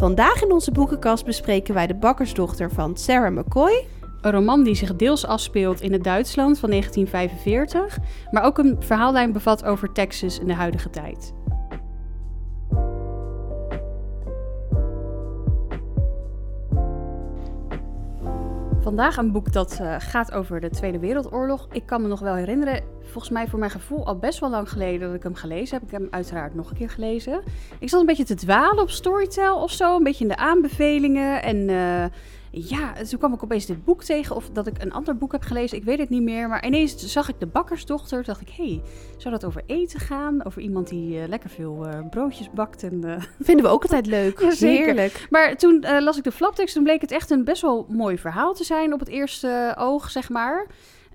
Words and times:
Vandaag 0.00 0.42
in 0.42 0.52
onze 0.52 0.70
boekenkast 0.70 1.24
bespreken 1.24 1.74
wij 1.74 1.86
de 1.86 1.94
bakkersdochter 1.94 2.70
van 2.70 2.96
Sarah 2.96 3.32
McCoy. 3.36 3.86
Een 4.20 4.30
roman 4.30 4.62
die 4.62 4.74
zich 4.74 4.96
deels 4.96 5.26
afspeelt 5.26 5.80
in 5.80 5.92
het 5.92 6.04
Duitsland 6.04 6.58
van 6.58 6.70
1945, 6.70 7.98
maar 8.30 8.42
ook 8.42 8.58
een 8.58 8.76
verhaallijn 8.78 9.32
bevat 9.32 9.64
over 9.64 9.92
Texas 9.92 10.38
in 10.38 10.46
de 10.46 10.54
huidige 10.54 10.90
tijd. 10.90 11.32
Vandaag 18.90 19.16
een 19.16 19.32
boek 19.32 19.52
dat 19.52 19.78
uh, 19.80 19.94
gaat 19.98 20.32
over 20.32 20.60
de 20.60 20.70
Tweede 20.70 20.98
Wereldoorlog. 20.98 21.68
Ik 21.72 21.86
kan 21.86 22.02
me 22.02 22.08
nog 22.08 22.20
wel 22.20 22.34
herinneren, 22.34 22.82
volgens 23.02 23.30
mij 23.30 23.48
voor 23.48 23.58
mijn 23.58 23.70
gevoel 23.70 24.06
al 24.06 24.18
best 24.18 24.38
wel 24.38 24.50
lang 24.50 24.68
geleden 24.68 25.00
dat 25.00 25.16
ik 25.16 25.22
hem 25.22 25.34
gelezen 25.34 25.74
heb. 25.76 25.86
Ik 25.86 25.90
heb 25.90 26.00
hem 26.00 26.10
uiteraard 26.10 26.54
nog 26.54 26.70
een 26.70 26.76
keer 26.76 26.90
gelezen. 26.90 27.42
Ik 27.78 27.88
zat 27.88 28.00
een 28.00 28.06
beetje 28.06 28.24
te 28.24 28.34
dwalen 28.34 28.82
op 28.82 28.90
Storytel 28.90 29.62
of 29.62 29.70
zo, 29.70 29.96
een 29.96 30.02
beetje 30.02 30.24
in 30.24 30.30
de 30.30 30.36
aanbevelingen. 30.36 31.42
En 31.42 31.56
uh, 31.56 32.04
ja, 32.50 32.92
toen 32.92 33.18
kwam 33.18 33.32
ik 33.32 33.42
opeens 33.42 33.66
dit 33.66 33.84
boek 33.84 34.02
tegen. 34.02 34.36
Of 34.36 34.50
dat 34.50 34.66
ik 34.66 34.82
een 34.82 34.92
ander 34.92 35.16
boek 35.16 35.32
heb 35.32 35.42
gelezen. 35.42 35.76
Ik 35.76 35.84
weet 35.84 35.98
het 35.98 36.08
niet 36.08 36.22
meer. 36.22 36.48
Maar 36.48 36.66
ineens 36.66 36.96
zag 36.96 37.28
ik 37.28 37.34
de 37.38 37.46
bakkersdochter. 37.46 38.24
dacht 38.24 38.40
ik, 38.40 38.48
hé, 38.48 38.64
hey, 38.64 38.82
zou 39.16 39.34
dat 39.34 39.44
over 39.44 39.62
eten 39.66 40.00
gaan? 40.00 40.44
Over 40.44 40.62
iemand 40.62 40.88
die 40.88 41.16
uh, 41.16 41.28
lekker 41.28 41.50
veel 41.50 41.86
uh, 41.86 42.08
broodjes 42.10 42.50
bakt. 42.50 42.82
En, 42.82 43.00
uh... 43.04 43.22
Vinden 43.40 43.64
we 43.64 43.70
ook 43.70 43.82
altijd 43.82 44.06
leuk. 44.06 44.40
Ja, 44.40 44.50
zeker. 44.50 44.84
Heerlijk. 44.84 45.26
Maar 45.30 45.56
toen 45.56 45.86
las 45.98 46.16
ik 46.16 46.24
de 46.24 46.32
flaptekst. 46.32 46.74
Toen 46.74 46.84
bleek 46.84 47.00
het 47.00 47.10
echt 47.10 47.30
een 47.30 47.44
best 47.44 47.62
wel 47.62 47.86
mooi 47.88 48.18
verhaal 48.18 48.54
te 48.54 48.64
zijn. 48.64 48.92
Op 48.92 49.00
het 49.00 49.08
eerste 49.08 49.74
oog, 49.78 50.10
zeg 50.10 50.28
maar. 50.28 50.66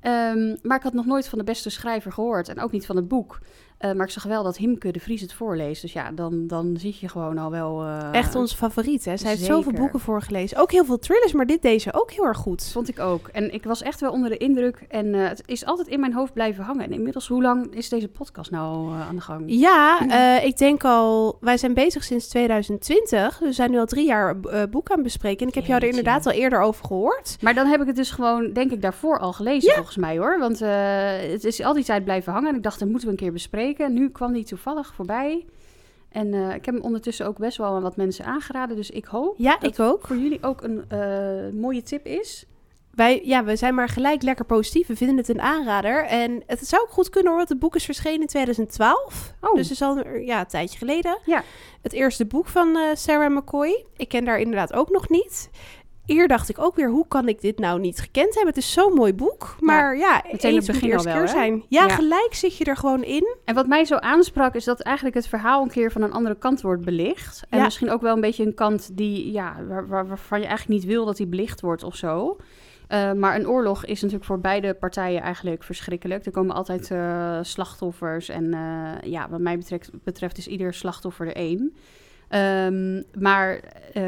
Um, 0.05 0.57
maar 0.61 0.77
ik 0.77 0.83
had 0.83 0.93
nog 0.93 1.05
nooit 1.05 1.27
van 1.27 1.37
de 1.37 1.43
beste 1.43 1.69
schrijver 1.69 2.11
gehoord. 2.11 2.49
En 2.49 2.59
ook 2.59 2.71
niet 2.71 2.85
van 2.85 2.95
het 2.95 3.07
boek. 3.07 3.39
Uh, 3.85 3.91
maar 3.91 4.05
ik 4.05 4.11
zag 4.11 4.23
wel 4.23 4.43
dat 4.43 4.57
Himke 4.57 4.91
de 4.91 4.99
Vries 4.99 5.21
het 5.21 5.33
voorleest. 5.33 5.81
Dus 5.81 5.93
ja, 5.93 6.11
dan, 6.11 6.47
dan 6.47 6.77
zie 6.77 6.97
je 6.99 7.09
gewoon 7.09 7.37
al 7.37 7.51
wel... 7.51 7.83
Uh, 7.83 8.13
Echt 8.13 8.35
onze 8.35 8.55
favoriet, 8.55 9.05
hè? 9.05 9.17
Zij 9.17 9.29
heeft 9.29 9.43
zoveel 9.43 9.71
boeken 9.71 9.99
voorgelezen. 9.99 10.57
Ook 10.57 10.71
heel 10.71 10.85
veel 10.85 10.99
thrillers, 10.99 11.33
maar 11.33 11.45
dit 11.45 11.61
deze 11.61 11.93
ook 11.93 12.11
heel 12.11 12.25
erg 12.25 12.37
goed. 12.37 12.69
Vond 12.71 12.89
ik 12.89 12.99
ook. 12.99 13.27
En 13.27 13.53
ik 13.53 13.63
was 13.63 13.81
echt 13.81 13.99
wel 13.99 14.11
onder 14.11 14.29
de 14.29 14.37
indruk. 14.37 14.85
En 14.89 15.05
uh, 15.05 15.27
het 15.27 15.43
is 15.45 15.65
altijd 15.65 15.87
in 15.87 15.99
mijn 15.99 16.13
hoofd 16.13 16.33
blijven 16.33 16.63
hangen. 16.63 16.83
En 16.83 16.91
inmiddels, 16.91 17.27
hoe 17.27 17.41
lang 17.41 17.75
is 17.75 17.89
deze 17.89 18.07
podcast 18.07 18.51
nou 18.51 18.93
aan 19.09 19.15
de 19.15 19.21
gang? 19.21 19.43
Ja, 19.47 19.99
ik 20.49 20.57
denk 20.57 20.83
al... 20.83 21.37
Wij 21.39 21.57
zijn 21.57 21.73
bezig 21.73 22.03
sinds 22.03 22.27
2020. 22.27 23.39
We 23.39 23.51
zijn 23.51 23.71
nu 23.71 23.77
al 23.77 23.85
drie 23.85 24.05
jaar 24.05 24.39
boek 24.69 24.89
aan 24.89 24.95
het 24.95 25.03
bespreken. 25.03 25.41
En 25.41 25.47
ik 25.47 25.55
heb 25.55 25.65
jou 25.65 25.81
er 25.81 25.87
inderdaad 25.87 26.25
al 26.25 26.31
eerder 26.31 26.61
over 26.61 26.85
gehoord. 26.85 27.37
Maar 27.41 27.53
dan 27.53 27.67
heb 27.67 27.81
ik 27.81 27.87
het 27.87 27.95
dus 27.95 28.11
gewoon, 28.11 28.53
denk 28.53 28.71
ik, 28.71 28.81
daarvoor 28.81 29.19
al 29.19 29.33
gelezen, 29.33 29.69
ja. 29.69 29.75
volgens 29.75 29.97
mij, 29.97 30.17
hoor. 30.17 30.39
Want 30.39 30.59
het 30.59 31.43
is 31.43 31.63
al 31.63 31.73
die 31.73 31.83
tijd 31.83 32.03
blijven 32.03 32.33
hangen. 32.33 32.49
En 32.49 32.55
ik 32.55 32.63
dacht, 32.63 32.79
dat 32.79 32.87
moeten 32.87 33.07
we 33.07 33.13
een 33.13 33.19
keer 33.19 33.31
bespreken. 33.31 33.74
Nu 33.77 34.09
kwam 34.09 34.33
die 34.33 34.43
toevallig 34.43 34.93
voorbij. 34.93 35.45
En 36.09 36.33
uh, 36.33 36.53
ik 36.53 36.65
heb 36.65 36.75
hem 36.75 36.83
ondertussen 36.83 37.25
ook 37.27 37.37
best 37.37 37.57
wel 37.57 37.75
aan 37.75 37.81
wat 37.81 37.95
mensen 37.95 38.25
aangeraden. 38.25 38.75
Dus 38.75 38.89
ik 38.89 39.05
hoop 39.05 39.35
ja, 39.37 39.57
dat 39.57 39.71
ik 39.71 39.79
ook. 39.79 40.07
voor 40.07 40.17
jullie 40.17 40.43
ook 40.43 40.61
een 40.61 40.85
uh, 40.91 41.61
mooie 41.61 41.83
tip 41.83 42.05
is. 42.05 42.45
Wij, 42.91 43.21
ja, 43.23 43.43
we 43.43 43.55
zijn 43.55 43.75
maar 43.75 43.89
gelijk 43.89 44.21
lekker 44.21 44.45
positief. 44.45 44.87
We 44.87 44.95
vinden 44.95 45.17
het 45.17 45.29
een 45.29 45.41
aanrader. 45.41 46.05
En 46.05 46.43
het 46.45 46.67
zou 46.67 46.81
ook 46.81 46.91
goed 46.91 47.09
kunnen 47.09 47.27
hoor, 47.27 47.37
want 47.37 47.49
het 47.49 47.59
boek 47.59 47.75
is 47.75 47.85
verschenen 47.85 48.21
in 48.21 48.27
2012. 48.27 49.33
Oh. 49.41 49.53
Dus 49.53 49.61
het 49.61 49.71
is 49.71 49.81
al 49.81 50.07
ja, 50.07 50.39
een 50.39 50.47
tijdje 50.47 50.77
geleden. 50.77 51.19
Ja. 51.25 51.43
Het 51.81 51.93
eerste 51.93 52.25
boek 52.25 52.47
van 52.47 52.77
uh, 52.77 52.83
Sarah 52.93 53.35
McCoy. 53.35 53.85
Ik 53.97 54.07
ken 54.07 54.25
daar 54.25 54.39
inderdaad 54.39 54.73
ook 54.73 54.89
nog 54.89 55.09
niet. 55.09 55.49
Eer 56.05 56.27
dacht 56.27 56.49
ik 56.49 56.59
ook 56.59 56.75
weer, 56.75 56.89
hoe 56.89 57.07
kan 57.07 57.27
ik 57.27 57.41
dit 57.41 57.59
nou 57.59 57.79
niet 57.79 57.99
gekend 57.99 58.33
hebben? 58.35 58.53
Het 58.53 58.63
is 58.63 58.71
zo'n 58.73 58.93
mooi 58.93 59.13
boek. 59.13 59.55
Maar 59.59 59.97
ja, 59.97 60.13
ja 60.15 60.31
meteen 60.31 60.55
het 60.55 60.65
begin 60.67 60.89
eerste 60.89 61.07
al 61.09 61.13
wel, 61.15 61.23
keer 61.23 61.33
zijn. 61.33 61.63
Ja, 61.67 61.83
ja, 61.87 61.95
gelijk 61.95 62.33
zit 62.33 62.57
je 62.57 62.63
er 62.65 62.77
gewoon 62.77 63.03
in. 63.03 63.35
En 63.45 63.55
wat 63.55 63.67
mij 63.67 63.85
zo 63.85 63.95
aansprak, 63.95 64.55
is 64.55 64.63
dat 64.63 64.79
eigenlijk 64.81 65.15
het 65.15 65.27
verhaal 65.27 65.63
een 65.63 65.69
keer 65.69 65.91
van 65.91 66.01
een 66.01 66.11
andere 66.13 66.35
kant 66.37 66.61
wordt 66.61 66.85
belicht. 66.85 67.43
En 67.49 67.57
Ja. 67.57 67.63
misschien 67.63 67.89
ook 67.91 68.01
wel 68.01 68.15
een 68.15 68.21
beetje 68.21 68.45
een 68.45 68.53
kant 68.53 68.97
die, 68.97 69.31
ja, 69.31 69.55
waar, 69.67 69.87
waar- 69.87 70.07
waarvan 70.07 70.39
je 70.39 70.45
eigenlijk 70.47 70.79
niet 70.79 70.89
wil 70.91 71.05
dat 71.05 71.17
die 71.17 71.27
belicht 71.27 71.61
wordt 71.61 71.83
of 71.83 71.95
zo. 71.95 72.37
Eh, 72.87 73.11
maar 73.11 73.35
een 73.35 73.47
oorlog 73.47 73.85
is 73.85 73.97
natuurlijk 74.01 74.25
voor 74.27 74.39
beide 74.39 74.73
partijen 74.73 75.21
eigenlijk 75.21 75.63
verschrikkelijk. 75.63 76.25
Er 76.25 76.31
komen 76.31 76.55
altijd 76.55 76.91
eh, 76.91 77.37
slachtoffers. 77.41 78.29
En 78.29 78.53
eh, 78.53 79.11
ja, 79.11 79.29
wat 79.29 79.39
mij 79.39 79.57
betreft, 79.57 79.89
betreft 80.03 80.37
is 80.37 80.47
ieder 80.47 80.73
slachtoffer 80.73 81.27
er 81.27 81.35
één. 81.35 81.75
Ehm, 82.35 83.01
maar 83.19 83.59
eh, 83.93 84.03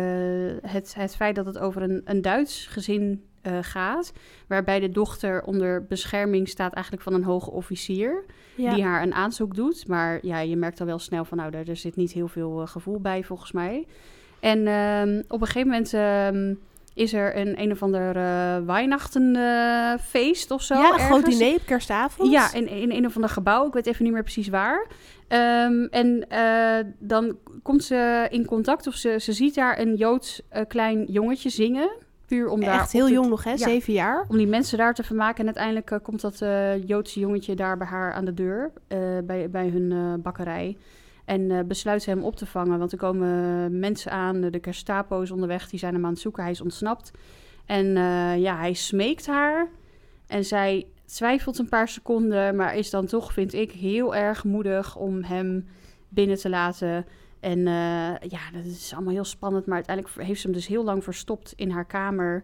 het, 0.72 0.94
het 0.98 1.16
feit 1.16 1.36
dat 1.36 1.46
het 1.46 1.58
over 1.58 1.82
een, 1.82 2.02
een 2.06 2.22
Duits 2.22 2.66
gezin 2.66 3.24
eh, 3.42 3.58
gaat, 3.62 4.14
waarbij 4.48 4.80
de 4.80 4.90
dochter 4.90 5.44
onder 5.44 5.86
bescherming 5.86 6.50
staat 6.50 6.74
eigenlijk 6.74 7.04
van 7.04 7.14
een 7.14 7.24
hoge 7.24 7.52
officier, 7.52 8.24
Ja. 8.56 8.74
die 8.74 8.84
haar 8.84 9.04
een 9.04 9.14
aanzoek 9.14 9.56
doet. 9.56 9.88
Maar 9.88 10.20
ja, 10.22 10.40
je 10.40 10.56
merkt 10.56 10.80
al 10.80 10.86
wel 10.86 11.00
snel 11.00 11.26
van, 11.26 11.38
nou, 11.38 11.52
daar, 11.52 11.68
er 11.68 11.76
zit 11.76 11.96
niet 11.96 12.12
heel 12.12 12.28
veel 12.28 12.62
eh, 12.62 12.68
gevoel 12.68 13.00
bij 13.00 13.24
volgens 13.24 13.52
mij. 13.52 13.88
En 14.40 14.68
ehm, 14.68 15.22
op 15.28 15.42
een 15.42 15.48
gegeven 15.48 15.68
moment 15.70 15.94
ehm, 15.94 16.54
is 16.98 17.14
er 17.14 17.38
een 17.38 17.62
een 17.62 17.72
of 17.72 17.82
ander 17.84 18.16
eh 18.16 18.58
Weihnachtenfeest 18.66 20.52
of 20.52 20.62
zo. 20.62 20.74
ja, 20.76 20.94
een 20.94 21.00
groot 21.00 21.26
diner 21.26 21.56
op 21.56 21.66
kerstavond. 21.66 22.32
Ja, 22.32 22.54
in, 22.54 22.68
in 22.68 22.92
een 22.92 23.06
of 23.06 23.16
ander 23.16 23.30
gebouw. 23.30 23.68
Ik 23.68 23.74
weet 23.74 23.86
even 23.86 24.04
niet 24.04 24.14
meer 24.14 24.22
precies 24.24 24.48
waar. 24.48 24.88
Ehm, 25.28 25.84
en 25.90 26.30
eh, 26.30 26.86
dan 27.00 27.38
komt 27.64 27.84
ze 27.84 28.28
in 28.30 28.46
contact 28.46 28.88
of 28.88 28.94
ze, 28.94 29.16
ze 29.20 29.34
ziet 29.34 29.56
daar 29.56 29.80
een 29.80 29.96
Joods 29.96 30.42
eh, 30.50 30.62
klein 30.68 31.04
jongetje 31.04 31.50
zingen. 31.50 31.90
Puur 32.26 32.50
om 32.50 32.60
daar 32.62 32.80
Echt 32.80 32.92
heel 32.92 33.06
te- 33.08 33.12
jong 33.14 33.30
nog, 33.30 33.44
hè? 33.44 33.50
Ja. 33.52 33.58
Zeven 33.58 33.94
jaar. 33.94 34.26
Om 34.30 34.38
die 34.38 34.48
mensen 34.48 34.78
daar 34.78 34.94
te 34.94 35.04
vermaken. 35.04 35.40
En 35.40 35.46
uiteindelijk 35.46 36.00
komt 36.04 36.22
dat 36.22 36.40
Joodse 36.86 37.20
jongetje 37.20 37.56
daar 37.56 37.78
bij 37.78 37.88
haar 37.88 38.14
aan 38.14 38.26
de 38.26 38.34
deur. 38.34 38.72
bij, 39.24 39.50
bij 39.50 39.68
hun 39.68 40.22
bakkerij. 40.22 40.78
En 41.28 41.52
eh, 41.52 41.60
besluit 41.64 42.04
ze 42.04 42.10
hem 42.10 42.24
op 42.24 42.36
te 42.36 42.46
vangen. 42.46 42.80
Want 42.80 42.92
er 42.92 42.98
komen 42.98 43.80
mensen 43.80 44.12
aan. 44.12 44.42
De 44.42 44.60
Gestapo 44.62 45.22
is 45.22 45.32
onderweg. 45.32 45.70
Die 45.70 45.80
zijn 45.80 45.94
hem 45.94 46.06
aan 46.06 46.12
het 46.12 46.20
zoeken. 46.20 46.44
Hij 46.44 46.52
is 46.52 46.62
ontsnapt. 46.62 47.12
En 47.66 47.98
eh, 47.98 48.38
ja, 48.38 48.58
hij 48.58 48.74
smeekt 48.74 49.26
haar. 49.26 49.68
En 50.28 50.46
zij 50.46 50.88
twijfelt 51.06 51.58
een 51.58 51.70
paar 51.70 51.88
seconden. 51.88 52.56
Maar 52.56 52.76
is 52.76 52.90
dan 52.90 53.06
toch, 53.06 53.34
vind 53.34 53.54
ik, 53.54 53.72
heel 53.72 54.16
erg 54.16 54.44
moedig 54.44 54.96
om 54.96 55.24
hem 55.24 55.68
binnen 56.10 56.38
te 56.38 56.50
laten. 56.50 57.06
En 57.40 57.58
eh, 57.68 58.30
ja, 58.30 58.52
dat 58.54 58.66
is 58.66 58.94
allemaal 58.94 59.14
heel 59.14 59.24
spannend. 59.24 59.66
Maar 59.66 59.76
uiteindelijk 59.76 60.16
heeft 60.16 60.42
ze 60.42 60.48
hem 60.48 60.56
dus 60.56 60.68
heel 60.68 60.84
lang 60.84 61.04
verstopt 61.04 61.54
in 61.56 61.70
haar 61.70 61.86
kamer. 61.86 62.44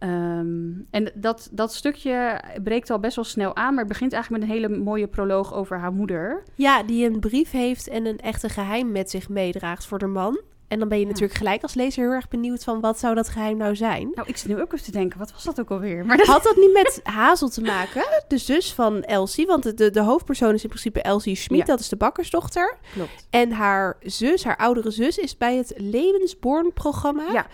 Ehm, 0.00 0.68
en 0.90 1.10
dat, 1.14 1.48
dat 1.52 1.74
stukje 1.74 2.40
breekt 2.62 2.90
al 2.90 2.98
best 3.00 3.16
wel 3.16 3.24
snel 3.24 3.56
aan. 3.56 3.70
Maar 3.74 3.84
het 3.84 3.92
begint 3.92 4.12
eigenlijk 4.12 4.42
met 4.42 4.50
een 4.52 4.62
hele 4.62 4.76
mooie 4.82 5.06
proloog 5.06 5.54
over 5.54 5.78
haar 5.78 5.92
moeder. 5.92 6.42
Ja, 6.54 6.82
die 6.82 7.06
een 7.10 7.20
brief 7.20 7.50
heeft 7.50 7.88
en 7.88 8.06
een 8.06 8.18
echte 8.18 8.48
geheim 8.48 8.92
met 8.92 9.10
zich 9.10 9.28
meedraagt 9.28 9.86
voor 9.86 9.98
de 9.98 10.06
man. 10.06 10.40
En 10.68 10.78
dan 10.78 10.88
ben 10.88 10.98
je 10.98 11.04
Ja. 11.04 11.10
natuurlijk 11.10 11.38
gelijk 11.38 11.62
als 11.62 11.74
lezer 11.74 12.02
heel 12.04 12.12
erg 12.12 12.28
benieuwd 12.28 12.64
van 12.64 12.80
wat 12.80 12.98
zou 12.98 13.14
dat 13.14 13.28
geheim 13.28 13.56
nou 13.56 13.76
zijn. 13.76 14.10
Nou, 14.14 14.28
ik 14.28 14.36
zit 14.36 14.48
nu 14.48 14.60
ook 14.60 14.72
even 14.72 14.84
te 14.84 14.90
denken, 14.90 15.18
wat 15.18 15.32
was 15.32 15.44
dat 15.44 15.60
ook 15.60 15.70
alweer? 15.70 16.04
Maar 16.06 16.16
dat, 16.16 16.26
Had 16.26 16.42
dat 16.42 16.56
niet 16.56 16.72
met 16.72 17.00
Hazel 17.02 17.48
te 17.48 17.60
maken? 17.60 18.04
De 18.28 18.38
zus 18.38 18.72
van 18.74 19.02
Elsie, 19.02 19.46
want 19.46 19.62
de, 19.62 19.74
de, 19.74 19.90
de 19.90 20.00
hoofdpersoon 20.02 20.54
is 20.54 20.62
in 20.62 20.68
principe 20.68 21.02
Elsie 21.02 21.34
Schmid, 21.34 21.58
Ja. 21.60 21.64
dat 21.64 21.80
is 21.80 21.88
de 21.88 21.96
bakkersdochter. 21.96 22.76
klopt. 22.92 23.26
En 23.30 23.52
haar 23.52 23.96
zus, 24.02 24.44
haar 24.44 24.56
oudere 24.56 24.90
zus, 24.90 25.18
is 25.18 25.36
bij 25.36 25.56
het 25.56 25.72
Levensborn-programma. 25.76 27.24
Ja. 27.32 27.46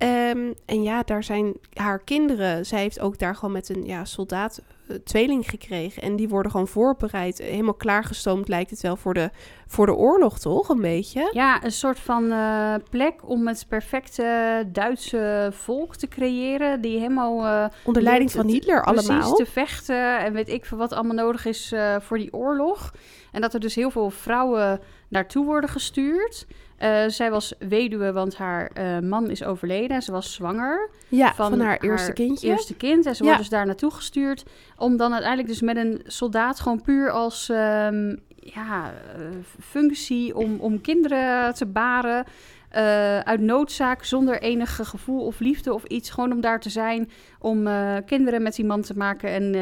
Ehm, 0.00 0.52
en 0.66 0.82
ja, 0.82 1.02
daar 1.02 1.24
zijn 1.24 1.54
haar 1.74 1.98
kinderen. 1.98 2.66
Zij 2.66 2.80
heeft 2.80 3.00
ook 3.00 3.18
daar 3.18 3.34
gewoon 3.34 3.52
met 3.52 3.68
een 3.68 3.84
ja, 3.84 4.04
soldaat 4.04 4.62
eh, 4.88 4.96
tweeling 4.96 5.50
gekregen. 5.50 6.02
En 6.02 6.16
die 6.16 6.28
worden 6.28 6.50
gewoon 6.50 6.68
voorbereid. 6.68 7.38
Helemaal 7.38 7.74
klaargestoomd 7.74 8.48
lijkt 8.48 8.70
het 8.70 8.80
wel 8.80 8.96
voor 8.96 9.14
de, 9.14 9.30
voor 9.66 9.86
de 9.86 9.94
oorlog, 9.94 10.38
toch? 10.38 10.68
Een 10.68 10.80
beetje. 10.80 11.30
Ja, 11.32 11.64
een 11.64 11.72
soort 11.72 11.98
van 11.98 12.30
eh, 12.32 12.74
plek 12.90 13.14
om 13.28 13.46
het 13.48 13.64
perfecte 13.68 14.64
Duitse 14.72 15.50
volk 15.52 15.96
te 15.96 16.08
creëren. 16.08 16.80
Die 16.80 16.98
helemaal... 16.98 17.44
eh, 17.46 17.64
Onder 17.84 18.02
leiding 18.02 18.30
van 18.30 18.46
Hitler 18.48 18.82
precies 18.82 19.08
allemaal. 19.08 19.34
te 19.34 19.46
vechten 19.46 20.18
en 20.18 20.32
weet 20.32 20.48
ik 20.48 20.64
veel 20.64 20.78
wat 20.78 20.92
allemaal 20.92 21.16
nodig 21.24 21.44
is 21.46 21.72
eh, 21.72 21.96
voor 22.00 22.18
die 22.18 22.32
oorlog. 22.32 22.94
En 23.32 23.40
dat 23.40 23.54
er 23.54 23.60
dus 23.60 23.74
heel 23.74 23.90
veel 23.90 24.10
vrouwen 24.10 24.80
naartoe 25.08 25.44
worden 25.44 25.70
gestuurd. 25.70 26.46
Eh, 26.80 27.04
zij 27.06 27.30
was 27.30 27.54
weduwe, 27.58 28.12
want 28.12 28.36
haar 28.36 28.70
eh, 28.74 28.98
man 28.98 29.30
is 29.30 29.44
overleden 29.44 29.96
en 29.96 30.02
ze 30.02 30.12
was 30.12 30.32
zwanger. 30.32 30.90
Ja, 31.08 31.34
van, 31.34 31.60
haar 31.60 31.78
eerste 31.80 32.12
kindje. 32.12 32.48
Eerste 32.48 32.74
kind. 32.74 33.06
En 33.06 33.14
ze 33.16 33.22
Ja. 33.22 33.28
wordt 33.28 33.42
dus 33.42 33.50
daar 33.50 33.66
naartoe 33.66 33.90
gestuurd. 33.90 34.44
Om 34.76 34.96
dan 34.96 35.12
uiteindelijk 35.12 35.48
dus 35.48 35.60
met 35.60 35.76
een 35.76 36.02
soldaat 36.06 36.60
gewoon 36.60 36.82
puur 36.82 37.10
als 37.10 37.48
ehm, 37.48 38.16
ja, 38.36 38.92
eh, 39.14 39.20
functie 39.60 40.36
om, 40.36 40.56
om 40.60 40.80
kinderen 40.80 41.54
te 41.54 41.66
baren. 41.66 42.24
Eh, 42.70 43.18
uit 43.18 43.40
noodzaak, 43.40 44.04
zonder 44.04 44.40
enige 44.42 44.84
gevoel 44.84 45.24
of 45.26 45.38
liefde 45.40 45.74
of 45.74 45.84
iets. 45.84 46.10
Gewoon 46.10 46.32
om 46.32 46.40
daar 46.40 46.60
te 46.60 46.70
zijn, 46.70 47.10
om 47.38 47.66
eh, 47.66 47.96
kinderen 48.06 48.42
met 48.42 48.54
die 48.54 48.64
man 48.64 48.82
te 48.82 48.96
maken 48.96 49.30
en 49.30 49.54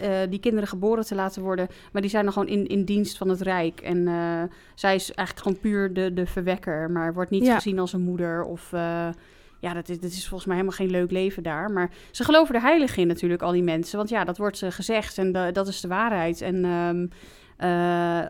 eh, 0.00 0.18
die 0.30 0.40
kinderen 0.40 0.68
geboren 0.68 1.04
te 1.06 1.14
laten 1.14 1.42
worden. 1.42 1.68
Maar 1.92 2.02
die 2.02 2.10
zijn 2.10 2.24
dan 2.24 2.32
gewoon 2.32 2.48
in, 2.48 2.66
in 2.66 2.84
dienst 2.84 3.16
van 3.18 3.28
het 3.28 3.40
Rijk. 3.40 3.80
En 3.80 4.08
zij 4.74 4.94
is 4.94 5.12
eigenlijk 5.14 5.38
gewoon 5.46 5.58
puur 5.72 5.92
de, 5.92 6.12
de 6.12 6.26
verwekker, 6.26 6.90
maar 6.90 7.14
wordt 7.14 7.30
niet 7.30 7.44
Ja. 7.46 7.54
gezien 7.54 7.78
als 7.78 7.92
een 7.92 8.00
moeder 8.00 8.44
of... 8.44 8.70
ja, 9.58 9.72
dat 9.74 9.88
is, 9.88 10.00
dat 10.00 10.10
is 10.10 10.28
volgens 10.28 10.44
mij 10.46 10.56
helemaal 10.56 10.78
geen 10.78 10.90
leuk 10.90 11.10
leven 11.10 11.42
daar. 11.42 11.70
Maar 11.70 11.90
ze 12.10 12.24
geloven 12.24 12.54
er 12.54 12.60
heilig 12.60 12.96
in 12.96 13.06
natuurlijk, 13.06 13.42
al 13.42 13.52
die 13.52 13.62
mensen. 13.62 13.96
Want 13.96 14.08
ja, 14.08 14.24
dat 14.24 14.38
wordt 14.38 14.58
ze 14.58 14.70
gezegd 14.70 15.18
en 15.18 15.32
da- 15.32 15.50
dat 15.50 15.68
is 15.68 15.80
de 15.80 15.88
waarheid. 15.88 16.40
En 16.40 16.64
ehm, 16.64 17.06
eh, 17.56 17.68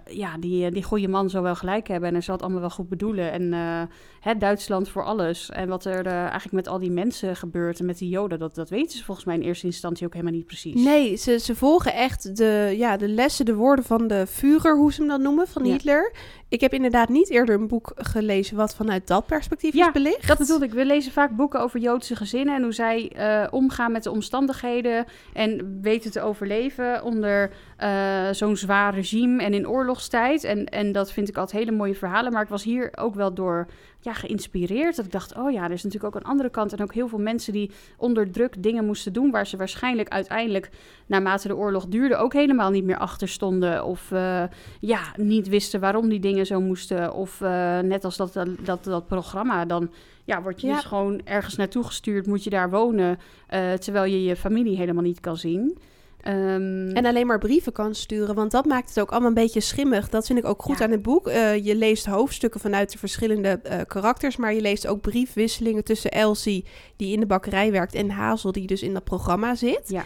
ja, 0.05 0.37
die, 0.41 0.71
die 0.71 0.83
goede 0.83 1.09
man 1.09 1.31
zou 1.31 1.43
wel 1.43 1.55
gelijk 1.55 1.89
hebben 1.89 2.09
en 2.09 2.15
hij 2.15 2.23
zal 2.23 2.35
het 2.35 2.43
allemaal 2.43 2.61
wel 2.61 2.71
goed 2.71 2.89
bedoelen. 2.89 3.33
En 3.33 3.43
uh, 3.43 3.83
hè, 4.21 4.37
Duitsland 4.37 4.89
voor 4.89 5.05
alles. 5.05 5.51
En 5.51 5.69
wat 5.69 5.85
er 5.85 6.07
uh, 6.07 6.13
eigenlijk 6.13 6.53
met 6.53 6.69
al 6.69 6.79
die 6.79 6.91
mensen 6.91 7.37
gebeurt 7.37 7.79
en 7.79 7.87
met 7.87 7.99
die 7.99 8.09
Joden, 8.09 8.39
dat, 8.39 8.55
dat 8.55 8.71
weten 8.71 8.99
ze 8.99 9.05
volgens 9.05 9.27
mij 9.27 9.35
in 9.35 9.43
eerste 9.43 9.67
instantie 9.67 10.07
ook 10.07 10.13
helemaal 10.13 10.35
niet 10.35 10.47
precies. 10.47 10.85
Nee, 10.85 11.17
ze, 11.17 11.39
ze 11.39 11.55
volgen 11.55 11.95
echt 11.95 12.37
de, 12.37 12.75
ja, 12.77 12.97
de 12.97 13.09
lessen, 13.09 13.45
de 13.45 13.55
woorden 13.55 13.85
van 13.85 14.07
de 14.07 14.27
Führer, 14.27 14.77
hoe 14.77 14.93
ze 14.93 15.01
hem 15.01 15.09
dan 15.09 15.23
noemen, 15.23 15.49
van 15.49 15.65
Ja. 15.65 15.73
Hitler. 15.73 16.13
Ik 16.49 16.61
heb 16.61 16.73
inderdaad 16.73 17.09
niet 17.09 17.31
eerder 17.31 17.55
een 17.55 17.67
boek 17.67 17.93
gelezen 17.97 18.57
wat 18.57 18.75
vanuit 18.75 19.07
dat 19.07 19.27
perspectief 19.27 19.75
Ja, 19.75 19.87
is 19.87 19.93
belicht. 19.93 20.29
Dat 20.29 20.39
bedoel 20.39 20.63
ik. 20.63 20.73
We 20.73 20.85
lezen 20.85 21.13
vaak 21.13 21.37
boeken 21.37 21.61
over 21.61 21.81
Joodse 21.81 22.17
gezinnen 22.17 22.55
en 22.55 22.63
hoe 22.63 22.73
zij 22.73 23.13
eh, 23.13 23.47
omgaan 23.51 23.93
met 23.93 24.03
de 24.03 24.11
omstandigheden 24.11 25.05
en 25.33 25.81
weten 25.81 26.11
te 26.11 26.21
overleven 26.21 27.03
onder 27.03 27.51
eh, 27.77 28.29
zo'n 28.31 28.57
zwaar 28.57 28.95
regime 28.95 29.43
en 29.43 29.55
in 29.55 29.69
oorlogstijd. 29.69 30.45
En, 30.45 30.65
en 30.65 30.93
dat 30.93 31.13
vind 31.13 31.29
ik 31.29 31.37
altijd 31.37 31.63
hele 31.63 31.77
mooie 31.77 31.95
verhalen. 31.95 32.33
Maar 32.33 32.43
ik 32.43 32.49
was 32.49 32.65
hier 32.65 32.91
ook 32.97 33.15
wel 33.15 33.35
door 33.35 33.67
ja, 34.07 34.13
geïnspireerd. 34.13 34.97
Dat 34.97 35.05
ik 35.05 35.13
dacht, 35.13 35.37
oh 35.37 35.51
ja, 35.51 35.65
er 35.65 35.71
is 35.71 35.83
natuurlijk 35.83 36.15
ook 36.15 36.23
een 36.23 36.29
andere 36.29 36.51
kant. 36.51 36.73
En 36.73 36.83
ook 36.83 36.95
heel 36.95 37.09
veel 37.09 37.19
mensen 37.19 37.53
die 37.53 37.71
onder 37.97 38.31
druk 38.31 38.63
dingen 38.63 38.85
moesten 38.85 39.13
doen... 39.13 39.31
waar 39.31 39.47
ze 39.47 39.57
waarschijnlijk 39.57 40.09
uiteindelijk, 40.09 40.71
naarmate 41.07 41.49
de 41.49 41.57
oorlog 41.57 41.87
duurde... 41.87 42.17
ook 42.17 42.33
helemaal 42.33 42.71
niet 42.71 42.85
meer 42.85 42.99
achter 42.99 43.29
stonden. 43.29 43.85
Of 43.85 44.11
uh, 44.11 44.43
ja, 44.81 45.01
niet 45.17 45.49
wisten 45.49 45.81
waarom 45.81 46.09
die 46.09 46.21
dingen 46.21 46.47
zo 46.47 46.61
moesten. 46.61 47.13
Of 47.13 47.41
uh, 47.41 47.79
net 47.79 48.05
als 48.05 48.17
dat, 48.17 48.39
dat, 48.61 48.85
dat 48.85 49.07
programma, 49.07 49.65
dan 49.65 49.91
ja, 50.25 50.43
word 50.43 50.61
je 50.61 50.67
Ja. 50.67 50.75
dus 50.75 50.85
gewoon 50.85 51.21
ergens 51.25 51.57
naartoe 51.57 51.85
gestuurd... 51.85 52.27
moet 52.27 52.45
je 52.45 52.51
daar 52.51 52.71
wonen, 52.71 53.19
uh, 53.55 53.73
terwijl 53.73 54.13
je 54.13 54.25
je 54.25 54.37
familie 54.37 54.77
helemaal 54.77 55.03
niet 55.03 55.21
kan 55.21 55.37
zien... 55.37 55.79
Um, 56.29 56.89
En 56.93 57.07
alleen 57.07 57.27
maar 57.27 57.39
brieven 57.39 57.73
kan 57.73 57.95
sturen, 57.95 58.35
want 58.35 58.51
dat 58.51 58.65
maakt 58.65 58.89
het 58.89 59.01
ook 59.01 59.11
allemaal 59.11 59.29
een 59.29 59.35
beetje 59.35 59.61
schimmig. 59.61 60.09
Dat 60.09 60.27
vind 60.27 60.39
ik 60.39 60.45
ook 60.45 60.63
goed 60.63 60.79
Ja. 60.79 60.85
aan 60.85 60.91
het 60.91 61.03
boek. 61.03 61.29
Uh, 61.29 61.65
je 61.65 61.77
leest 61.77 62.07
hoofdstukken 62.07 62.61
vanuit 62.61 62.93
de 62.93 62.99
verschillende 62.99 63.61
uh, 63.65 63.81
karakters, 63.87 64.37
maar 64.37 64.55
je 64.55 64.61
leest 64.61 64.87
ook 64.87 65.01
briefwisselingen 65.01 65.85
tussen 65.85 66.11
Elsie, 66.11 66.65
die 66.97 67.13
in 67.13 67.21
de 67.21 67.27
bakkerij 67.27 67.71
werkt, 67.73 67.95
en 67.95 68.11
Hazel, 68.11 68.53
die 68.53 68.67
dus 68.67 68.83
in 68.83 68.93
dat 68.93 69.05
programma 69.05 69.55
zit. 69.55 69.83
Ja. 69.87 70.05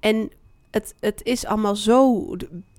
En 0.00 0.30
het, 0.70 0.94
het 1.00 1.20
is 1.24 1.46
allemaal 1.46 1.76
zo 1.76 2.26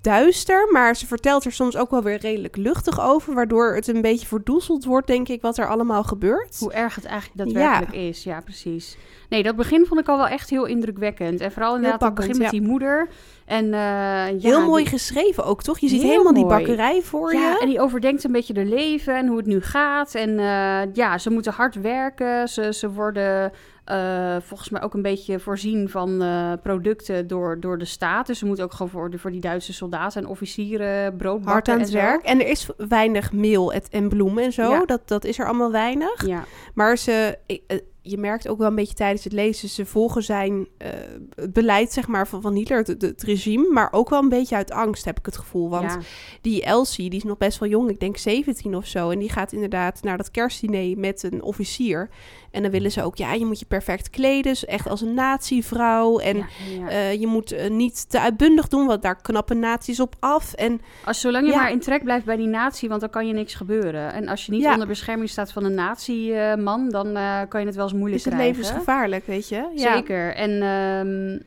duister, 0.01 0.67
maar 0.71 0.95
ze 0.95 1.07
vertelt 1.07 1.45
er 1.45 1.51
soms 1.51 1.77
ook 1.77 1.89
wel 1.89 2.03
weer 2.03 2.17
redelijk 2.17 2.55
luchtig 2.55 3.01
over, 3.01 3.33
waardoor 3.33 3.75
het 3.75 3.87
een 3.87 4.01
beetje 4.01 4.27
verdoezeld 4.27 4.85
wordt, 4.85 5.07
denk 5.07 5.27
ik, 5.27 5.41
wat 5.41 5.57
er 5.57 5.67
allemaal 5.67 6.03
gebeurt. 6.03 6.57
Hoe 6.59 6.73
erg 6.73 6.95
het 6.95 7.05
eigenlijk 7.05 7.37
daadwerkelijk 7.37 7.93
ja. 7.93 7.99
is, 7.99 8.23
ja, 8.23 8.41
precies. 8.41 8.97
Nee, 9.29 9.43
dat 9.43 9.55
begin 9.55 9.85
vond 9.85 9.99
ik 9.99 10.07
al 10.07 10.17
wel 10.17 10.27
echt 10.27 10.49
heel 10.49 10.65
indrukwekkend. 10.65 11.41
En 11.41 11.51
vooral 11.51 11.75
inderdaad 11.75 12.01
het 12.01 12.13
begin 12.13 12.33
ja. 12.33 12.41
met 12.41 12.51
die 12.51 12.61
moeder. 12.61 13.09
En, 13.45 13.65
uh, 13.65 13.71
ja, 13.71 14.35
heel 14.39 14.65
mooi 14.65 14.83
die... 14.83 14.91
geschreven 14.91 15.45
ook, 15.45 15.63
toch? 15.63 15.79
Je 15.79 15.87
ziet 15.87 16.01
Heel 16.01 16.09
helemaal 16.09 16.33
die 16.33 16.45
bakkerij 16.45 17.01
voor 17.01 17.33
ja, 17.33 17.51
je. 17.51 17.59
en 17.59 17.67
die 17.67 17.81
overdenkt 17.81 18.23
een 18.23 18.31
beetje 18.31 18.53
haar 18.53 18.65
leven 18.65 19.15
en 19.15 19.27
hoe 19.27 19.37
het 19.37 19.45
nu 19.45 19.61
gaat. 19.61 20.15
En 20.15 20.29
uh, 20.29 20.93
ja, 20.93 21.17
ze 21.17 21.29
moeten 21.29 21.53
hard 21.53 21.75
werken. 21.75 22.47
Ze, 22.47 22.73
ze 22.73 22.91
worden 22.91 23.51
uh, 23.91 24.35
volgens 24.41 24.69
mij 24.69 24.81
ook 24.81 24.93
een 24.93 25.01
beetje 25.01 25.39
voorzien 25.39 25.89
van 25.89 26.23
uh, 26.23 26.53
producten 26.63 27.27
door, 27.27 27.59
door 27.59 27.77
de 27.77 27.85
staat. 27.85 28.27
Dus 28.27 28.39
ze 28.39 28.45
moeten 28.45 28.63
ook 28.63 28.73
gewoon 28.73 28.91
voor, 28.91 29.09
de, 29.09 29.17
voor 29.19 29.31
die 29.31 29.41
Duitse 29.41 29.73
soldaten 29.73 30.21
en 30.21 30.27
officieren 30.27 31.15
brood 31.17 31.35
bakken 31.35 31.51
Hard 31.51 31.67
aan 31.67 31.73
en 31.75 31.81
het 31.81 31.89
zo. 31.89 31.97
werk. 31.97 32.23
En 32.23 32.39
er 32.41 32.47
is 32.47 32.69
weinig 32.77 33.31
meel 33.31 33.73
et- 33.73 33.89
en 33.89 34.09
bloemen 34.09 34.43
en 34.43 34.51
zo. 34.53 34.69
Ja. 34.69 34.85
Dat, 34.85 35.01
dat 35.07 35.25
is 35.25 35.39
er 35.39 35.45
allemaal 35.45 35.71
weinig. 35.71 36.27
Ja. 36.27 36.43
Maar 36.73 36.97
ze, 36.97 37.37
eh, 37.45 37.77
je 38.09 38.17
merkt 38.17 38.47
ook 38.47 38.57
wel 38.57 38.67
een 38.67 38.75
beetje 38.75 38.93
tijdens 38.93 39.23
het 39.23 39.33
lezen, 39.33 39.69
ze 39.69 39.85
volgen 39.85 40.23
zijn 40.23 40.67
eh, 40.77 40.89
het 41.35 41.53
beleid 41.53 41.91
zeg 41.91 42.07
maar, 42.07 42.27
van, 42.27 42.41
van 42.41 42.53
Hitler, 42.53 42.77
het, 42.77 43.01
het, 43.01 43.23
regime, 43.23 43.69
maar 43.71 43.91
ook 43.91 44.09
wel 44.09 44.21
een 44.21 44.29
beetje 44.29 44.55
uit 44.55 44.71
angst 44.71 45.05
heb 45.05 45.19
ik 45.19 45.25
het 45.25 45.37
gevoel. 45.37 45.69
Want 45.69 45.91
ja. 45.91 45.99
die 46.41 46.63
Elsie, 46.63 47.09
die 47.09 47.19
is 47.19 47.25
nog 47.25 47.37
best 47.37 47.59
wel 47.59 47.69
jong, 47.69 47.89
ik 47.89 47.99
denk 47.99 48.17
17 48.17 48.75
of 48.75 48.85
zo, 48.85 49.09
en 49.09 49.19
die 49.19 49.29
gaat 49.29 49.51
inderdaad 49.51 50.03
naar 50.03 50.17
dat 50.17 50.31
kerstdiner 50.31 50.97
met 50.97 51.23
een 51.23 51.41
officier. 51.41 52.09
En 52.51 52.61
dan 52.61 52.71
willen 52.71 52.91
ze 52.91 53.03
ook, 53.03 53.15
ja, 53.15 53.33
je 53.33 53.45
moet 53.45 53.59
je 53.59 53.65
perfect 53.65 54.09
kleden, 54.09 54.43
dus 54.43 54.65
echt 54.65 54.89
als 54.89 55.01
een 55.01 55.13
natievrouw. 55.13 56.19
En 56.19 56.37
Ja, 56.37 56.45
ja. 56.79 56.89
eh, 56.89 57.19
je 57.19 57.27
moet 57.27 57.51
eh, 57.51 57.69
niet 57.69 58.09
te 58.09 58.19
uitbundig 58.19 58.67
doen, 58.67 58.85
want 58.85 59.01
daar 59.01 59.21
knappen 59.21 59.59
nazi's 59.59 59.99
op 59.99 60.15
af. 60.19 60.53
En 60.53 60.81
Als, 61.05 61.19
zolang 61.19 61.47
je 61.47 61.55
maar 61.55 61.71
in 61.71 61.79
trek 61.79 62.03
blijft 62.03 62.25
bij 62.25 62.35
die 62.35 62.47
natie, 62.47 62.89
want 62.89 63.01
dan 63.01 63.09
kan 63.09 63.27
je 63.27 63.33
niks 63.33 63.53
gebeuren. 63.53 64.13
En 64.13 64.27
als 64.27 64.45
je 64.45 64.51
niet 64.51 64.65
onder 64.65 64.87
bescherming 64.87 65.29
staat 65.29 65.51
van 65.51 65.63
een 65.63 65.73
nazi-man, 65.73 66.89
dan 66.89 67.13
kan 67.47 67.59
je 67.59 67.65
het 67.65 67.75
wel 67.75 67.83
eens 67.83 67.93
moeilijk 67.99 68.19
is 68.19 68.25
het 68.25 68.33
krijgen. 68.33 68.55
levensgevaarlijk, 68.57 69.25
weet 69.25 69.49
je? 69.49 69.67
Ja. 69.75 69.93
Zeker. 69.95 70.35
En 70.35 70.61
ehm, 70.61 71.39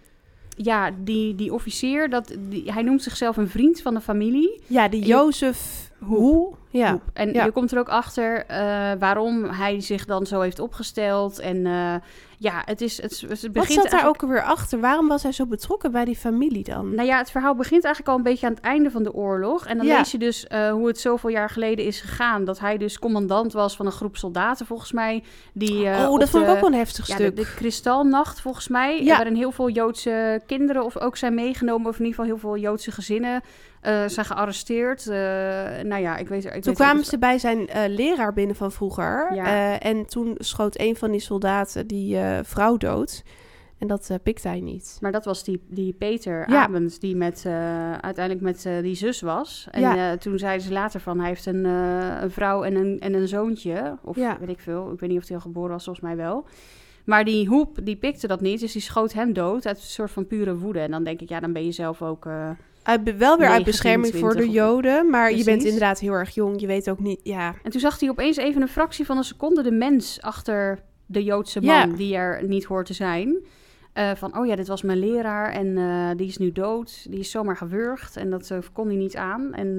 ja, 0.65 0.91
die, 0.99 1.35
die 1.35 1.53
officier, 1.53 2.11
dat, 2.11 2.35
die, 2.49 2.73
hij 2.73 2.83
noemt 2.83 3.03
zichzelf 3.03 3.37
een 3.37 3.49
vriend 3.49 3.81
van 3.83 3.95
de 3.95 4.01
familie. 4.01 4.61
Ja, 4.67 4.89
die 4.89 5.05
Jozef 5.05 5.91
Hoe. 5.99 6.53
Ja. 6.71 6.99
En 7.13 7.33
Ja. 7.33 7.45
je 7.45 7.51
komt 7.51 7.73
er 7.73 7.79
ook 7.79 7.89
achter 7.89 8.45
eh, 8.47 8.91
waarom 8.99 9.45
hij 9.45 9.81
zich 9.81 10.05
dan 10.05 10.27
zo 10.27 10.41
heeft 10.41 10.59
opgesteld. 10.59 11.39
En 11.39 11.67
eh, 11.67 11.95
ja, 12.43 12.63
het 12.65 12.81
is 12.81 13.03
het, 13.03 13.21
het 13.29 13.53
begint 13.53 13.55
Wat 13.55 13.71
zat 13.71 13.91
daar 13.91 14.09
ook 14.09 14.23
alweer 14.23 14.43
achter? 14.43 14.81
Waarom 14.81 15.09
was 15.09 15.23
hij 15.23 15.33
zo 15.33 15.47
betrokken 15.47 15.93
bij 15.93 16.05
die 16.05 16.17
familie 16.17 16.65
dan? 16.65 16.95
Nou 16.95 17.09
ja, 17.09 17.19
het 17.19 17.31
verhaal 17.31 17.55
begint 17.55 17.85
eigenlijk 17.85 18.13
al 18.15 18.19
een 18.19 18.31
beetje 18.31 18.47
aan 18.47 18.53
het 18.53 18.63
einde 18.63 18.91
van 18.91 19.03
de 19.03 19.13
oorlog. 19.13 19.67
En 19.67 19.77
dan 19.77 19.87
Ja. 19.87 19.97
lees 19.99 20.11
je 20.11 20.19
dus 20.19 20.47
eh, 20.47 20.71
hoe 20.71 20.87
het 20.87 21.01
zoveel 21.01 21.31
jaar 21.31 21.51
geleden 21.51 21.85
is 21.85 22.01
gegaan. 22.01 22.45
Dat 22.45 22.59
hij 22.59 22.77
dus 22.79 22.99
commandant 22.99 23.53
was 23.53 23.77
van 23.77 23.87
een 23.87 23.93
groep 23.93 24.17
soldaten, 24.17 24.67
volgens 24.67 24.93
mij. 24.93 25.23
Die, 25.53 25.89
eh, 25.89 26.11
oh, 26.11 26.19
dat 26.19 26.29
vond 26.31 26.45
ik 26.45 26.51
ook 26.51 26.61
wel 26.61 26.69
een 26.69 26.75
heftig 26.75 27.07
Ja, 27.07 27.17
de, 27.17 27.23
stuk. 27.23 27.37
de 27.37 27.55
Kristalnacht, 27.55 28.41
volgens 28.41 28.69
mij. 28.69 29.05
Ja. 29.05 29.17
Waarin 29.17 29.35
heel 29.35 29.53
veel 29.53 29.69
Joodse 29.71 30.43
kinderen 30.47 30.85
of 30.85 30.99
ook 30.99 31.17
zijn 31.17 31.35
meegenomen. 31.35 31.89
Of 31.89 31.99
in 31.99 32.05
ieder 32.05 32.21
geval 32.21 32.25
heel 32.39 32.41
veel 32.51 32.57
Joodse 32.63 32.91
gezinnen 32.91 33.43
eh, 33.83 34.03
zijn 34.07 34.27
gearresteerd. 34.27 35.07
Eh, 35.07 35.17
nou 35.83 35.97
ja, 35.97 36.17
ik 36.17 36.29
weet 36.29 36.45
ik 36.45 36.63
Toen 36.63 36.75
kwamen 36.75 37.05
ze 37.05 37.19
bij 37.19 37.39
zijn 37.39 37.69
eh, 37.69 37.83
leraar 37.89 38.33
binnen 38.33 38.57
van 38.57 38.73
vroeger. 38.73 39.35
Ja. 39.35 39.79
En 39.79 40.07
toen 40.07 40.35
schoot 40.39 40.79
een 40.81 40.97
van 40.97 41.11
die 41.11 41.21
soldaten 41.21 41.87
die 41.87 42.19
vrouw 42.43 42.77
dood. 42.77 43.23
En 43.79 43.87
dat 43.89 44.11
pikte 44.23 44.49
hij 44.49 44.61
niet. 44.61 44.99
Maar 45.01 45.13
dat 45.13 45.25
was 45.25 45.45
die, 45.45 45.63
die 45.69 45.93
Peter 45.93 46.51
Ja. 46.51 46.63
Abend, 46.63 47.01
die 47.01 47.17
met, 47.17 47.45
uiteindelijk 48.01 48.41
met 48.41 48.83
die 48.83 48.95
zus 48.95 49.21
was. 49.21 49.67
En 49.71 49.81
Ja. 49.81 50.17
toen 50.17 50.39
zeiden 50.39 50.67
ze 50.67 50.73
later 50.73 51.01
van, 51.01 51.19
hij 51.19 51.29
heeft 51.29 51.47
een, 51.47 51.65
een 51.65 52.31
vrouw 52.31 52.63
en 52.63 52.75
een, 52.75 53.01
en 53.01 53.15
een 53.15 53.29
zoontje. 53.29 53.99
Of 54.03 54.17
Ja. 54.17 54.37
weet 54.41 54.49
ik 54.49 54.61
veel, 54.61 54.93
ik 54.93 55.01
weet 55.01 55.11
niet 55.11 55.19
of 55.19 55.27
hij 55.27 55.37
al 55.37 55.43
geboren 55.43 55.71
was, 55.71 55.85
volgens 55.85 56.05
mij 56.07 56.17
wel. 56.17 56.47
Maar 57.05 57.25
die 57.25 57.49
hoep, 57.49 57.79
die 57.83 57.97
pikte 57.97 58.27
dat 58.27 58.41
niet, 58.41 58.61
dus 58.61 58.73
die 58.73 58.83
schoot 58.83 59.13
hem 59.13 59.33
dood 59.33 59.67
uit 59.67 59.77
een 59.77 59.83
soort 59.83 60.11
van 60.11 60.27
pure 60.27 60.57
woede. 60.57 60.81
En 60.81 60.91
dan 60.91 61.05
denk 61.05 61.21
ik, 61.21 61.29
ja, 61.29 61.41
dan 61.41 61.53
ben 61.53 61.65
je 61.65 61.73
zelf 61.73 62.03
ook... 62.03 62.27
Uit, 62.83 63.17
wel 63.17 63.37
weer 63.39 63.49
uit 63.49 63.65
19, 63.65 63.65
bescherming 63.65 64.15
voor 64.17 64.29
de 64.29 64.35
20 64.37 64.49
of- 64.49 64.55
Joden. 64.69 65.11
Maar 65.11 65.33
je 65.33 65.45
bent 65.45 65.65
inderdaad 65.65 65.99
heel 66.01 66.13
erg 66.13 66.35
jong. 66.35 66.61
Je 66.61 66.67
weet 66.67 66.91
ook 66.91 66.99
niet... 67.01 67.21
Ja, 67.23 67.55
En 67.63 67.71
toen 67.71 67.81
zag 67.81 68.01
hij 68.01 68.09
opeens 68.11 68.37
even 68.37 68.63
een 68.63 68.69
fractie 68.69 69.07
van 69.07 69.17
een 69.17 69.25
seconde 69.25 69.63
de 69.63 69.71
mens 69.73 70.21
achter 70.21 70.79
de 71.07 71.25
Joodse 71.25 71.61
man 71.61 71.75
Ja. 71.91 71.97
die 71.97 72.15
er 72.17 72.47
niet 72.49 72.65
hoort 72.65 72.87
te 72.87 72.95
zijn. 72.95 73.37
Eh, 73.93 74.11
van, 74.15 74.39
oh 74.39 74.47
ja, 74.47 74.57
dit 74.57 74.69
was 74.69 74.83
mijn 74.83 74.99
leraar 74.99 75.53
en 75.53 75.79
eh, 75.79 76.11
die 76.17 76.27
is 76.29 76.37
nu 76.37 76.53
dood. 76.53 77.07
Die 77.11 77.19
is 77.19 77.31
zomaar 77.31 77.57
gewurgd 77.57 78.17
en 78.17 78.31
dat 78.31 78.51
eh, 78.51 78.59
kon 78.73 78.87
hij 78.87 78.97
niet 78.97 79.17
aan. 79.17 79.55
En 79.55 79.77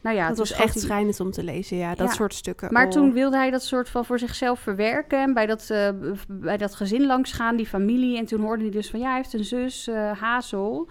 nou 0.00 0.16
ja, 0.18 0.28
dat 0.28 0.38
was 0.38 0.52
echt 0.52 0.80
schrijnend 0.80 1.20
om 1.20 1.30
te 1.30 1.44
lezen. 1.44 1.76
Ja, 1.76 1.94
dat 1.94 2.08
Ja. 2.08 2.14
soort 2.14 2.34
stukken. 2.34 2.72
Maar 2.72 2.84
Oh. 2.84 2.90
toen 2.90 3.12
wilde 3.12 3.36
hij 3.36 3.50
dat 3.50 3.62
soort 3.62 3.88
van 3.88 4.04
voor 4.04 4.18
zichzelf 4.18 4.60
verwerken. 4.60 5.18
En 5.20 5.34
bij 5.34 5.46
dat, 5.46 5.74
bij 6.28 6.56
dat 6.56 6.74
gezin 6.74 7.06
langs 7.06 7.32
gaan, 7.32 7.56
die 7.56 7.66
familie. 7.66 8.18
En 8.18 8.24
toen 8.26 8.40
hoorde 8.40 8.62
hij 8.62 8.72
dus 8.72 8.90
van, 8.90 9.00
ja, 9.00 9.06
hij 9.06 9.16
heeft 9.16 9.32
een 9.32 9.44
zus, 9.44 9.88
Hazel. 10.20 10.88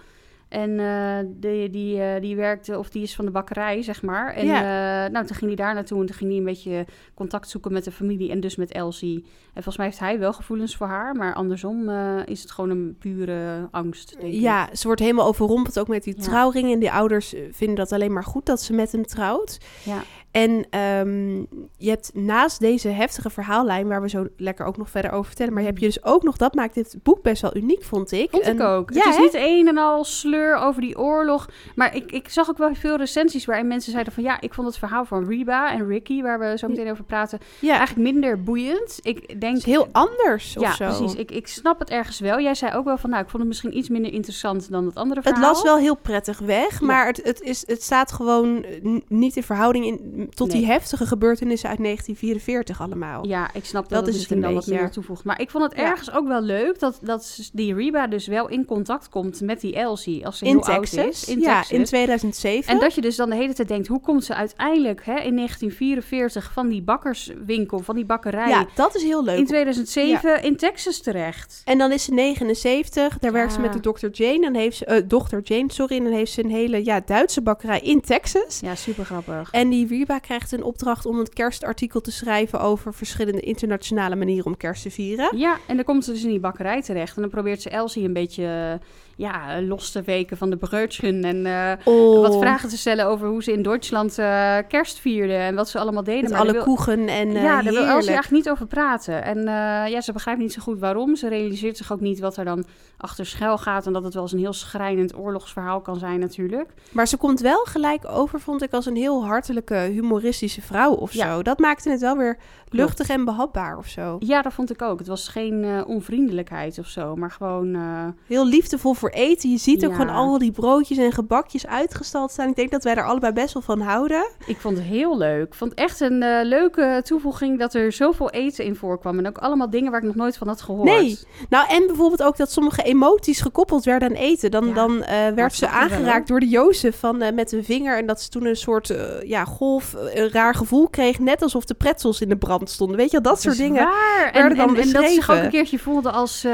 En 0.48 0.80
eh, 0.80 1.18
die, 1.26 1.70
die, 1.70 2.00
eh, 2.02 2.20
die 2.20 2.36
werkte, 2.36 2.78
of 2.78 2.88
die 2.88 3.02
is 3.02 3.14
van 3.14 3.24
de 3.24 3.30
bakkerij, 3.30 3.82
zeg 3.82 4.02
maar. 4.02 4.32
En 4.32 4.48
eh, 4.48 5.12
nou, 5.12 5.26
toen 5.26 5.36
ging 5.36 5.46
hij 5.46 5.54
daar 5.54 5.74
naartoe 5.74 6.00
en 6.00 6.06
toen 6.06 6.16
ging 6.16 6.30
hij 6.30 6.38
een 6.38 6.44
beetje 6.44 6.86
contact 7.14 7.48
zoeken 7.48 7.72
met 7.72 7.84
de 7.84 7.92
familie 7.92 8.30
en 8.30 8.40
dus 8.40 8.56
met 8.56 8.72
Elsie. 8.72 9.24
En 9.24 9.62
volgens 9.62 9.76
mij 9.76 9.86
heeft 9.86 9.98
hij 9.98 10.18
wel 10.18 10.32
gevoelens 10.32 10.76
voor 10.76 10.86
haar, 10.86 11.14
maar 11.14 11.34
andersom 11.34 11.88
is 12.24 12.42
het 12.42 12.50
gewoon 12.50 12.70
een 12.70 12.96
pure 12.98 13.68
angst, 13.70 14.16
denk 14.20 14.32
ik. 14.32 14.40
Ja, 14.40 14.68
ze 14.72 14.86
wordt 14.86 15.00
helemaal 15.00 15.26
overrompeld 15.26 15.78
ook 15.78 15.88
met 15.88 16.04
die 16.04 16.14
Ja. 16.16 16.22
trouwring. 16.22 16.72
En 16.72 16.78
die 16.78 16.92
ouders 16.92 17.34
vinden 17.50 17.76
dat 17.76 17.92
alleen 17.92 18.12
maar 18.12 18.24
goed 18.24 18.46
dat 18.46 18.62
ze 18.62 18.72
met 18.72 18.92
hem 18.92 19.06
trouwt. 19.06 19.58
Ja. 19.84 20.02
En 20.36 20.66
ehm, 20.70 21.36
je 21.76 21.88
hebt 21.88 22.10
naast 22.14 22.60
deze 22.60 22.88
heftige 22.88 23.30
verhaallijn, 23.30 23.88
waar 23.88 24.02
we 24.02 24.08
zo 24.08 24.26
lekker 24.36 24.66
ook 24.66 24.76
nog 24.76 24.90
verder 24.90 25.10
over 25.10 25.26
vertellen, 25.26 25.52
maar 25.52 25.62
je 25.62 25.68
heb 25.68 25.78
je 25.78 25.86
dus 25.86 26.04
ook 26.04 26.22
nog, 26.22 26.36
dat 26.36 26.54
maakt 26.54 26.74
dit 26.74 26.96
boek 27.02 27.22
best 27.22 27.42
wel 27.42 27.56
uniek, 27.56 27.84
vond 27.84 28.12
ik. 28.12 28.30
Vond 28.30 28.46
ik 28.46 28.58
Een- 28.58 28.66
ook. 28.66 28.90
Ja, 28.92 28.98
het 29.00 29.08
is 29.08 29.16
hè? 29.16 29.22
niet 29.22 29.34
een 29.34 29.68
en 29.68 29.78
al 29.78 30.04
sleur 30.04 30.56
over 30.56 30.80
die 30.80 30.98
oorlog. 30.98 31.48
Maar 31.74 31.94
ik, 31.94 32.12
ik 32.12 32.28
zag 32.28 32.50
ook 32.50 32.58
wel 32.58 32.74
veel 32.74 32.96
recensies 32.96 33.44
waarin 33.44 33.66
mensen 33.66 33.92
zeiden 33.92 34.12
van... 34.12 34.22
ja, 34.22 34.40
ik 34.40 34.54
vond 34.54 34.66
het 34.66 34.78
verhaal 34.78 35.04
van 35.04 35.24
Reba 35.28 35.72
en 35.72 35.86
Ricky, 35.88 36.22
waar 36.22 36.38
we 36.38 36.58
zo 36.58 36.68
meteen 36.68 36.90
over 36.90 37.04
praten... 37.04 37.38
Ja, 37.60 37.76
eigenlijk 37.76 38.12
minder 38.12 38.42
boeiend. 38.42 38.98
Ik 39.02 39.40
denk... 39.40 39.54
het 39.56 39.66
is 39.66 39.72
heel 39.72 39.88
anders 39.92 40.52
ja, 40.52 40.60
of 40.68 40.74
zo. 40.74 40.84
precies. 40.84 41.14
Ik, 41.14 41.30
ik 41.30 41.46
snap 41.46 41.78
het 41.78 41.90
ergens 41.90 42.18
wel. 42.20 42.40
Jij 42.40 42.54
zei 42.54 42.74
ook 42.74 42.84
wel 42.84 42.98
van, 42.98 43.10
nou, 43.10 43.22
ik 43.22 43.28
vond 43.28 43.38
het 43.42 43.48
misschien 43.52 43.76
iets 43.76 43.88
minder 43.88 44.12
interessant 44.12 44.70
dan 44.70 44.86
het 44.86 44.96
andere 44.96 45.20
Het 45.20 45.28
verhaal. 45.28 45.50
las 45.52 45.62
wel 45.62 45.76
heel 45.76 45.96
prettig 45.96 46.38
weg, 46.38 46.80
Ja. 46.80 46.86
maar 46.86 47.06
het, 47.06 47.20
het, 47.22 47.40
is, 47.40 47.66
het 47.66 47.82
staat 47.82 48.12
gewoon 48.12 48.64
eh, 48.64 49.00
niet 49.08 49.36
in 49.36 49.42
verhouding 49.42 49.84
in, 49.86 50.25
tot 50.34 50.50
die 50.50 50.66
heftige 50.66 51.06
gebeurtenissen 51.06 51.68
uit 51.68 51.78
1944 51.78 52.80
allemaal. 52.80 53.26
Ja, 53.26 53.50
ik 53.54 53.64
snap 53.64 53.82
dat, 53.82 53.90
Dat 53.90 54.04
dat 54.04 54.14
is 54.14 54.28
dan 54.28 54.54
wat 54.54 54.66
meer 54.66 54.90
toevoegt. 54.90 55.24
Maar 55.24 55.40
ik 55.40 55.50
vond 55.50 55.64
het 55.64 55.76
Ja. 55.76 55.90
ergens 55.90 56.12
ook 56.12 56.26
wel 56.28 56.42
leuk 56.42 56.78
dat, 56.78 56.98
dat 57.02 57.50
die 57.52 57.74
Reba 57.74 58.06
dus 58.06 58.26
wel 58.26 58.48
in 58.48 58.64
contact 58.64 59.08
komt 59.08 59.40
met 59.40 59.60
die 59.60 59.74
Elsie 59.76 60.26
als 60.26 60.38
ze 60.38 60.44
in 60.44 60.50
heel 60.50 60.60
Texas. 60.60 60.98
oud 60.98 61.08
is. 61.08 61.24
In 61.24 61.40
ja, 61.40 61.54
Texas. 61.60 61.78
in 61.78 61.84
2007. 61.84 62.72
En 62.74 62.80
dat 62.80 62.94
je 62.94 63.00
dus 63.00 63.16
dan 63.16 63.30
de 63.30 63.36
hele 63.36 63.54
tijd 63.54 63.68
denkt, 63.68 63.86
hoe 63.86 64.00
komt 64.00 64.24
ze 64.24 64.34
uiteindelijk 64.34 65.04
hè, 65.04 65.12
in 65.20 65.36
1944 65.36 66.52
van 66.52 66.68
die 66.68 66.82
bakkerswinkel, 66.82 67.78
van 67.78 67.94
die 67.94 68.04
bakkerij, 68.04 68.48
ja, 68.48 68.66
dat 68.74 68.94
is 68.94 69.02
heel 69.02 69.24
leuk. 69.24 69.38
in 69.38 69.46
2007 69.46 70.42
in 70.42 70.56
Texas 70.56 71.00
terecht? 71.00 71.62
En 71.64 71.78
dan 71.78 71.92
is 71.92 72.04
ze 72.04 72.12
79, 72.14 73.18
daar 73.18 73.32
werkt 73.32 73.52
ze 73.52 73.60
met 73.60 73.72
de 73.72 73.80
Dr. 73.80 74.06
Jane. 74.12 74.40
Dan 74.40 74.54
heeft 74.54 74.76
ze, 74.76 74.84
eh, 74.84 75.02
dochter 75.08 75.40
Jane, 75.42 75.72
sorry. 75.72 75.96
En 75.96 76.04
dan 76.04 76.12
heeft 76.12 76.32
ze 76.32 76.44
een 76.44 76.50
hele 76.50 76.84
ja, 76.84 77.00
Duitse 77.06 77.42
bakkerij 77.42 77.80
in 77.80 78.00
Texas. 78.00 78.60
Ja, 78.60 78.74
super 78.74 79.04
grappig. 79.04 79.50
En 79.50 79.68
die 79.68 79.86
Reba 80.06 80.18
krijgt 80.18 80.52
een 80.52 80.62
opdracht 80.62 81.06
om 81.06 81.18
een 81.18 81.32
kerstartikel 81.32 82.00
te 82.00 82.10
schrijven 82.10 82.60
over 82.60 82.94
verschillende 82.94 83.40
internationale 83.40 84.16
manieren 84.16 84.46
om 84.46 84.56
kerst 84.56 84.82
te 84.82 84.90
vieren. 84.90 85.38
Ja, 85.38 85.58
en 85.66 85.76
dan 85.76 85.84
komt 85.84 86.04
ze 86.04 86.12
dus 86.12 86.22
in 86.22 86.28
die 86.28 86.40
bakkerij 86.40 86.82
terecht. 86.82 87.16
En 87.16 87.22
dan 87.22 87.30
probeert 87.30 87.62
ze 87.62 87.70
Elsie 87.70 88.04
een 88.04 88.12
beetje 88.12 88.44
eh, 88.80 88.86
ja, 89.16 89.62
los 89.62 89.90
te 89.90 90.02
weken 90.02 90.36
van 90.36 90.50
de 90.50 90.56
breutschen. 90.56 91.24
En 91.24 91.46
eh, 91.46 91.72
Oh, 91.84 92.20
wat 92.20 92.38
vragen 92.38 92.68
te 92.68 92.78
stellen 92.78 93.06
over 93.06 93.28
hoe 93.28 93.42
ze 93.42 93.52
in 93.52 93.62
Duitsland 93.62 94.18
eh, 94.18 94.56
kerst 94.68 94.98
vierden. 94.98 95.38
En 95.38 95.54
wat 95.54 95.68
ze 95.68 95.78
allemaal 95.78 96.04
deden. 96.04 96.22
Met 96.22 96.30
Maar 96.30 96.40
alle 96.40 96.52
wil- 96.52 96.62
koegen 96.62 97.08
en 97.08 97.28
eh 97.28 97.42
ja, 97.42 97.62
daar 97.62 97.72
wil 97.72 97.84
Elsie 97.84 97.90
eigenlijk 98.10 98.30
niet 98.30 98.50
over 98.50 98.66
praten. 98.66 99.24
En 99.24 99.38
eh, 99.38 99.90
ja, 99.92 100.00
ze 100.00 100.12
begrijpt 100.12 100.40
niet 100.40 100.52
zo 100.52 100.62
goed 100.62 100.78
waarom. 100.78 101.16
Ze 101.16 101.28
realiseert 101.28 101.76
zich 101.76 101.92
ook 101.92 102.00
niet 102.00 102.20
wat 102.20 102.36
er 102.36 102.44
dan 102.44 102.64
achter 102.96 103.26
schuil 103.26 103.58
gaat. 103.58 103.86
En 103.86 103.92
dat 103.92 104.04
het 104.04 104.14
wel 104.14 104.22
eens 104.22 104.32
een 104.32 104.38
heel 104.38 104.52
schrijnend 104.52 105.16
oorlogsverhaal 105.18 105.80
kan 105.80 105.98
zijn 105.98 106.20
natuurlijk. 106.20 106.70
Maar 106.92 107.08
ze 107.08 107.16
komt 107.16 107.40
wel 107.40 107.64
gelijk 107.64 108.04
over, 108.08 108.40
vond 108.40 108.62
ik, 108.62 108.72
als 108.72 108.86
een 108.86 108.96
heel 108.96 109.24
hartelijke, 109.26 109.74
humoristische 109.74 110.62
vrouw 110.62 110.92
of 110.92 111.12
Ja. 111.12 111.34
zo. 111.34 111.42
Dat 111.42 111.58
maakte 111.58 111.90
het 111.90 112.00
wel 112.00 112.16
weer 112.16 112.38
luchtig 112.68 113.08
en 113.08 113.24
behapbaar 113.24 113.78
of 113.78 113.86
zo. 113.86 114.16
Ja, 114.18 114.42
dat 114.42 114.52
vond 114.52 114.70
ik 114.70 114.82
ook. 114.82 114.98
Het 114.98 115.08
was 115.08 115.28
geen 115.28 115.64
eh, 115.64 115.82
onvriendelijkheid 115.86 116.78
of 116.78 116.86
zo. 116.86 117.16
Maar 117.16 117.30
gewoon... 117.30 117.74
eh, 117.74 117.82
Heel 118.26 118.46
liefdevol 118.46 118.94
voor 118.94 119.05
eten. 119.10 119.50
Je 119.50 119.58
ziet 119.58 119.84
ook 119.84 119.90
Ja. 119.90 119.96
gewoon 119.96 120.14
al 120.14 120.38
die 120.38 120.52
broodjes 120.52 120.98
en 120.98 121.12
gebakjes 121.12 121.66
uitgestald 121.66 122.30
staan. 122.30 122.48
Ik 122.48 122.56
denk 122.56 122.70
dat 122.70 122.84
wij 122.84 122.94
er 122.94 123.04
allebei 123.04 123.32
best 123.32 123.54
wel 123.54 123.62
van 123.62 123.80
houden. 123.80 124.26
Ik 124.46 124.56
vond 124.56 124.76
het 124.76 124.86
heel 124.86 125.18
leuk. 125.18 125.46
Ik 125.46 125.54
vond 125.54 125.70
het 125.70 125.78
echt 125.80 126.00
een 126.00 126.22
eh, 126.22 126.44
leuke 126.44 127.00
toevoeging 127.04 127.58
dat 127.58 127.74
er 127.74 127.92
zoveel 127.92 128.30
eten 128.30 128.64
in 128.64 128.76
voorkwam. 128.76 129.18
En 129.18 129.26
ook 129.26 129.38
allemaal 129.38 129.70
dingen 129.70 129.90
waar 129.90 130.00
ik 130.00 130.06
nog 130.06 130.14
nooit 130.14 130.36
van 130.36 130.48
had 130.48 130.62
gehoord. 130.62 130.88
Nee. 130.88 131.18
Nou, 131.48 131.68
en 131.68 131.86
bijvoorbeeld 131.86 132.22
ook 132.22 132.36
dat 132.36 132.52
sommige 132.52 132.82
emoties 132.82 133.40
gekoppeld 133.40 133.84
werden 133.84 134.08
aan 134.08 134.14
eten. 134.14 134.50
Dan, 134.50 134.66
Ja, 134.66 134.74
dan 134.74 135.02
eh, 135.02 135.28
werd 135.34 135.54
ze 135.54 135.68
aangeraakt 135.68 136.28
door 136.28 136.40
de 136.40 136.48
Jozef 136.48 136.98
van, 136.98 137.22
eh, 137.22 137.32
met 137.34 137.52
een 137.52 137.64
vinger. 137.64 137.98
En 137.98 138.06
dat 138.06 138.20
ze 138.22 138.28
toen 138.28 138.44
een 138.46 138.56
soort 138.56 138.94
ja, 139.24 139.44
golf, 139.44 139.94
een 140.14 140.30
raar 140.30 140.54
gevoel 140.54 140.88
kreeg. 140.88 141.18
Net 141.18 141.42
alsof 141.42 141.64
de 141.64 141.74
pretzels 141.74 142.20
in 142.20 142.28
de 142.28 142.36
brand 142.36 142.70
stonden. 142.70 142.96
Weet 142.96 143.10
je 143.10 143.20
wel, 143.20 143.32
dat 143.32 143.40
soort 143.40 143.56
dingen. 143.56 143.84
Waar. 143.84 144.30
En, 144.32 144.42
en, 144.56 144.76
en 144.76 144.92
dat 144.92 145.04
ze 145.04 145.10
zich 145.14 145.30
ook 145.30 145.36
een 145.36 145.50
keertje 145.50 145.78
voelde 145.78 146.10
als 146.10 146.46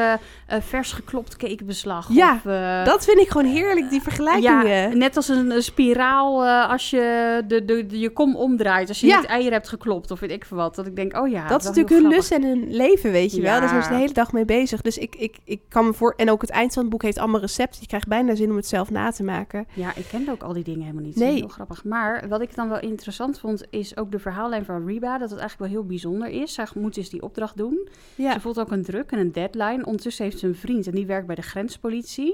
vers 0.61 0.93
geklopt 0.93 1.37
cakebeslag. 1.37 2.09
Ja, 2.11 2.41
Dat 2.85 3.05
vind 3.05 3.19
ik 3.19 3.29
gewoon 3.29 3.47
heerlijk, 3.53 3.91
die 3.91 4.03
vergelijkingen. 4.03 4.67
Ja, 4.69 4.89
net 4.95 5.17
als 5.17 5.29
een, 5.29 5.51
een 5.51 5.63
spiraal 5.63 6.45
eh, 6.45 6.71
als 6.71 6.91
je 6.91 7.43
de, 7.47 7.65
de, 7.65 7.87
de- 7.87 7.99
je 7.99 8.11
kom 8.11 8.37
omdraait. 8.37 8.89
Als 8.89 9.01
je 9.01 9.07
Ja. 9.07 9.17
niet 9.17 9.27
eieren 9.27 9.53
hebt 9.53 9.69
geklopt 9.69 10.11
of 10.11 10.21
weet 10.21 10.31
ik 10.31 10.45
veel 10.45 10.57
wat. 10.57 10.75
Dat 10.75 10.87
ik 10.87 10.97
denk, 10.97 11.17
oh 11.19 11.29
ja. 11.29 11.49
dat 11.49 11.61
is 11.61 11.67
natuurlijk 11.67 11.95
hun 11.95 12.09
lust 12.09 12.33
en 12.33 12.45
hun 12.45 12.75
leven, 12.75 13.11
weet 13.13 13.35
je 13.35 13.41
wel. 13.43 13.61
Daar 13.61 13.69
zijn 13.69 13.83
ze 13.83 13.89
de 13.89 13.95
hele 13.95 14.13
dag 14.13 14.33
mee 14.33 14.45
bezig. 14.45 14.81
Dus 14.81 14.99
ik, 14.99 15.15
ik, 15.17 15.37
ik 15.45 15.61
kan 15.69 15.87
me 15.87 15.93
voor... 15.93 16.15
En 16.17 16.31
ook 16.31 16.41
het 16.41 16.51
eind 16.51 16.73
van 16.73 16.83
het 16.83 16.93
boek 16.93 17.03
heeft 17.03 17.19
allemaal 17.19 17.41
recepten. 17.41 17.81
Je 17.81 17.87
krijgt 17.87 18.09
bijna 18.09 18.35
zin 18.35 18.51
om 18.51 18.57
het 18.57 18.67
zelf 18.67 18.91
na 18.91 19.11
te 19.11 19.23
maken. 19.23 19.67
Ja, 19.75 19.93
ik 19.95 20.05
kende 20.11 20.31
ook 20.31 20.43
al 20.43 20.53
die 20.53 20.65
dingen 20.65 20.81
helemaal 20.81 21.03
niet. 21.05 21.17
Nee. 21.17 21.35
Heel 21.35 21.49
grappig. 21.49 21.85
Maar 21.85 22.29
wat 22.29 22.41
ik 22.41 22.55
dan 22.55 22.69
wel 22.69 22.81
interessant 22.81 23.39
vond, 23.39 23.65
is 23.71 23.97
ook 23.97 24.13
de 24.13 24.19
verhaallijn 24.19 24.65
van 24.65 24.87
Reba. 24.87 25.19
Dat 25.19 25.31
het 25.31 25.39
eigenlijk 25.39 25.71
wel 25.71 25.81
heel 25.81 25.89
bijzonder 25.89 26.29
is. 26.29 26.55
Zij 26.55 26.67
moet 26.75 26.95
dus 26.95 27.11
die 27.11 27.23
opdracht 27.23 27.57
doen. 27.57 27.89
Ja. 28.15 28.33
Ze 28.33 28.41
voelt 28.41 28.61
ook 28.61 28.71
een 28.71 28.83
druk 28.85 29.11
en 29.11 29.19
een 29.19 29.33
deadline. 29.33 29.85
Ondertussen 29.85 30.25
heeft 30.25 30.39
ze 30.39 30.47
een 30.47 30.55
vriend 30.57 30.87
en 30.87 30.93
die 30.93 31.07
werkt 31.07 31.27
bij 31.27 31.35
de 31.37 31.43
grenspolitie. 31.43 32.32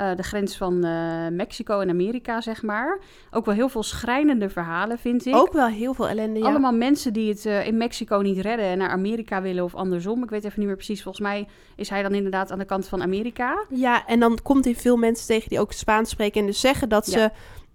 Eh, 0.00 0.16
de 0.16 0.22
grens 0.22 0.56
van 0.56 0.84
eh, 0.84 1.28
Mexico 1.30 1.80
en 1.80 1.88
Amerika, 1.88 2.40
zeg 2.40 2.62
maar. 2.62 2.98
Ook 3.30 3.44
wel 3.44 3.54
heel 3.54 3.68
veel 3.68 3.82
schrijnende 3.82 4.48
verhalen, 4.48 4.98
vind 4.98 5.26
ik. 5.26 5.36
Ook 5.36 5.52
wel 5.52 5.66
heel 5.66 5.94
veel 5.94 6.08
ellende, 6.08 6.38
ja. 6.38 6.46
Allemaal 6.46 6.72
mensen 6.72 7.12
die 7.12 7.28
het 7.28 7.46
eh, 7.46 7.66
in 7.66 7.76
Mexico 7.76 8.18
niet 8.18 8.38
redden 8.38 8.66
en 8.66 8.78
naar 8.78 8.88
Amerika 8.88 9.42
willen 9.42 9.64
of 9.64 9.74
andersom. 9.74 10.22
Ik 10.22 10.30
weet 10.30 10.44
even 10.44 10.58
niet 10.58 10.66
meer 10.66 10.76
precies. 10.76 11.02
Volgens 11.02 11.24
mij 11.24 11.48
is 11.76 11.88
hij 11.88 12.02
dan 12.02 12.14
inderdaad 12.14 12.50
aan 12.50 12.58
de 12.58 12.64
kant 12.64 12.88
van 12.88 13.02
Amerika. 13.02 13.64
Ja, 13.68 14.06
en 14.06 14.20
dan 14.20 14.38
komt 14.42 14.64
hij 14.64 14.74
veel 14.74 14.96
mensen 14.96 15.26
tegen 15.26 15.48
die 15.48 15.60
ook 15.60 15.72
Spaans 15.72 16.10
spreken 16.10 16.40
en 16.40 16.46
dus 16.46 16.60
zeggen 16.60 16.88
dat 16.88 17.06
Ja. 17.06 17.12
ze 17.12 17.30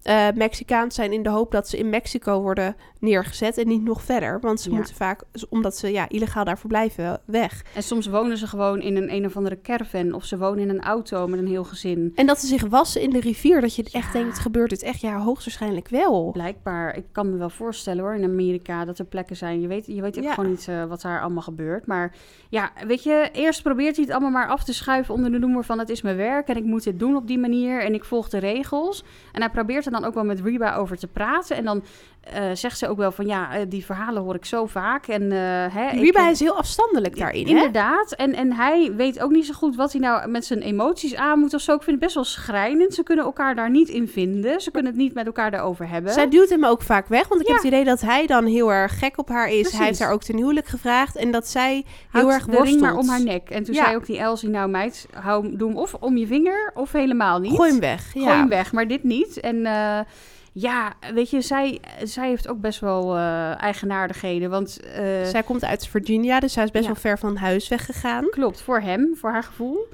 eh, 0.05 0.27
Mexicaans 0.35 0.95
zijn 0.95 1.13
in 1.13 1.23
de 1.23 1.29
hoop 1.29 1.51
dat 1.51 1.69
ze 1.69 1.77
in 1.77 1.89
Mexico 1.89 2.41
worden 2.41 2.75
neergezet 2.99 3.57
en 3.57 3.67
niet 3.67 3.83
nog 3.83 4.01
verder. 4.01 4.39
Want 4.39 4.59
ze 4.61 4.69
Ja. 4.69 4.75
moeten 4.75 4.95
vaak, 4.95 5.23
omdat 5.49 5.77
ze 5.77 5.91
ja, 5.91 6.09
illegaal 6.09 6.43
daar 6.43 6.57
verblijven, 6.57 7.21
weg. 7.25 7.63
En 7.75 7.83
soms 7.83 8.07
wonen 8.07 8.37
ze 8.37 8.47
gewoon 8.47 8.81
in 8.81 8.95
een 8.95 9.13
een 9.13 9.25
of 9.25 9.37
andere 9.37 9.61
caravan. 9.61 10.13
Of 10.13 10.25
ze 10.25 10.37
wonen 10.37 10.59
in 10.59 10.69
een 10.69 10.81
auto 10.83 11.27
met 11.27 11.39
een 11.39 11.47
heel 11.47 11.63
gezin. 11.63 12.11
En 12.15 12.25
dat 12.25 12.39
ze 12.39 12.47
zich 12.47 12.63
wassen 12.67 13.01
in 13.01 13.09
de 13.09 13.19
rivier, 13.19 13.61
dat 13.61 13.75
je 13.75 13.87
echt 13.91 14.13
denkt, 14.13 14.39
gebeurt 14.39 14.69
dit 14.69 14.83
echt? 14.83 15.01
Ja, 15.01 15.17
hoogstwaarschijnlijk 15.19 15.87
wel. 15.89 16.29
Blijkbaar, 16.31 16.95
ik 16.97 17.05
kan 17.11 17.31
me 17.31 17.37
wel 17.37 17.49
voorstellen 17.49 18.03
hoor, 18.03 18.15
in 18.15 18.23
Amerika 18.23 18.85
dat 18.85 18.99
er 18.99 19.05
plekken 19.05 19.35
zijn. 19.35 19.61
Je 19.61 19.67
weet, 19.67 19.85
je 19.85 20.01
weet 20.01 20.17
ook 20.17 20.23
Ja. 20.23 20.33
gewoon 20.33 20.49
niet 20.49 20.67
eh, 20.67 20.83
wat 20.85 21.01
daar 21.01 21.21
allemaal 21.21 21.41
gebeurt. 21.43 21.85
Maar 21.85 22.13
ja, 22.49 22.71
weet 22.87 23.03
je, 23.03 23.29
eerst 23.33 23.63
probeert 23.63 23.95
hij 23.95 24.05
het 24.05 24.13
allemaal 24.13 24.31
maar 24.31 24.47
af 24.47 24.63
te 24.63 24.73
schuiven 24.73 25.13
onder 25.13 25.31
de 25.31 25.39
noemer 25.39 25.63
van 25.63 25.79
het 25.79 25.89
is 25.89 26.01
mijn 26.01 26.15
werk 26.17 26.47
en 26.47 26.57
ik 26.57 26.63
moet 26.63 26.83
dit 26.83 26.99
doen 26.99 27.15
op 27.15 27.27
die 27.27 27.39
manier 27.39 27.81
en 27.83 27.93
ik 27.93 28.03
volg 28.03 28.29
de 28.29 28.37
regels. 28.37 29.03
En 29.31 29.41
hij 29.41 29.49
probeert 29.49 29.85
er 29.85 29.91
dan 29.99 30.05
ook 30.05 30.13
wel 30.13 30.25
met 30.25 30.41
Reba 30.41 30.75
over 30.75 30.97
te 30.97 31.07
praten. 31.07 31.55
En 31.55 31.65
dan 31.65 31.83
eh, 32.33 32.43
zegt 32.53 32.77
ze 32.77 32.87
ook 32.87 32.97
wel 32.97 33.11
van 33.11 33.25
ja, 33.25 33.53
eh, 33.55 33.61
die 33.67 33.85
verhalen 33.85 34.23
hoor 34.23 34.35
ik 34.35 34.45
zo 34.45 34.65
vaak. 34.65 35.07
En, 35.07 35.21
eh, 35.31 35.37
hè, 35.75 35.89
ik- 35.89 36.17
is 36.31 36.39
heel 36.39 36.57
afstandelijk 36.57 37.17
daarin, 37.17 37.43
hè? 37.43 37.49
Inderdaad. 37.49 38.11
En, 38.11 38.33
en 38.33 38.53
hij 38.53 38.91
weet 38.95 39.19
ook 39.21 39.31
niet 39.31 39.45
zo 39.45 39.53
goed 39.53 39.75
wat 39.75 39.91
hij 39.91 40.01
nou 40.01 40.27
met 40.29 40.45
zijn 40.45 40.61
emoties 40.61 41.15
aan 41.15 41.39
moet 41.39 41.53
of 41.53 41.61
zo. 41.61 41.73
Ik 41.75 41.81
vind 41.83 41.91
het 41.95 41.99
best 41.99 42.15
wel 42.15 42.23
schrijnend. 42.23 42.93
Ze 42.93 43.03
kunnen 43.03 43.25
elkaar 43.25 43.55
daar 43.55 43.69
niet 43.69 43.89
in 43.89 44.07
vinden. 44.07 44.61
Ze 44.61 44.71
kunnen 44.71 44.91
het 44.91 45.01
niet 45.01 45.13
met 45.13 45.25
elkaar 45.25 45.51
daarover 45.51 45.89
hebben. 45.89 46.13
Zij 46.13 46.29
duwt 46.29 46.49
hem 46.49 46.65
ook 46.65 46.81
vaak 46.81 47.07
weg, 47.07 47.27
want 47.27 47.41
ik 47.41 47.47
heb 47.47 47.55
het 47.55 47.65
idee 47.65 47.83
dat 47.83 48.01
hij 48.01 48.25
dan 48.27 48.45
heel 48.45 48.71
erg 48.71 48.99
gek 48.99 49.17
op 49.17 49.29
haar 49.29 49.47
is. 49.49 49.53
Precies. 49.61 49.77
Hij 49.77 49.87
heeft 49.87 49.99
haar 49.99 50.11
ook 50.11 50.23
ten 50.23 50.37
huwelijk 50.37 50.67
gevraagd 50.67 51.15
en 51.15 51.31
dat 51.31 51.47
zij 51.47 51.85
heel 52.11 52.31
erg 52.31 52.45
worstelt. 52.45 52.81
maar 52.81 52.95
om 52.97 53.09
haar 53.09 53.23
nek. 53.23 53.49
En 53.49 53.63
toen 53.63 53.73
Ja. 53.75 53.83
zei 53.83 53.95
ook 53.95 54.05
die 54.05 54.17
Elsie, 54.19 54.49
nou 54.49 54.69
meid, 54.69 55.07
hou, 55.13 55.57
doe 55.57 55.67
hem 55.69 55.77
of 55.77 55.93
om 55.93 56.17
je 56.17 56.27
vinger 56.27 56.71
of 56.73 56.91
helemaal 56.91 57.39
niet. 57.39 57.55
Gooi 57.55 57.69
hem 57.71 57.79
weg. 57.79 58.11
Gooi 58.11 58.25
ja. 58.25 58.31
hem 58.37 58.49
weg, 58.49 58.71
maar 58.71 58.87
dit 58.87 59.03
niet. 59.03 59.39
En 59.39 59.65
ja, 60.57 60.93
weet 61.13 61.29
je, 61.29 61.41
zij, 61.41 61.79
zij 62.03 62.27
heeft 62.27 62.47
ook 62.47 62.61
best 62.61 62.79
wel 62.79 63.15
eh, 63.15 63.61
eigenaardigheden. 63.61 64.49
Want 64.49 64.79
eh, 64.83 65.23
Zij 65.23 65.43
komt 65.45 65.65
uit 65.65 65.87
Virginia, 65.87 66.39
dus 66.39 66.53
zij 66.53 66.63
is 66.63 66.71
best 66.71 66.83
Ja. 66.85 66.91
wel 66.91 67.01
ver 67.01 67.17
van 67.17 67.35
huis 67.35 67.67
weggegaan. 67.67 68.29
klopt, 68.29 68.61
voor 68.61 68.79
hem, 68.79 69.15
voor 69.15 69.29
haar 69.29 69.43
gevoel. 69.43 69.87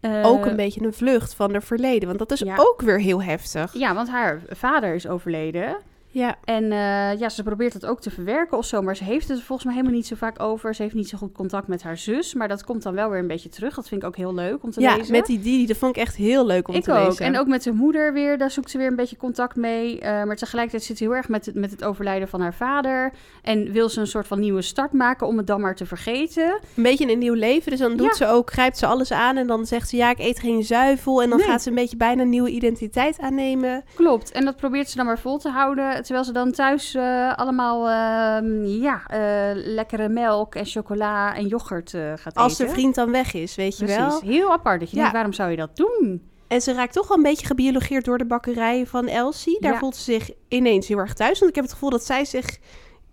Eh, 0.00 0.26
ook 0.26 0.46
een 0.46 0.56
beetje 0.56 0.82
een 0.84 0.92
vlucht 0.92 1.34
van 1.34 1.50
haar 1.52 1.62
verleden, 1.62 2.06
want 2.06 2.18
dat 2.18 2.30
is 2.32 2.38
ja. 2.38 2.54
ook 2.58 2.80
weer 2.82 3.00
heel 3.00 3.22
heftig. 3.22 3.72
Ja, 3.72 3.94
want 3.94 4.08
haar 4.08 4.40
vader 4.48 4.94
is 4.94 5.06
overleden. 5.08 5.76
Ja, 6.14 6.36
En 6.44 6.64
eh, 6.72 7.18
ja, 7.18 7.28
ze 7.28 7.42
probeert 7.42 7.72
dat 7.72 7.86
ook 7.86 8.00
te 8.00 8.10
verwerken 8.10 8.58
of 8.58 8.64
zo. 8.64 8.82
Maar 8.82 8.96
ze 8.96 9.04
heeft 9.04 9.28
het 9.28 9.38
er 9.38 9.44
volgens 9.44 9.66
mij 9.66 9.74
helemaal 9.76 9.96
niet 9.96 10.06
zo 10.06 10.14
vaak 10.16 10.42
over. 10.42 10.74
Ze 10.74 10.82
heeft 10.82 10.94
niet 10.94 11.08
zo 11.08 11.18
goed 11.18 11.32
contact 11.32 11.66
met 11.68 11.82
haar 11.82 11.96
zus. 11.96 12.34
Maar 12.34 12.48
dat 12.48 12.64
komt 12.64 12.82
dan 12.82 12.94
wel 12.94 13.10
weer 13.10 13.18
een 13.18 13.26
beetje 13.26 13.48
terug. 13.48 13.74
Dat 13.74 13.88
vind 13.88 14.02
ik 14.02 14.08
ook 14.08 14.16
heel 14.16 14.34
leuk 14.34 14.62
om 14.62 14.70
te 14.70 14.80
ja 14.80 14.96
lezen. 14.96 15.12
met 15.12 15.26
die 15.26 15.40
Didi, 15.40 15.66
dat 15.66 15.76
vond 15.76 15.96
ik 15.96 16.02
echt 16.02 16.16
heel 16.16 16.46
leuk 16.46 16.68
om 16.68 16.74
ik 16.74 16.82
te 16.82 16.92
ook. 16.92 17.06
lezen. 17.08 17.24
En 17.26 17.38
ook 17.38 17.46
met 17.46 17.62
zijn 17.62 17.74
moeder 17.76 18.12
weer. 18.12 18.38
Daar 18.38 18.50
zoekt 18.50 18.70
ze 18.70 18.78
weer 18.78 18.86
een 18.86 18.96
beetje 18.96 19.16
contact 19.16 19.56
mee. 19.56 20.00
Eh, 20.00 20.24
maar 20.24 20.36
tegelijkertijd 20.36 20.82
zit 20.84 20.98
ze 20.98 21.04
heel 21.04 21.14
erg 21.14 21.28
met 21.28 21.46
het, 21.46 21.54
met 21.54 21.70
het 21.70 21.84
overlijden 21.84 22.28
van 22.28 22.40
haar 22.40 22.54
vader. 22.54 23.12
En 23.42 23.72
wil 23.72 23.88
ze 23.88 24.00
een 24.00 24.06
soort 24.06 24.26
van 24.26 24.40
nieuwe 24.40 24.62
start 24.62 24.92
maken 24.92 25.26
om 25.26 25.36
het 25.36 25.46
dan 25.46 25.60
maar 25.60 25.76
te 25.76 25.86
vergeten. 25.86 26.58
Een 26.76 26.82
beetje 26.82 27.12
een 27.12 27.18
nieuw 27.18 27.34
leven, 27.34 27.70
dus 27.70 27.80
dan 27.80 27.96
doet 27.96 28.06
Ja. 28.06 28.14
ze 28.14 28.26
ook, 28.26 28.50
grijpt 28.52 28.78
ze 28.78 28.86
alles 28.86 29.12
aan 29.12 29.36
en 29.36 29.46
dan 29.46 29.66
zegt 29.66 29.88
ze 29.88 29.96
ja, 29.96 30.10
ik 30.10 30.18
eet 30.18 30.38
geen 30.38 30.62
zuivel. 30.64 31.22
En 31.22 31.28
dan 31.28 31.38
Nee. 31.38 31.46
gaat 31.46 31.62
ze 31.62 31.68
een 31.68 31.74
beetje 31.74 31.96
bijna 31.96 32.22
een 32.22 32.28
nieuwe 32.28 32.50
identiteit 32.50 33.18
aannemen. 33.18 33.84
Klopt. 33.94 34.32
En 34.32 34.44
dat 34.44 34.56
probeert 34.56 34.88
ze 34.90 34.96
dan 34.96 35.06
maar 35.06 35.18
vol 35.18 35.38
te 35.38 35.48
houden. 35.48 36.03
Terwijl 36.04 36.24
ze 36.24 36.32
dan 36.32 36.52
thuis 36.52 36.94
eh, 36.94 37.34
allemaal 37.34 37.88
ehm, 37.88 38.64
ja, 38.64 39.02
eh, 39.06 39.18
lekkere 39.54 40.08
melk 40.08 40.54
en 40.54 40.66
chocola 40.66 41.34
en 41.36 41.46
yoghurt 41.46 41.94
eh, 41.94 42.12
gaat 42.16 42.34
Als 42.34 42.52
eten. 42.52 42.66
de 42.66 42.72
vriend 42.72 42.94
dan 42.94 43.10
weg 43.10 43.34
is, 43.34 43.54
weet 43.54 43.78
je 43.78 43.84
Precies. 43.84 44.02
wel. 44.04 44.20
Heel 44.20 44.52
apart. 44.52 44.80
Dat 44.80 44.88
je 44.90 44.94
Ja. 44.96 45.00
denkt, 45.00 45.14
waarom 45.16 45.32
zou 45.32 45.50
je 45.50 45.56
dat 45.56 45.76
doen? 45.76 46.22
En 46.48 46.60
ze 46.60 46.72
raakt 46.72 46.92
toch 46.92 47.08
wel 47.08 47.16
een 47.16 47.22
beetje 47.22 47.46
gebiologeerd 47.46 48.04
door 48.04 48.18
de 48.18 48.24
bakkerij 48.26 48.86
van 48.86 49.06
Elsie. 49.08 49.60
Daar 49.60 49.72
Ja. 49.72 49.78
voelt 49.78 49.96
ze 49.96 50.02
zich 50.02 50.30
ineens 50.48 50.88
heel 50.88 50.98
erg 50.98 51.14
thuis. 51.14 51.38
Want 51.38 51.50
ik 51.50 51.54
heb 51.56 51.64
het 51.64 51.72
gevoel 51.72 51.90
dat 51.90 52.04
zij 52.04 52.24
zich 52.24 52.58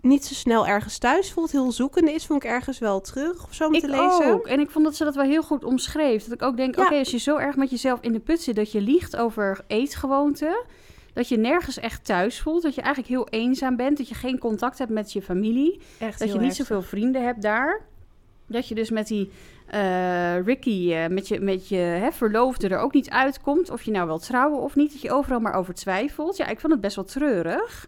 niet 0.01 0.25
zo 0.25 0.33
snel 0.33 0.67
ergens 0.67 0.97
thuis 0.97 1.31
voelt. 1.31 1.51
Heel 1.51 1.71
zoekende 1.71 2.11
is, 2.11 2.25
vond 2.25 2.43
ik 2.43 2.49
ergens 2.49 2.79
wel 2.79 3.01
terug 3.01 3.43
of 3.43 3.53
zo 3.53 3.67
om 3.67 3.73
Ik 3.73 3.81
te 3.81 3.87
lezen. 3.89 4.33
ook. 4.33 4.47
En 4.47 4.59
ik 4.59 4.69
vond 4.69 4.85
dat 4.85 4.95
ze 4.95 5.03
dat 5.03 5.15
wel 5.15 5.25
heel 5.25 5.43
goed 5.43 5.63
omschreef. 5.63 6.23
Dat 6.23 6.33
ik 6.33 6.41
ook 6.41 6.57
denk, 6.57 6.75
Ja. 6.75 6.85
oké, 6.85 6.95
als 6.95 7.11
je 7.11 7.17
zo 7.17 7.37
erg 7.37 7.55
met 7.55 7.69
jezelf 7.69 7.99
in 8.01 8.11
de 8.13 8.19
put 8.19 8.41
zit... 8.41 8.55
dat 8.55 8.71
je 8.71 8.81
liegt 8.81 9.15
over 9.17 9.59
eetgewoonten... 9.67 10.63
dat 11.13 11.29
je 11.29 11.37
nergens 11.37 11.79
echt 11.79 12.05
thuis 12.05 12.39
voelt... 12.39 12.63
dat 12.63 12.75
je 12.75 12.81
eigenlijk 12.81 13.13
heel 13.13 13.27
eenzaam 13.39 13.75
bent... 13.75 13.97
dat 13.97 14.07
je 14.07 14.15
geen 14.15 14.37
contact 14.37 14.77
hebt 14.77 14.91
met 14.91 15.13
je 15.13 15.21
familie... 15.21 15.79
Echt 15.99 16.19
dat 16.19 16.27
je 16.27 16.33
niet 16.33 16.43
heftig. 16.43 16.65
zoveel 16.65 16.81
vrienden 16.81 17.25
hebt 17.25 17.41
daar... 17.41 17.81
dat 18.47 18.67
je 18.67 18.75
dus 18.75 18.89
met 18.89 19.07
die 19.07 19.31
eh, 19.67 20.41
Ricky, 20.43 20.93
eh, 20.93 21.07
met 21.07 21.27
je, 21.27 21.39
met 21.39 21.67
je 21.67 21.75
hè, 21.75 22.11
verloofde 22.11 22.67
er 22.67 22.79
ook 22.79 22.93
niet 22.93 23.09
uitkomt... 23.09 23.69
of 23.69 23.83
je 23.83 23.91
nou 23.91 24.07
wil 24.07 24.19
trouwen 24.19 24.59
of 24.59 24.75
niet... 24.75 24.91
dat 24.91 25.01
je 25.01 25.11
overal 25.11 25.39
maar 25.39 25.53
over 25.53 25.73
twijfelt. 25.73 26.37
Ja, 26.37 26.47
ik 26.47 26.59
vond 26.59 26.73
het 26.73 26.81
best 26.81 26.95
wel 26.95 27.05
treurig... 27.05 27.87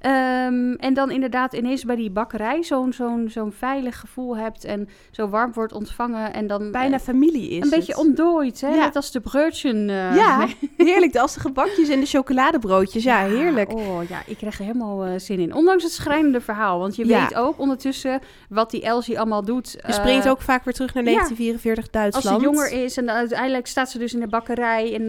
Ehm, 0.00 0.72
en 0.72 0.94
dan 0.94 1.10
inderdaad 1.10 1.52
ineens 1.52 1.84
bij 1.84 1.96
die 1.96 2.10
bakkerij 2.10 2.62
zo'n 2.62 2.92
zo'n 2.92 3.28
zo'n 3.30 3.52
veilig 3.52 3.98
gevoel 4.00 4.36
hebt 4.36 4.64
en 4.64 4.88
zo 5.10 5.28
warm 5.28 5.52
wordt 5.52 5.72
ontvangen 5.72 6.32
en 6.32 6.46
dan 6.46 6.70
Bijna 6.70 6.96
eh, 6.96 7.02
familie 7.02 7.48
is 7.50 7.54
een 7.56 7.60
het. 7.60 7.70
beetje 7.70 7.96
ontdooid, 7.98 8.60
hè? 8.60 8.68
Ja. 8.68 8.84
Net 8.84 8.96
als 8.96 9.10
de 9.12 9.20
broodjen. 9.20 9.90
eh, 9.90 10.16
Ja, 10.20 10.46
heerlijk. 10.76 11.16
Als 11.16 11.34
de 11.34 11.40
gebakjes 11.40 11.88
en 11.88 12.00
de 12.00 12.06
chocoladebroodjes. 12.06 13.04
Ja, 13.04 13.18
heerlijk. 13.24 13.72
Oh 13.72 14.08
ja, 14.08 14.22
ik 14.26 14.36
krijg 14.36 14.58
er 14.58 14.64
helemaal 14.64 15.04
eh, 15.04 15.12
zin 15.16 15.38
in. 15.38 15.54
Ondanks 15.54 15.82
het 15.82 15.92
schrijnende 15.92 16.40
verhaal. 16.40 16.78
Want 16.78 16.96
je 16.96 17.06
Ja. 17.06 17.20
weet 17.20 17.34
ook 17.34 17.58
ondertussen 17.58 18.20
wat 18.48 18.70
die 18.70 18.82
Elsie 18.82 19.18
allemaal 19.18 19.44
doet. 19.44 19.76
Je 19.86 19.92
springt 19.92 20.28
ook 20.28 20.40
vaak 20.40 20.64
weer 20.64 20.74
terug 20.74 20.94
naar 20.94 21.04
ja. 21.04 21.10
1944 21.10 21.84
als 21.84 21.92
Duitsland. 21.92 22.40
ze 22.40 22.46
jonger 22.46 22.84
is 22.84 22.96
en 22.96 23.10
uiteindelijk 23.10 23.66
staat 23.66 23.90
ze 23.90 23.98
dus 23.98 24.14
in 24.14 24.20
de 24.20 24.26
bakkerij. 24.28 24.94
En 24.94 25.04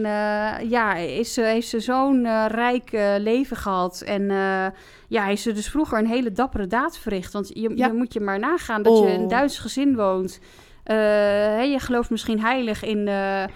ja, 0.68 0.94
is 0.94 1.32
ze, 1.34 1.42
heeft 1.42 1.68
ze 1.68 1.80
zo'n 1.80 2.46
rijk 2.48 2.90
leven 3.18 3.56
gehad. 3.56 4.00
En 4.06 4.30
ja, 5.08 5.24
heeft 5.24 5.42
ze 5.42 5.52
dus 5.52 5.68
vroeger 5.68 5.98
een 5.98 6.06
hele 6.06 6.32
dappere 6.32 6.66
daad 6.66 6.98
verricht. 6.98 7.32
Want 7.32 7.48
je, 7.54 7.72
Ja. 7.76 7.86
je 7.86 7.92
moet 7.92 8.12
je 8.12 8.20
maar 8.20 8.38
nagaan 8.38 8.82
dat 8.82 8.98
je 8.98 9.04
in 9.04 9.14
Oh. 9.16 9.22
een 9.22 9.28
Duits 9.28 9.58
gezin 9.58 9.96
woont. 9.96 10.40
Eh, 10.82 11.64
je 11.72 11.78
gelooft 11.78 12.10
misschien 12.10 12.40
heilig 12.40 12.84
in 12.84 13.08
eh, 13.08 13.42
eh, 13.42 13.48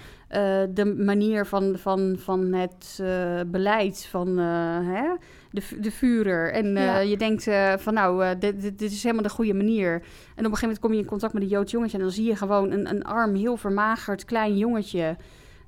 de 0.71 0.85
manier 0.85 1.47
van, 1.47 1.75
van, 1.79 2.17
van 2.19 2.53
het 2.53 3.03
beleid 3.47 4.07
van 4.11 4.37
hè, 4.39 5.03
de, 5.51 5.63
de 5.81 5.91
Führer. 5.91 6.53
En 6.53 6.67
Ja. 6.73 6.99
je 6.99 7.17
denkt 7.17 7.49
van 7.83 7.95
nou, 7.95 8.39
dit, 8.39 8.61
dit, 8.61 8.79
dit 8.79 8.93
is 8.93 9.03
helemaal 9.03 9.23
de 9.25 9.29
goede 9.29 9.55
manier. 9.55 9.93
En 9.93 10.01
op 10.01 10.05
een 10.37 10.45
gegeven 10.45 10.61
moment 10.61 10.79
kom 10.79 10.93
je 10.93 10.99
in 10.99 11.05
contact 11.07 11.33
met 11.33 11.43
een 11.43 11.49
Joods 11.49 11.73
jongetje... 11.73 11.97
en 11.97 12.03
dan 12.03 12.13
zie 12.13 12.25
je 12.27 12.37
gewoon 12.37 12.71
een, 12.71 12.91
een 12.91 13.05
arm, 13.05 13.35
heel 13.35 13.57
vermagerd, 13.57 14.25
klein 14.25 14.57
jongetje... 14.59 15.17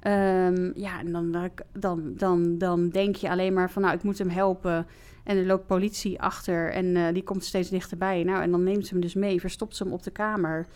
Ehm, 0.00 0.70
ja, 0.74 0.98
en 1.00 1.12
dan, 1.12 1.50
dan, 1.72 2.12
dan, 2.16 2.58
dan 2.58 2.88
denk 2.88 3.16
je 3.16 3.30
alleen 3.30 3.52
maar 3.52 3.70
van, 3.70 3.82
nou, 3.82 3.94
ik 3.94 4.02
moet 4.02 4.18
hem 4.18 4.28
helpen. 4.28 4.86
En 5.28 5.36
er 5.36 5.46
loopt 5.46 5.66
politie 5.66 6.20
achter 6.20 6.72
en 6.72 6.96
eh, 6.96 7.02
die 7.12 7.22
komt 7.22 7.44
steeds 7.44 7.68
dichterbij. 7.70 8.22
Nou, 8.22 8.42
en 8.42 8.50
dan 8.50 8.62
neemt 8.64 8.86
ze 8.86 8.92
hem 8.92 9.02
dus 9.02 9.14
mee, 9.14 9.40
verstopt 9.40 9.76
ze 9.76 9.82
hem 9.82 9.92
op 9.92 10.02
de 10.02 10.10
kamer. 10.10 10.66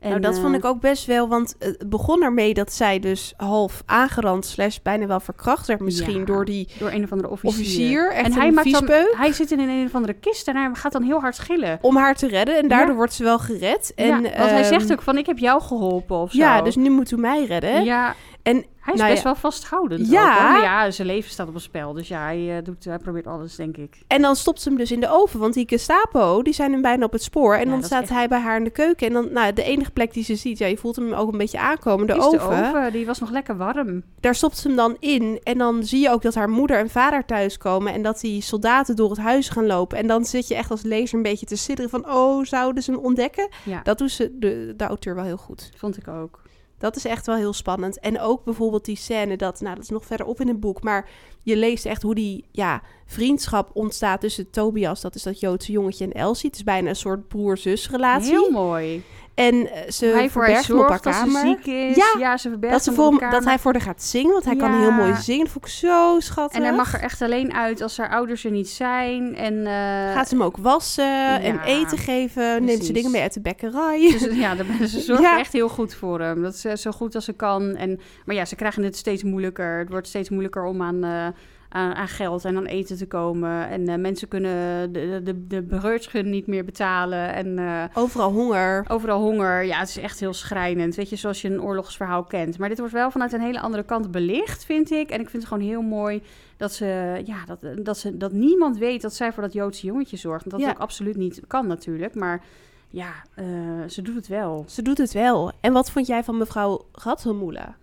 En, 0.00 0.08
nou, 0.08 0.20
dat 0.20 0.34
eh, 0.36 0.42
vond 0.42 0.54
ik 0.54 0.64
ook 0.64 0.80
best 0.80 1.06
wel, 1.06 1.28
want 1.28 1.54
het 1.58 1.88
begon 1.90 2.22
ermee 2.22 2.54
dat 2.54 2.72
zij 2.72 2.98
dus 2.98 3.34
half 3.36 3.82
aangerand 3.86 4.46
slash 4.46 4.78
bijna 4.82 5.06
wel 5.06 5.20
verkracht 5.20 5.66
werd 5.66 5.80
misschien 5.80 6.18
Ja, 6.18 6.24
door 6.24 6.44
die 6.44 6.68
Door 6.78 6.90
een 6.90 7.04
of 7.04 7.12
andere 7.12 7.30
officier. 7.30 7.60
officier. 7.60 8.12
Echt 8.12 8.26
en 8.26 8.32
hij, 8.32 8.50
maakt 8.50 8.72
dan, 8.72 8.88
hij 9.16 9.32
zit 9.32 9.50
in 9.50 9.58
een 9.58 9.86
of 9.86 9.94
andere 9.94 10.12
kist 10.14 10.48
en 10.48 10.56
hij 10.56 10.70
gaat 10.72 10.92
dan 10.92 11.02
heel 11.02 11.20
hard 11.20 11.38
gillen. 11.38 11.78
Om 11.80 11.96
haar 11.96 12.14
te 12.14 12.26
redden 12.28 12.56
en 12.58 12.68
daardoor 12.68 12.88
Ja. 12.90 12.94
wordt 12.96 13.12
ze 13.12 13.22
wel 13.22 13.38
gered. 13.38 13.92
En, 13.94 14.06
ja, 14.06 14.20
want 14.20 14.34
hij 14.34 14.60
ehm, 14.62 14.68
zegt 14.68 14.92
ook 14.92 15.02
van, 15.02 15.18
ik 15.18 15.26
heb 15.26 15.38
jou 15.38 15.62
geholpen 15.62 16.16
of 16.16 16.30
zo. 16.32 16.38
Ja, 16.38 16.62
dus 16.62 16.76
nu 16.76 16.90
moet 16.90 17.10
u 17.10 17.16
mij 17.16 17.44
redden. 17.44 17.84
Ja, 17.84 18.14
En 18.42 18.64
hij 18.88 18.96
is 18.96 19.00
nou 19.00 19.12
best 19.12 19.22
ja, 19.24 19.30
wel 19.32 19.40
vasthoudend. 19.40 20.08
Ja. 20.10 20.56
ook, 20.56 20.62
ja, 20.62 20.90
zijn 20.90 21.06
leven 21.06 21.30
staat 21.30 21.48
op 21.48 21.54
het 21.54 21.62
spel. 21.62 21.92
Dus 21.92 22.08
ja, 22.08 22.20
hij, 22.22 22.56
eh, 22.56 22.64
doet, 22.64 22.84
hij 22.84 22.98
probeert 22.98 23.26
alles, 23.26 23.56
denk 23.56 23.76
ik. 23.76 23.98
En 24.06 24.22
dan 24.22 24.36
stopt 24.36 24.60
ze 24.62 24.68
hem 24.68 24.78
dus 24.78 24.92
in 24.92 25.00
de 25.00 25.08
oven, 25.10 25.40
want 25.40 25.54
die 25.54 25.68
Gestapo, 25.68 26.42
die 26.42 26.52
zijn 26.52 26.72
hem 26.72 26.82
bijna 26.82 27.04
op 27.04 27.12
het 27.12 27.22
spoor. 27.22 27.54
En 27.54 27.64
Ja, 27.64 27.70
dan 27.70 27.82
staat 27.82 28.02
echt- 28.02 28.10
hij 28.10 28.28
bij 28.28 28.38
haar 28.40 28.56
in 28.56 28.64
de 28.64 28.70
keuken. 28.70 29.06
En 29.06 29.12
dan, 29.12 29.32
nou, 29.32 29.52
de 29.52 29.62
enige 29.62 29.90
plek 29.90 30.12
die 30.12 30.24
ze 30.24 30.34
ziet, 30.36 30.58
ja, 30.58 30.66
je 30.66 30.76
voelt 30.76 30.96
hem 30.96 31.12
ook 31.12 31.32
een 31.32 31.38
beetje 31.38 31.58
aankomen, 31.58 32.06
de 32.06 32.14
oven. 32.14 32.38
de 32.38 32.44
oven, 32.44 32.92
die 32.92 33.06
was 33.06 33.18
nog 33.18 33.30
lekker 33.30 33.56
warm. 33.56 34.02
Daar 34.20 34.34
stopt 34.34 34.56
ze 34.58 34.66
hem 34.68 34.76
dan 34.76 34.96
in. 35.00 35.40
En 35.42 35.58
dan 35.58 35.84
zie 35.84 36.00
je 36.00 36.10
ook 36.10 36.22
dat 36.22 36.34
haar 36.34 36.48
moeder 36.50 36.78
en 36.78 36.90
vader 36.90 37.24
thuiskomen. 37.24 37.92
En 37.92 38.02
dat 38.02 38.20
die 38.20 38.42
soldaten 38.42 38.96
door 38.96 39.10
het 39.10 39.18
huis 39.18 39.48
gaan 39.48 39.66
lopen. 39.66 39.98
En 39.98 40.06
dan 40.06 40.24
zit 40.24 40.48
je 40.48 40.54
echt 40.54 40.70
als 40.70 40.82
lezer 40.82 41.16
een 41.16 41.22
beetje 41.22 41.46
te 41.46 41.56
sidderen 41.56 41.90
van, 41.90 42.10
oh, 42.12 42.44
zouden 42.44 42.82
ze 42.82 42.90
hem 42.90 43.00
ontdekken? 43.00 43.48
Ja, 43.64 43.80
Dat 43.82 43.98
doet 43.98 44.10
ze, 44.10 44.36
de, 44.38 44.74
de 44.76 44.84
auteur 44.84 45.14
wel 45.14 45.24
heel 45.24 45.36
goed. 45.36 45.70
vond 45.76 45.96
ik 45.96 46.08
ook. 46.08 46.40
Dat 46.78 46.96
is 46.96 47.04
echt 47.04 47.26
wel 47.26 47.36
heel 47.36 47.52
spannend. 47.52 48.00
En 48.00 48.20
ook 48.20 48.44
bijvoorbeeld 48.44 48.84
die 48.84 48.96
scène 48.96 49.36
dat, 49.36 49.60
nou 49.60 49.74
dat 49.74 49.84
is 49.84 49.90
nog 49.90 50.04
verderop 50.04 50.40
in 50.40 50.48
het 50.48 50.60
boek, 50.60 50.82
maar 50.82 51.08
je 51.42 51.56
leest 51.56 51.86
echt 51.86 52.02
hoe 52.02 52.14
die 52.14 52.44
ja, 52.50 52.82
vriendschap 53.06 53.70
ontstaat 53.72 54.20
tussen 54.20 54.50
Tobias, 54.50 55.00
dat 55.00 55.14
is 55.14 55.22
dat 55.22 55.40
Joodse 55.40 55.72
jongetje, 55.72 56.04
en 56.04 56.12
Elsie. 56.12 56.48
Het 56.48 56.58
is 56.58 56.64
bijna 56.64 56.88
een 56.88 56.96
soort 56.96 57.28
broer-zus 57.28 57.90
relatie. 57.90 58.30
Heel 58.30 58.50
mooi. 58.50 59.02
En 59.38 59.70
eh, 59.72 59.90
ze 59.90 60.06
hij 60.06 60.30
verbergt 60.30 60.66
hem 60.68 60.78
op 60.78 60.88
haar 60.88 61.00
dat 61.02 61.14
ze 61.14 61.20
kamer. 61.20 61.40
ziek 61.40 61.66
is. 61.66 61.96
Ja, 61.96 62.14
Ja, 62.18 62.36
ze 62.36 62.48
verbergt 62.48 62.74
Dat, 62.74 62.84
ze 62.84 62.90
hem 62.90 62.98
voor 62.98 63.06
op 63.08 63.12
hem- 63.12 63.20
dat 63.20 63.30
kamer. 63.30 63.48
hij 63.48 63.58
voor 63.58 63.72
haar 63.72 63.80
gaat 63.80 64.02
zingen, 64.02 64.32
want 64.32 64.44
hij 64.44 64.56
kan 64.56 64.72
Ja. 64.72 64.78
heel 64.78 64.90
mooi 64.90 65.14
zingen. 65.14 65.44
Dat 65.44 65.52
vond 65.52 65.64
ik 65.64 65.70
zo 65.70 66.16
schattig. 66.18 66.58
En 66.58 66.64
hij 66.66 66.76
mag 66.76 66.94
er 66.94 67.00
echt 67.00 67.22
alleen 67.22 67.54
uit 67.54 67.80
als 67.80 67.96
haar 67.96 68.10
ouders 68.10 68.44
er 68.44 68.50
niet 68.50 68.68
zijn. 68.68 69.36
En, 69.36 69.66
eh, 69.66 70.14
Gaat 70.14 70.28
ze 70.28 70.34
hem 70.34 70.44
ook 70.44 70.56
wassen 70.56 71.40
en 71.42 71.54
ja, 71.54 71.64
eten 71.64 71.98
geven. 71.98 72.64
Neemt 72.64 72.84
ze 72.84 72.92
dingen 72.92 73.10
mee 73.10 73.22
uit 73.22 73.34
de 73.34 73.40
bekkerij. 73.40 74.16
Dus, 74.18 74.28
ja, 74.34 74.54
de- 74.54 74.88
ze 74.88 75.00
zorgt 75.00 75.22
Ja. 75.22 75.38
echt 75.38 75.52
heel 75.52 75.68
goed 75.68 75.94
voor 75.94 76.20
hem. 76.20 76.42
Dat 76.42 76.54
is 76.54 76.64
eh, 76.64 76.74
zo 76.76 76.90
goed 76.90 77.14
als 77.14 77.24
ze 77.24 77.32
kan. 77.32 77.74
En, 77.76 78.00
maar 78.24 78.34
ja, 78.36 78.44
ze 78.44 78.56
krijgen 78.56 78.82
het 78.82 78.96
steeds 78.96 79.22
moeilijker. 79.22 79.78
Het 79.78 79.88
wordt 79.88 80.06
steeds 80.08 80.28
moeilijker 80.30 80.64
om 80.64 80.82
aan, 80.82 81.04
eh, 81.04 81.26
aan, 81.68 81.94
aan 81.94 82.08
geld 82.08 82.44
en 82.44 82.56
aan 82.56 82.66
eten 82.66 82.96
te 82.96 83.06
komen. 83.06 83.68
En 83.68 83.88
eh, 83.88 83.96
mensen 83.98 84.28
kunnen 84.28 84.92
de, 84.92 85.20
de, 85.24 85.46
de 85.46 86.22
niet 86.22 86.46
meer 86.46 86.64
betalen. 86.64 87.34
En 87.34 87.58
eh, 87.58 87.84
Overal 87.94 88.32
honger. 88.32 88.84
overal 88.88 89.20
honger. 89.20 89.64
Ja, 89.64 89.78
het 89.78 89.88
is 89.88 89.98
echt 89.98 90.20
heel 90.20 90.32
schrijnend. 90.34 90.94
Weet 90.94 91.08
je, 91.10 91.16
zoals 91.16 91.42
je 91.42 91.48
een 91.48 91.62
oorlogsverhaal 91.62 92.24
kent. 92.24 92.58
Maar 92.58 92.68
dit 92.68 92.78
wordt 92.78 92.92
wel 92.92 93.10
vanuit 93.10 93.32
een 93.32 93.40
hele 93.40 93.60
andere 93.60 93.82
kant 93.84 94.10
belicht, 94.10 94.64
vind 94.64 94.90
ik. 94.90 95.10
En 95.10 95.20
ik 95.20 95.28
vind 95.30 95.42
het 95.42 95.52
gewoon 95.52 95.68
heel 95.68 95.82
mooi 95.82 96.22
dat 96.56 96.72
ze, 96.72 97.20
ja, 97.24 97.44
dat, 97.46 97.84
dat 97.84 97.98
ze, 97.98 98.16
dat 98.16 98.32
niemand 98.32 98.78
weet 98.78 99.02
dat 99.02 99.14
zij 99.14 99.32
voor 99.32 99.42
dat 99.42 99.52
Joodse 99.52 99.86
jongetje 99.86 100.16
zorgt. 100.16 100.50
Dat 100.50 100.60
Ja. 100.60 100.70
ook 100.70 100.78
absoluut 100.78 101.16
niet 101.16 101.40
kan 101.46 101.66
natuurlijk. 101.66 102.14
Maar 102.14 102.44
ja, 102.90 103.12
eh, 103.34 103.44
ze 103.88 104.02
doet 104.02 104.14
het 104.14 104.28
wel. 104.28 104.64
Ze 104.68 104.82
doet 104.82 104.98
het 104.98 105.12
wel. 105.12 105.52
En 105.60 105.72
wat 105.72 105.90
vond 105.90 106.06
jij 106.06 106.24
van 106.24 106.38
mevrouw 106.38 106.86
Rattelmoela? 106.92 107.76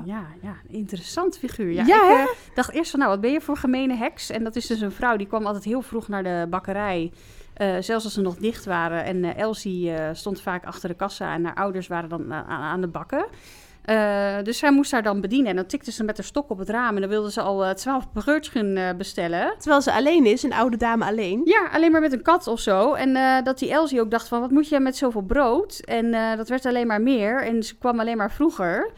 Oh, 0.00 0.06
ja, 0.06 0.26
ja, 0.42 0.56
interessant 0.68 1.38
figuur. 1.38 1.72
Ja, 1.72 1.84
Ja, 1.86 2.22
ik 2.22 2.28
eh, 2.28 2.34
dacht 2.54 2.72
eerst 2.72 2.90
van, 2.90 2.98
nou, 2.98 3.10
wat 3.12 3.20
ben 3.20 3.32
je 3.32 3.40
voor 3.40 3.56
gemene 3.56 3.96
heks? 3.96 4.30
En 4.30 4.44
dat 4.44 4.56
is 4.56 4.66
dus 4.66 4.80
een 4.80 4.92
vrouw, 4.92 5.16
die 5.16 5.26
kwam 5.26 5.46
altijd 5.46 5.64
heel 5.64 5.82
vroeg 5.82 6.08
naar 6.08 6.22
de 6.22 6.46
bakkerij. 6.50 7.12
Eh, 7.54 7.76
zelfs 7.80 8.04
als 8.04 8.14
ze 8.14 8.20
nog 8.20 8.36
dicht 8.36 8.64
waren. 8.64 9.04
En 9.04 9.36
Elsie 9.36 9.92
stond 10.12 10.40
vaak 10.40 10.64
achter 10.64 10.88
de 10.88 10.94
kassa 10.94 11.34
en 11.34 11.44
haar 11.44 11.54
ouders 11.54 11.86
waren 11.86 12.08
dan 12.08 12.32
aan, 12.32 12.46
aan 12.48 12.80
de 12.80 12.88
bakken. 12.88 13.26
Eh, 13.86 14.36
dus 14.42 14.58
zij 14.58 14.72
moest 14.72 14.92
haar 14.92 15.02
dan 15.02 15.20
bedienen. 15.20 15.50
En 15.50 15.56
dan 15.56 15.66
tikte 15.66 15.92
ze 15.92 16.04
met 16.04 16.16
haar 16.16 16.26
stok 16.26 16.50
op 16.50 16.58
het 16.58 16.68
raam. 16.68 16.94
En 16.94 17.00
dan 17.00 17.10
wilde 17.10 17.32
ze 17.32 17.40
al 17.40 17.64
eh, 17.64 17.70
twaalf 17.70 18.06
eh, 18.14 18.88
bestellen. 18.96 19.54
Terwijl 19.58 19.82
ze 19.82 19.92
alleen 19.92 20.26
is, 20.26 20.42
een 20.42 20.52
oude 20.52 20.76
dame 20.76 21.04
alleen. 21.04 21.40
Ja, 21.44 21.68
alleen 21.72 21.92
maar 21.92 22.00
met 22.00 22.12
een 22.12 22.22
kat 22.22 22.46
of 22.46 22.60
zo. 22.60 22.92
En 22.92 23.44
dat 23.44 23.58
die 23.58 23.70
Elsie 23.70 24.00
ook 24.00 24.10
dacht 24.10 24.28
van, 24.28 24.40
wat 24.40 24.50
moet 24.50 24.68
je 24.68 24.80
met 24.80 24.96
zoveel 24.96 25.22
brood? 25.22 25.78
En 25.84 26.36
dat 26.36 26.48
werd 26.48 26.66
alleen 26.66 26.86
maar 26.86 27.00
meer. 27.00 27.42
En 27.42 27.62
ze 27.62 27.78
kwam 27.78 28.00
alleen 28.00 28.16
maar 28.16 28.32
vroeger. 28.32 28.90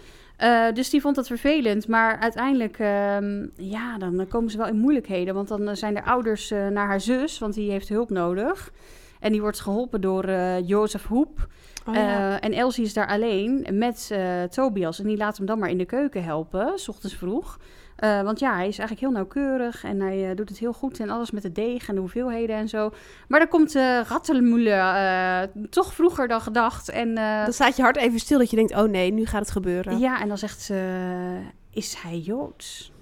Dus 0.74 0.90
die 0.90 1.00
vond 1.00 1.14
dat 1.14 1.26
vervelend. 1.26 1.88
Maar 1.88 2.18
uiteindelijk, 2.18 2.78
ehm, 2.78 3.46
ja, 3.56 3.98
dan 3.98 4.26
komen 4.28 4.50
ze 4.50 4.56
wel 4.56 4.66
in 4.66 4.78
moeilijkheden. 4.78 5.34
Want 5.34 5.48
dan 5.48 5.76
zijn 5.76 5.94
de 5.94 6.04
ouders 6.04 6.50
naar 6.50 6.86
haar 6.86 7.00
zus, 7.00 7.38
want 7.38 7.54
die 7.54 7.70
heeft 7.70 7.88
hulp 7.88 8.10
nodig. 8.10 8.72
En 9.20 9.32
die 9.32 9.40
wordt 9.40 9.60
geholpen 9.60 10.00
door 10.00 10.24
eh 10.24 10.68
Jozef 10.68 11.06
Hoep. 11.06 11.48
Oh, 11.88 11.94
ja. 11.94 12.36
Eh, 12.38 12.44
en 12.44 12.52
Elsie 12.52 12.84
is 12.84 12.92
daar 12.92 13.06
alleen 13.06 13.66
met 13.72 14.08
eh, 14.12 14.42
Tobias. 14.42 14.98
En 14.98 15.06
die 15.06 15.16
laat 15.16 15.36
hem 15.36 15.46
dan 15.46 15.58
maar 15.58 15.70
in 15.70 15.78
de 15.78 15.84
keuken 15.84 16.24
helpen, 16.24 16.78
s 16.78 16.88
ochtends 16.88 17.16
vroeg. 17.16 17.58
Eh, 17.96 18.22
want 18.22 18.38
ja, 18.38 18.54
hij 18.54 18.68
is 18.68 18.78
eigenlijk 18.78 19.00
heel 19.00 19.10
nauwkeurig 19.10 19.84
en 19.84 20.00
hij 20.00 20.34
doet 20.34 20.48
het 20.48 20.58
heel 20.58 20.72
goed 20.72 21.00
en 21.00 21.10
alles 21.10 21.30
met 21.30 21.42
de 21.42 21.52
deeg 21.52 21.88
en 21.88 21.94
de 21.94 22.00
hoeveelheden 22.00 22.56
en 22.56 22.68
zo. 22.68 22.90
Maar 23.28 23.38
dan 23.38 23.48
komt 23.48 23.74
uh, 23.74 24.00
Rattelmoele 24.00 25.50
toch 25.70 25.94
vroeger 25.94 26.28
dan 26.28 26.40
gedacht. 26.40 26.88
En, 26.88 27.14
dan 27.14 27.52
staat 27.52 27.76
je 27.76 27.82
hart 27.82 27.96
even 27.96 28.18
stil 28.18 28.38
dat 28.38 28.50
je 28.50 28.56
denkt, 28.56 28.74
oh 28.74 28.88
nee, 28.88 29.12
nu 29.12 29.26
gaat 29.26 29.40
het 29.40 29.50
gebeuren. 29.50 29.98
ja, 29.98 30.20
en 30.20 30.28
dan 30.28 30.38
zegt 30.38 30.60
ze, 30.60 31.38
is 31.70 31.94
hij 31.94 32.18
Joods? 32.18 32.92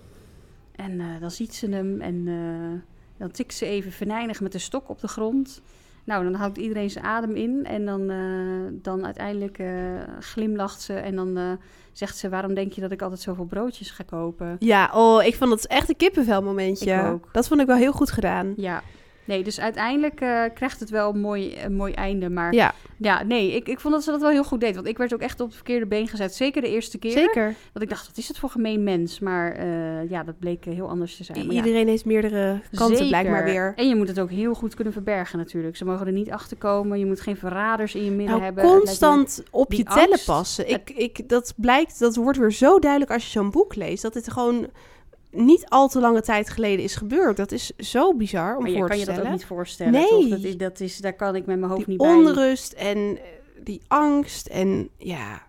En 0.76 1.02
dan 1.20 1.30
ziet 1.30 1.54
ze 1.54 1.68
hem 1.68 2.00
en 2.00 2.24
dan 3.16 3.30
tikt 3.30 3.54
ze 3.54 3.66
even 3.66 3.92
venijnig 3.92 4.40
met 4.40 4.52
de 4.52 4.58
stok 4.58 4.88
op 4.88 5.00
de 5.00 5.08
grond. 5.08 5.62
Nou, 6.06 6.24
dan 6.24 6.34
houdt 6.34 6.58
iedereen 6.58 6.90
zijn 6.90 7.04
adem 7.04 7.34
in 7.34 7.64
en 7.64 7.84
dan, 7.84 8.10
uh, 8.10 8.68
dan 8.72 9.04
uiteindelijk 9.04 9.58
uh, 9.58 9.68
glimlacht 10.20 10.80
ze 10.80 10.94
en 10.94 11.16
dan 11.16 11.38
uh, 11.38 11.50
zegt 11.92 12.16
ze... 12.16 12.28
waarom 12.28 12.54
denk 12.54 12.72
je 12.72 12.80
dat 12.80 12.90
ik 12.90 13.02
altijd 13.02 13.20
zoveel 13.20 13.44
broodjes 13.44 13.90
ga 13.90 14.04
kopen? 14.04 14.56
Ja, 14.58 14.90
oh, 14.94 15.24
ik 15.24 15.34
vond 15.34 15.50
het 15.50 15.66
echt 15.66 15.88
een 15.88 15.96
kippenvel 15.96 16.42
momentje. 16.42 16.92
Ik 16.92 17.04
ook. 17.04 17.28
Dat 17.32 17.48
vond 17.48 17.60
ik 17.60 17.66
wel 17.66 17.76
heel 17.76 17.92
goed 17.92 18.10
gedaan. 18.10 18.52
Ja, 18.56 18.82
nee, 19.26 19.44
dus 19.44 19.60
uiteindelijk 19.60 20.20
uh, 20.20 20.42
krijgt 20.54 20.80
het 20.80 20.90
wel 20.90 21.14
een 21.14 21.20
mooi, 21.20 21.56
een 21.64 21.74
mooi 21.74 21.92
einde. 21.92 22.30
Maar 22.30 22.54
ja, 22.54 22.74
ja 22.96 23.22
nee, 23.22 23.54
ik, 23.54 23.68
ik 23.68 23.80
vond 23.80 23.94
dat 23.94 24.04
ze 24.04 24.10
dat 24.10 24.20
wel 24.20 24.30
heel 24.30 24.44
goed 24.44 24.60
deed. 24.60 24.74
Want 24.74 24.86
ik 24.86 24.98
werd 24.98 25.14
ook 25.14 25.20
echt 25.20 25.40
op 25.40 25.46
het 25.46 25.56
verkeerde 25.56 25.86
been 25.86 26.08
gezet. 26.08 26.34
Zeker 26.34 26.62
de 26.62 26.68
eerste 26.68 26.98
keer. 26.98 27.10
Zeker. 27.10 27.54
Dat 27.72 27.82
ik 27.82 27.88
dacht, 27.88 28.06
wat 28.06 28.16
is 28.16 28.28
het 28.28 28.38
voor 28.38 28.50
gemeen 28.50 28.82
mens? 28.82 29.18
Maar 29.18 29.66
uh, 29.66 30.10
ja, 30.10 30.22
dat 30.22 30.38
bleek 30.38 30.64
heel 30.64 30.88
anders 30.88 31.16
te 31.16 31.24
zijn. 31.24 31.46
Maar 31.46 31.54
Iedereen 31.54 31.84
ja, 31.84 31.90
heeft 31.90 32.04
meerdere 32.04 32.60
kanten 32.70 32.96
zeker. 32.96 33.06
blijkbaar 33.06 33.44
weer. 33.44 33.72
En 33.76 33.88
je 33.88 33.96
moet 33.96 34.08
het 34.08 34.20
ook 34.20 34.30
heel 34.30 34.54
goed 34.54 34.74
kunnen 34.74 34.92
verbergen 34.92 35.38
natuurlijk. 35.38 35.76
Ze 35.76 35.84
mogen 35.84 36.06
er 36.06 36.12
niet 36.12 36.30
achter 36.30 36.56
komen. 36.56 36.98
Je 36.98 37.06
moet 37.06 37.20
geen 37.20 37.36
verraders 37.36 37.94
in 37.94 38.04
je 38.04 38.10
midden 38.10 38.40
nou, 38.40 38.42
hebben. 38.42 38.64
constant 38.64 39.42
op 39.50 39.72
je 39.72 39.84
tellen 39.84 40.18
passen. 40.26 40.68
Ik, 40.68 40.90
ik, 40.90 41.28
dat 41.28 41.54
blijkt, 41.56 41.98
dat 41.98 42.16
wordt 42.16 42.38
weer 42.38 42.52
zo 42.52 42.78
duidelijk 42.78 43.12
als 43.12 43.24
je 43.24 43.30
zo'n 43.30 43.50
boek 43.50 43.74
leest. 43.74 44.02
Dat 44.02 44.14
het 44.14 44.30
gewoon 44.30 44.66
niet 45.36 45.68
al 45.68 45.88
te 45.88 46.00
lange 46.00 46.22
tijd 46.22 46.50
geleden 46.50 46.84
is 46.84 46.94
gebeurd. 46.94 47.36
Dat 47.36 47.52
is 47.52 47.72
zo 47.76 48.14
bizar 48.14 48.56
om 48.56 48.62
maar 48.62 48.70
je 48.70 48.76
voor 48.76 48.86
kan 48.88 48.94
te 48.96 49.00
je 49.00 49.06
dat 49.06 49.14
stellen. 49.14 49.32
ook 49.32 49.38
niet 49.38 49.46
voorstellen. 49.46 49.92
Nee. 49.92 50.08
Toch? 50.08 50.28
Dat 50.28 50.42
is, 50.42 50.56
dat 50.56 50.80
is, 50.80 50.98
daar 50.98 51.16
kan 51.16 51.34
ik 51.36 51.46
met 51.46 51.58
mijn 51.58 51.70
hoofd 51.70 51.86
die 51.86 51.98
niet 51.98 52.06
bij. 52.06 52.14
onrust 52.14 52.72
en 52.72 52.96
eh, 52.98 53.22
die 53.64 53.80
angst 53.88 54.46
en 54.46 54.88
ja, 54.98 55.42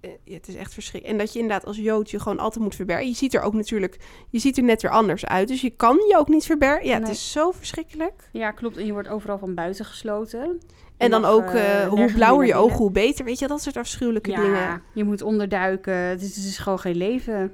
eh, 0.00 0.10
het 0.24 0.48
is 0.48 0.54
echt 0.54 0.74
verschrikkelijk. 0.74 1.18
En 1.20 1.24
dat 1.24 1.32
je 1.32 1.40
inderdaad 1.40 1.66
als 1.66 1.76
Jood 1.76 2.10
je 2.10 2.20
gewoon 2.20 2.38
altijd 2.38 2.64
moet 2.64 2.74
verbergen. 2.74 3.06
Je 3.06 3.14
ziet 3.14 3.34
er 3.34 3.42
ook 3.42 3.54
natuurlijk, 3.54 3.96
je 4.28 4.38
ziet 4.38 4.56
er 4.56 4.62
net 4.62 4.82
weer 4.82 4.90
anders 4.90 5.26
uit. 5.26 5.48
Dus 5.48 5.60
je 5.60 5.70
kan 5.70 5.96
je 6.08 6.16
ook 6.18 6.28
niet 6.28 6.44
verbergen. 6.44 6.86
Ja, 6.86 6.98
het 6.98 7.08
is 7.08 7.32
zo 7.32 7.50
verschrikkelijk. 7.50 8.28
Ja, 8.32 8.50
klopt. 8.50 8.76
En 8.76 8.86
je 8.86 8.92
wordt 8.92 9.08
overal 9.08 9.38
van 9.38 9.54
buiten 9.54 9.84
gesloten. 9.84 10.60
En 10.96 11.10
dan 11.10 11.24
ook, 11.24 11.50
eh, 11.50 11.88
hoe 11.88 12.12
blauwer 12.12 12.46
je 12.46 12.54
ogen, 12.54 12.76
hoe 12.76 12.90
beter. 12.90 13.24
Weet 13.24 13.38
je, 13.38 13.46
dat 13.46 13.62
soort 13.62 13.76
afschuwelijke 13.76 14.30
Ja, 14.30 14.40
dingen. 14.40 14.82
je 14.94 15.04
moet 15.04 15.22
onderduiken. 15.22 15.94
Het 15.94 16.22
is, 16.22 16.36
het 16.36 16.44
is 16.44 16.58
gewoon 16.58 16.78
geen 16.78 16.96
leven. 16.96 17.52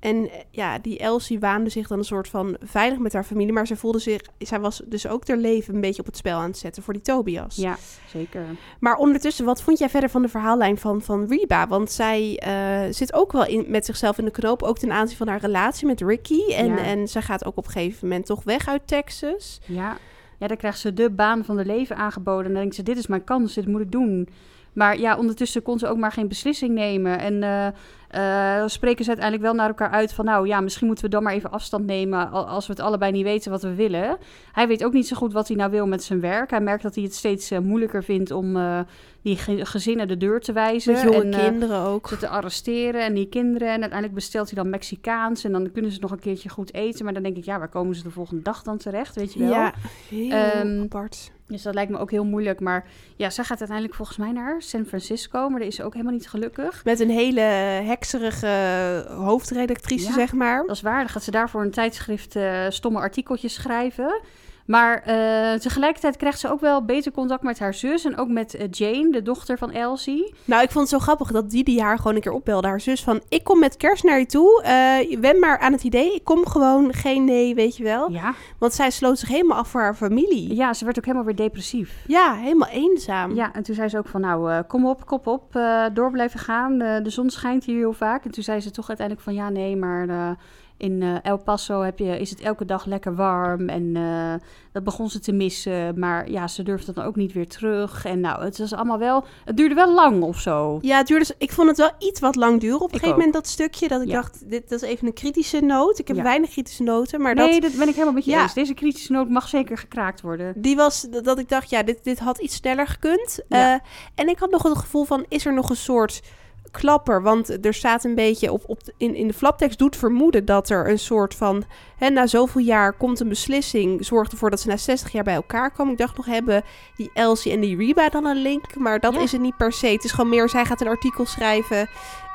En 0.00 0.30
eh, 0.30 0.38
ja, 0.50 0.78
die 0.78 0.98
Elsie 0.98 1.38
waande 1.40 1.70
zich 1.70 1.88
dan 1.88 1.98
een 1.98 2.04
soort 2.04 2.28
van 2.28 2.56
veilig 2.60 2.98
met 2.98 3.12
haar 3.12 3.24
familie. 3.24 3.52
Maar 3.52 3.66
ze 3.66 3.76
voelde 3.76 3.98
zich, 3.98 4.20
zij 4.38 4.60
was 4.60 4.82
dus 4.84 5.06
ook 5.06 5.28
haar 5.28 5.36
leven 5.36 5.74
een 5.74 5.80
beetje 5.80 6.00
op 6.00 6.06
het 6.06 6.16
spel 6.16 6.38
aan 6.38 6.48
het 6.48 6.58
zetten 6.58 6.82
voor 6.82 6.92
die 6.92 7.02
Tobias. 7.02 7.56
Ja, 7.56 7.76
zeker. 8.06 8.44
Maar 8.80 8.96
ondertussen, 8.96 9.44
wat 9.44 9.62
vond 9.62 9.78
jij 9.78 9.88
verder 9.88 10.10
van 10.10 10.22
de 10.22 10.28
verhaallijn 10.28 10.78
van, 10.78 11.02
van 11.02 11.26
Reba? 11.28 11.68
Want 11.68 11.90
zij 11.90 12.36
eh, 12.38 12.92
zit 12.92 13.12
ook 13.14 13.32
wel 13.32 13.46
in, 13.46 13.64
met 13.68 13.84
zichzelf 13.84 14.18
in 14.18 14.24
de 14.24 14.30
knoop, 14.30 14.62
ook 14.62 14.78
ten 14.78 14.92
aanzien 14.92 15.16
van 15.16 15.28
haar 15.28 15.40
relatie 15.40 15.86
met 15.86 16.00
Ricky. 16.00 16.52
En, 16.52 16.66
Ja. 16.66 16.78
en 16.78 17.08
zij 17.08 17.22
gaat 17.22 17.44
ook 17.44 17.56
op 17.56 17.66
een 17.66 17.72
gegeven 17.72 18.08
moment 18.08 18.26
toch 18.26 18.44
weg 18.44 18.68
uit 18.68 18.86
Texas. 18.86 19.60
Ja. 19.64 19.96
ja, 20.38 20.46
dan 20.46 20.56
krijgt 20.56 20.78
ze 20.78 20.92
de 20.92 21.10
baan 21.10 21.44
van 21.44 21.56
de 21.56 21.64
leven 21.64 21.96
aangeboden. 21.96 22.44
En 22.46 22.52
dan 22.52 22.60
denkt 22.60 22.74
ze, 22.74 22.82
dit 22.82 22.98
is 22.98 23.06
mijn 23.06 23.24
kans, 23.24 23.54
dit 23.54 23.66
moet 23.66 23.80
ik 23.80 23.92
doen. 23.92 24.28
Maar 24.72 24.98
ja, 24.98 25.16
ondertussen 25.16 25.62
kon 25.62 25.78
ze 25.78 25.86
ook 25.86 25.98
maar 25.98 26.12
geen 26.12 26.28
beslissing 26.28 26.74
nemen. 26.74 27.18
En 27.18 27.42
eh, 27.42 27.66
eh, 28.08 28.56
dan 28.56 28.70
spreken 28.70 29.04
ze 29.04 29.10
uiteindelijk 29.10 29.48
wel 29.48 29.56
naar 29.56 29.68
elkaar 29.68 29.90
uit 29.90 30.12
van... 30.12 30.24
nou 30.24 30.46
ja, 30.46 30.60
misschien 30.60 30.86
moeten 30.86 31.04
we 31.04 31.10
dan 31.10 31.22
maar 31.22 31.32
even 31.32 31.50
afstand 31.50 31.86
nemen... 31.86 32.30
al- 32.30 32.46
als 32.48 32.66
we 32.66 32.72
het 32.72 32.82
allebei 32.82 33.12
niet 33.12 33.24
weten 33.24 33.50
wat 33.50 33.62
we 33.62 33.74
willen. 33.74 34.18
Hij 34.52 34.68
weet 34.68 34.84
ook 34.84 34.92
niet 34.92 35.08
zo 35.08 35.16
goed 35.16 35.32
wat 35.32 35.48
hij 35.48 35.56
nou 35.56 35.70
wil 35.70 35.86
met 35.86 36.02
zijn 36.02 36.20
werk. 36.20 36.50
Hij 36.50 36.60
merkt 36.60 36.82
dat 36.82 36.94
hij 36.94 37.04
het 37.04 37.14
steeds 37.14 37.50
eh, 37.50 37.58
moeilijker 37.58 38.04
vindt 38.04 38.30
om 38.30 38.56
eh, 38.56 38.80
die 39.22 39.36
ge- 39.36 39.66
gezinnen 39.66 40.08
de 40.08 40.16
deur 40.16 40.40
te 40.40 40.52
wijzen. 40.52 40.94
En, 40.96 41.32
eh, 41.32 41.44
kinderen 41.44 41.80
ook. 41.80 42.08
ze 42.08 42.16
te 42.16 42.28
arresteren 42.28 43.04
en 43.04 43.14
die 43.14 43.28
kinderen. 43.28 43.68
En 43.68 43.74
uiteindelijk 43.80 44.14
bestelt 44.14 44.50
hij 44.50 44.62
dan 44.62 44.70
Mexicaans. 44.70 45.44
En 45.44 45.52
dan 45.52 45.72
kunnen 45.72 45.92
ze 45.92 46.00
nog 46.00 46.10
een 46.10 46.18
keertje 46.18 46.48
goed 46.48 46.74
eten. 46.74 47.04
Maar 47.04 47.14
dan 47.14 47.22
denk 47.22 47.36
ik, 47.36 47.44
ja, 47.44 47.58
waar 47.58 47.68
komen 47.68 47.94
ze 47.96 48.02
de 48.02 48.10
volgende 48.10 48.42
dag 48.42 48.62
dan 48.62 48.78
terecht? 48.78 49.14
Weet 49.14 49.32
je 49.32 49.38
wel? 49.38 49.48
Ja, 49.50 49.74
heel 50.08 50.30
Ehm, 50.30 50.80
apart. 50.82 51.30
Dus 51.46 51.62
dat 51.62 51.74
lijkt 51.74 51.90
me 51.90 51.98
ook 51.98 52.10
heel 52.10 52.24
moeilijk. 52.24 52.60
Maar 52.60 52.86
ja, 53.16 53.30
zij 53.30 53.44
gaat 53.44 53.58
uiteindelijk 53.58 53.96
volgens 53.96 54.18
mij 54.18 54.32
naar 54.32 54.62
San 54.62 54.84
Francisco. 54.84 55.48
Maar 55.48 55.58
daar 55.58 55.68
is 55.68 55.74
ze 55.76 55.84
ook 55.84 55.92
helemaal 55.92 56.12
niet 56.14 56.28
gelukkig. 56.28 56.84
Met 56.84 57.00
een 57.00 57.10
hele 57.10 57.40
hekserige 57.40 59.04
hoofdredactrice, 59.08 60.06
Ja. 60.08 60.12
zeg 60.12 60.32
maar. 60.32 60.66
Dat 60.66 60.76
is 60.76 60.82
waar. 60.82 60.98
Dan 60.98 61.08
gaat 61.08 61.22
ze 61.22 61.30
daarvoor 61.30 61.62
een 61.62 61.70
tijdschrift 61.70 62.36
eh, 62.36 62.64
stomme 62.68 62.98
artikeltjes 62.98 63.54
schrijven. 63.54 64.20
Maar 64.68 65.02
eh, 65.02 65.60
tegelijkertijd 65.60 66.16
krijgt 66.16 66.38
ze 66.38 66.50
ook 66.50 66.60
wel 66.60 66.84
beter 66.84 67.12
contact 67.12 67.42
met 67.42 67.58
haar 67.58 67.74
zus. 67.74 68.04
En 68.04 68.16
ook 68.16 68.28
met 68.28 68.54
eh, 68.54 68.66
Jane, 68.70 69.10
de 69.10 69.22
dochter 69.22 69.58
van 69.58 69.72
Elsie. 69.72 70.34
Nou, 70.44 70.62
ik 70.62 70.70
vond 70.70 70.90
het 70.90 71.00
zo 71.00 71.04
grappig 71.04 71.30
dat 71.30 71.50
Didi 71.50 71.80
haar 71.80 71.96
gewoon 71.96 72.14
een 72.14 72.20
keer 72.20 72.32
opbelde. 72.32 72.68
Haar 72.68 72.80
zus 72.80 73.02
van, 73.02 73.20
ik 73.28 73.44
kom 73.44 73.58
met 73.58 73.76
kerst 73.76 74.04
naar 74.04 74.18
je 74.18 74.26
toe. 74.26 74.62
Eh 74.62 75.20
wen 75.20 75.38
maar 75.38 75.58
aan 75.58 75.72
het 75.72 75.84
idee. 75.84 76.14
Ik 76.14 76.24
kom 76.24 76.46
gewoon, 76.46 76.92
geen 76.92 77.24
nee, 77.24 77.54
weet 77.54 77.76
je 77.76 77.82
wel. 77.82 78.10
Ja. 78.10 78.34
Want 78.58 78.72
zij 78.72 78.90
sloot 78.90 79.18
zich 79.18 79.28
helemaal 79.28 79.58
af 79.58 79.68
voor 79.68 79.80
haar 79.80 79.94
familie. 79.94 80.54
ja, 80.54 80.74
ze 80.74 80.84
werd 80.84 80.98
ook 80.98 81.04
helemaal 81.04 81.26
weer 81.26 81.36
depressief. 81.36 82.04
Ja, 82.06 82.34
helemaal 82.34 82.68
eenzaam. 82.68 83.34
Ja, 83.34 83.52
en 83.52 83.62
toen 83.62 83.74
zei 83.74 83.88
ze 83.88 83.98
ook 83.98 84.08
van, 84.08 84.20
nou, 84.20 84.62
kom 84.62 84.86
op, 84.86 85.06
kop 85.06 85.26
op, 85.26 85.52
door 85.92 86.10
blijven 86.10 86.40
gaan. 86.40 86.78
De 86.78 87.10
zon 87.10 87.30
schijnt 87.30 87.64
hier 87.64 87.76
heel 87.76 87.92
vaak. 87.92 88.24
En 88.24 88.30
toen 88.30 88.42
zei 88.42 88.60
ze 88.60 88.70
toch 88.70 88.88
uiteindelijk 88.88 89.26
van, 89.26 89.34
ja, 89.34 89.48
nee, 89.48 89.76
maar 89.76 90.36
in 90.78 91.02
eh, 91.02 91.14
El 91.22 91.36
Paso 91.38 91.80
heb 91.80 91.98
je, 91.98 92.18
is 92.18 92.30
het 92.30 92.40
elke 92.40 92.64
dag 92.64 92.84
lekker 92.84 93.14
warm. 93.14 93.68
En 93.68 93.96
eh, 93.96 94.34
dat 94.72 94.84
begon 94.84 95.10
ze 95.10 95.18
te 95.20 95.32
missen. 95.32 95.98
Maar 95.98 96.30
ja, 96.30 96.48
ze 96.48 96.62
durfde 96.62 96.92
dan 96.92 97.04
ook 97.04 97.16
niet 97.16 97.32
weer 97.32 97.48
terug. 97.48 98.04
En 98.04 98.20
nou, 98.20 98.44
het 98.44 98.58
was 98.58 98.72
allemaal 98.74 98.98
wel, 98.98 99.24
het 99.44 99.56
duurde 99.56 99.74
wel 99.74 99.94
lang 99.94 100.22
of 100.22 100.38
zo. 100.40 100.78
Ja, 100.82 100.96
het 100.96 101.06
duurde, 101.06 101.34
ik 101.38 101.52
vond 101.52 101.68
het 101.68 101.76
wel 101.76 101.90
iets 101.98 102.20
wat 102.20 102.36
lang 102.36 102.60
duren 102.60 102.80
op 102.80 102.82
een 102.82 102.86
Ik 102.86 102.92
gegeven 102.92 103.12
ook. 103.12 103.16
moment, 103.16 103.34
dat 103.34 103.46
stukje. 103.46 103.88
Dat 103.88 104.00
ik 104.02 104.08
Ja. 104.08 104.14
dacht, 104.14 104.50
dit 104.50 104.68
dat 104.68 104.82
is 104.82 104.88
even 104.88 105.06
een 105.06 105.12
kritische 105.12 105.60
noot. 105.60 105.98
Ik 105.98 106.08
heb 106.08 106.16
Ja. 106.16 106.22
weinig 106.22 106.50
kritische 106.50 106.82
noten, 106.82 107.20
maar 107.20 107.34
nee, 107.34 107.60
dat, 107.60 107.70
dat 107.70 107.78
ben 107.78 107.88
ik 107.88 107.92
helemaal 107.94 108.14
met 108.14 108.24
je 108.24 108.30
Ja. 108.30 108.42
eens. 108.42 108.54
Deze 108.54 108.74
kritische 108.74 109.12
noot 109.12 109.28
mag 109.28 109.48
zeker 109.48 109.78
gekraakt 109.78 110.20
worden. 110.20 110.52
die 110.56 110.76
was 110.76 111.06
dat, 111.22 111.38
ik 111.38 111.48
dacht, 111.48 111.70
ja, 111.70 111.82
dit, 111.82 112.04
dit 112.04 112.18
had 112.18 112.38
iets 112.38 112.54
sneller 112.54 112.86
gekund. 112.86 113.40
Eh, 113.48 113.72
en 114.14 114.28
ik 114.28 114.38
had 114.38 114.50
nog 114.50 114.62
het 114.62 114.78
gevoel 114.78 115.04
van, 115.04 115.24
is 115.28 115.46
er 115.46 115.54
nog 115.54 115.70
een 115.70 115.76
soort 115.76 116.22
klapper? 116.70 117.22
Want 117.22 117.64
er 117.66 117.74
staat 117.74 118.04
een 118.04 118.14
beetje 118.14 118.52
op, 118.52 118.62
op 118.66 118.80
in, 118.96 119.14
in 119.14 119.26
de 119.26 119.32
flaptekst 119.34 119.78
doet 119.78 119.96
vermoeden 119.96 120.44
dat 120.44 120.70
er 120.70 120.88
een 120.90 120.98
soort 120.98 121.34
van, 121.34 121.64
hè, 121.96 122.08
na 122.10 122.26
zoveel 122.26 122.60
jaar 122.60 122.92
komt 122.92 123.20
een 123.20 123.28
beslissing, 123.28 124.04
zorgt 124.06 124.32
ervoor 124.32 124.50
dat 124.50 124.60
ze 124.60 124.68
na 124.68 124.76
60 124.76 125.12
jaar 125.12 125.24
bij 125.24 125.34
elkaar 125.34 125.70
komen. 125.70 125.92
Ik 125.92 125.98
dacht 125.98 126.16
nog, 126.16 126.26
hebben 126.26 126.62
die 126.96 127.10
Elsie 127.14 127.52
en 127.52 127.60
die 127.60 127.76
Reba 127.76 128.08
dan 128.08 128.24
een 128.26 128.42
link? 128.42 128.76
Maar 128.76 129.00
dat 129.00 129.14
Ja. 129.14 129.20
is 129.20 129.32
het 129.32 129.40
niet 129.40 129.56
per 129.56 129.72
se. 129.72 129.86
Het 129.86 130.04
is 130.04 130.12
gewoon 130.12 130.30
meer, 130.30 130.48
zij 130.48 130.64
gaat 130.64 130.80
een 130.80 130.88
artikel 130.88 131.26
schrijven 131.26 131.88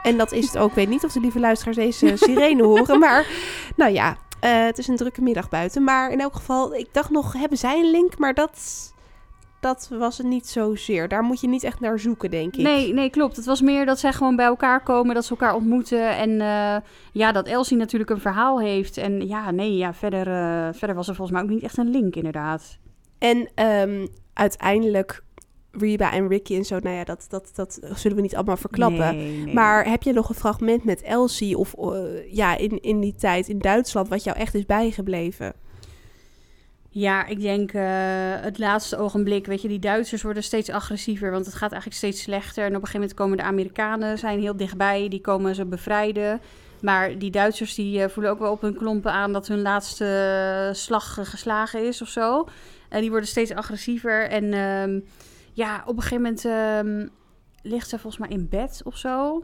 en 0.03 0.17
dat 0.17 0.31
is 0.31 0.45
het 0.45 0.57
ook. 0.57 0.69
Ik 0.69 0.75
weet 0.75 0.89
niet 0.89 1.03
of 1.03 1.11
de 1.11 1.19
lieve 1.19 1.39
luisteraars 1.39 1.77
deze 1.77 2.13
sirene 2.25 2.63
horen, 2.63 2.99
maar 2.99 3.25
nou 3.75 3.91
ja, 3.91 4.17
eh, 4.39 4.63
het 4.65 4.77
is 4.77 4.87
een 4.87 4.95
drukke 4.95 5.21
middag 5.21 5.49
buiten. 5.49 5.83
Maar 5.83 6.11
in 6.11 6.19
elk 6.19 6.35
geval, 6.35 6.75
ik 6.75 6.87
dacht 6.91 7.09
nog, 7.09 7.33
hebben 7.33 7.57
zij 7.57 7.79
een 7.79 7.91
link? 7.91 8.17
Maar 8.17 8.33
dat, 8.33 8.92
dat 9.63 9.89
was 9.91 10.17
het 10.17 10.27
niet 10.27 10.47
zozeer. 10.47 11.07
Daar 11.07 11.23
moet 11.23 11.41
je 11.41 11.47
niet 11.47 11.63
echt 11.63 11.79
naar 11.79 11.99
zoeken, 11.99 12.31
denk 12.31 12.55
ik. 12.55 12.63
Nee, 12.63 12.93
nee, 12.93 13.09
klopt. 13.09 13.35
Het 13.35 13.45
was 13.45 13.61
meer 13.61 13.85
dat 13.85 13.99
zij 13.99 14.13
gewoon 14.13 14.35
bij 14.35 14.45
elkaar 14.45 14.83
komen, 14.83 15.15
dat 15.15 15.25
ze 15.25 15.29
elkaar 15.29 15.55
ontmoeten. 15.55 16.17
En 16.17 16.41
eh, 16.41 16.75
ja, 17.11 17.31
dat 17.31 17.47
Elsie 17.47 17.77
natuurlijk 17.77 18.11
een 18.11 18.19
verhaal 18.19 18.59
heeft. 18.59 18.97
En 18.97 19.27
ja, 19.27 19.51
nee, 19.51 19.77
ja, 19.77 19.93
verder, 19.93 20.27
eh, 20.27 20.73
verder 20.73 20.95
was 20.95 21.07
er 21.07 21.15
volgens 21.15 21.37
mij 21.37 21.45
ook 21.45 21.53
niet 21.53 21.63
echt 21.63 21.77
een 21.77 21.89
link, 21.89 22.15
inderdaad. 22.15 22.77
En 23.17 23.49
ehm, 23.55 24.07
uiteindelijk, 24.33 25.23
Reba 25.71 26.11
en 26.11 26.27
Ricky 26.27 26.55
en 26.55 26.65
zo, 26.65 26.79
nou 26.79 26.95
ja, 26.95 27.03
dat, 27.03 27.25
dat, 27.29 27.51
dat 27.55 27.79
zullen 27.95 28.17
we 28.17 28.23
niet 28.23 28.35
allemaal 28.35 28.57
verklappen. 28.57 29.15
Nee, 29.15 29.37
nee. 29.37 29.53
Maar 29.53 29.89
heb 29.89 30.03
je 30.03 30.13
nog 30.13 30.29
een 30.29 30.35
fragment 30.35 30.83
met 30.83 31.01
Elsie 31.01 31.57
of 31.57 31.73
eh, 31.73 32.33
ja, 32.33 32.57
in, 32.57 32.81
in 32.81 32.99
die 32.99 33.15
tijd 33.15 33.47
in 33.47 33.59
Duitsland, 33.59 34.07
wat 34.07 34.23
jou 34.23 34.37
echt 34.37 34.53
is 34.53 34.65
bijgebleven? 34.65 35.53
Ja, 36.95 37.25
ik 37.25 37.41
denk 37.41 37.73
eh, 37.73 37.83
het 38.41 38.57
laatste 38.57 38.97
ogenblik, 38.97 39.45
weet 39.45 39.61
je, 39.61 39.67
die 39.67 39.79
Duitsers 39.79 40.21
worden 40.21 40.43
steeds 40.43 40.69
agressiever, 40.69 41.31
want 41.31 41.45
het 41.45 41.55
gaat 41.55 41.71
eigenlijk 41.71 42.01
steeds 42.01 42.21
slechter. 42.21 42.63
En 42.63 42.69
op 42.69 42.81
een 42.81 42.87
gegeven 42.87 42.99
moment 42.99 43.17
komen 43.17 43.37
de 43.37 43.43
Amerikanen, 43.43 44.17
zijn 44.17 44.39
heel 44.39 44.55
dichtbij, 44.55 45.07
die 45.07 45.21
komen 45.21 45.55
ze 45.55 45.65
bevrijden. 45.65 46.41
Maar 46.81 47.17
die 47.17 47.31
Duitsers 47.31 47.75
die 47.75 48.01
eh, 48.01 48.09
voelen 48.09 48.31
ook 48.31 48.39
wel 48.39 48.51
op 48.51 48.61
hun 48.61 48.75
klompen 48.75 49.11
aan 49.11 49.33
dat 49.33 49.47
hun 49.47 49.61
laatste 49.61 50.05
eh, 50.67 50.73
slag 50.75 51.29
geslagen 51.29 51.87
is 51.87 52.01
of 52.01 52.07
zo. 52.07 52.47
En 52.89 53.01
die 53.01 53.09
worden 53.09 53.29
steeds 53.29 53.53
agressiever. 53.53 54.29
En 54.29 54.53
ehm, 54.53 54.99
ja, 55.53 55.83
op 55.85 55.95
een 55.95 56.01
gegeven 56.01 56.23
moment 56.23 56.45
ehm, 56.45 57.07
ligt 57.61 57.89
ze 57.89 57.99
volgens 57.99 58.27
mij 58.27 58.37
in 58.37 58.49
bed 58.49 58.81
of 58.83 58.97
zo. 58.97 59.43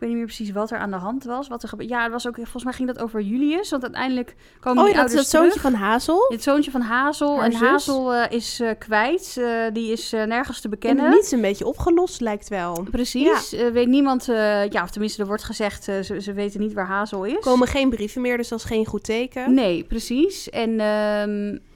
Ik 0.00 0.06
weet 0.06 0.14
niet 0.14 0.24
meer 0.26 0.34
precies 0.34 0.54
wat 0.54 0.70
er 0.70 0.78
aan 0.78 0.90
de 0.90 0.96
hand 0.96 1.24
was. 1.24 1.48
Wat 1.48 1.62
er 1.62 1.68
gebe- 1.68 1.88
ja, 1.88 2.02
het 2.02 2.12
was 2.12 2.26
ook, 2.26 2.34
volgens 2.34 2.64
mij 2.64 2.72
ging 2.72 2.88
dat 2.88 3.02
over 3.02 3.20
Julius. 3.20 3.70
Want 3.70 3.82
uiteindelijk 3.82 4.34
komen 4.60 4.78
Oh 4.78 4.84
die 4.84 4.94
ja, 4.94 5.00
dat 5.00 5.10
is 5.10 5.16
dat 5.16 5.26
zoontje 5.26 5.60
van 5.60 5.74
Hazel. 5.74 6.26
Het 6.28 6.42
zoontje 6.42 6.70
van 6.70 6.80
Hazel. 6.80 7.36
Haar 7.36 7.44
en 7.44 7.52
zus. 7.52 7.60
Hazel 7.60 8.14
eh, 8.14 8.30
is 8.36 8.60
eh, 8.60 8.70
kwijt. 8.78 9.36
Eh, 9.40 9.62
die 9.72 9.92
is 9.92 10.10
nergens 10.10 10.56
te 10.60 10.64
En 10.64 10.70
bekennen. 10.70 11.10
niets 11.10 11.30
een 11.30 11.40
beetje 11.40 11.66
opgelost, 11.66 12.20
lijkt 12.20 12.48
wel. 12.48 12.86
Precies. 12.90 13.50
Weet 13.72 13.88
niemand, 13.88 14.24
ja, 14.70 14.82
of 14.82 14.90
tenminste, 14.90 15.20
er 15.22 15.28
wordt 15.28 15.44
gezegd, 15.44 15.84
ze, 15.84 16.16
ze 16.20 16.32
weten 16.32 16.60
niet 16.60 16.72
waar 16.72 16.86
Hazel 16.86 17.24
is. 17.24 17.32
Er 17.32 17.40
komen 17.40 17.68
geen 17.68 17.90
brieven 17.90 18.20
meer, 18.20 18.36
dus 18.36 18.48
dat 18.48 18.58
is 18.58 18.64
geen 18.64 18.86
goed 18.86 19.04
teken. 19.04 19.54
Nee, 19.54 19.84
precies. 19.84 20.50
En 20.50 20.80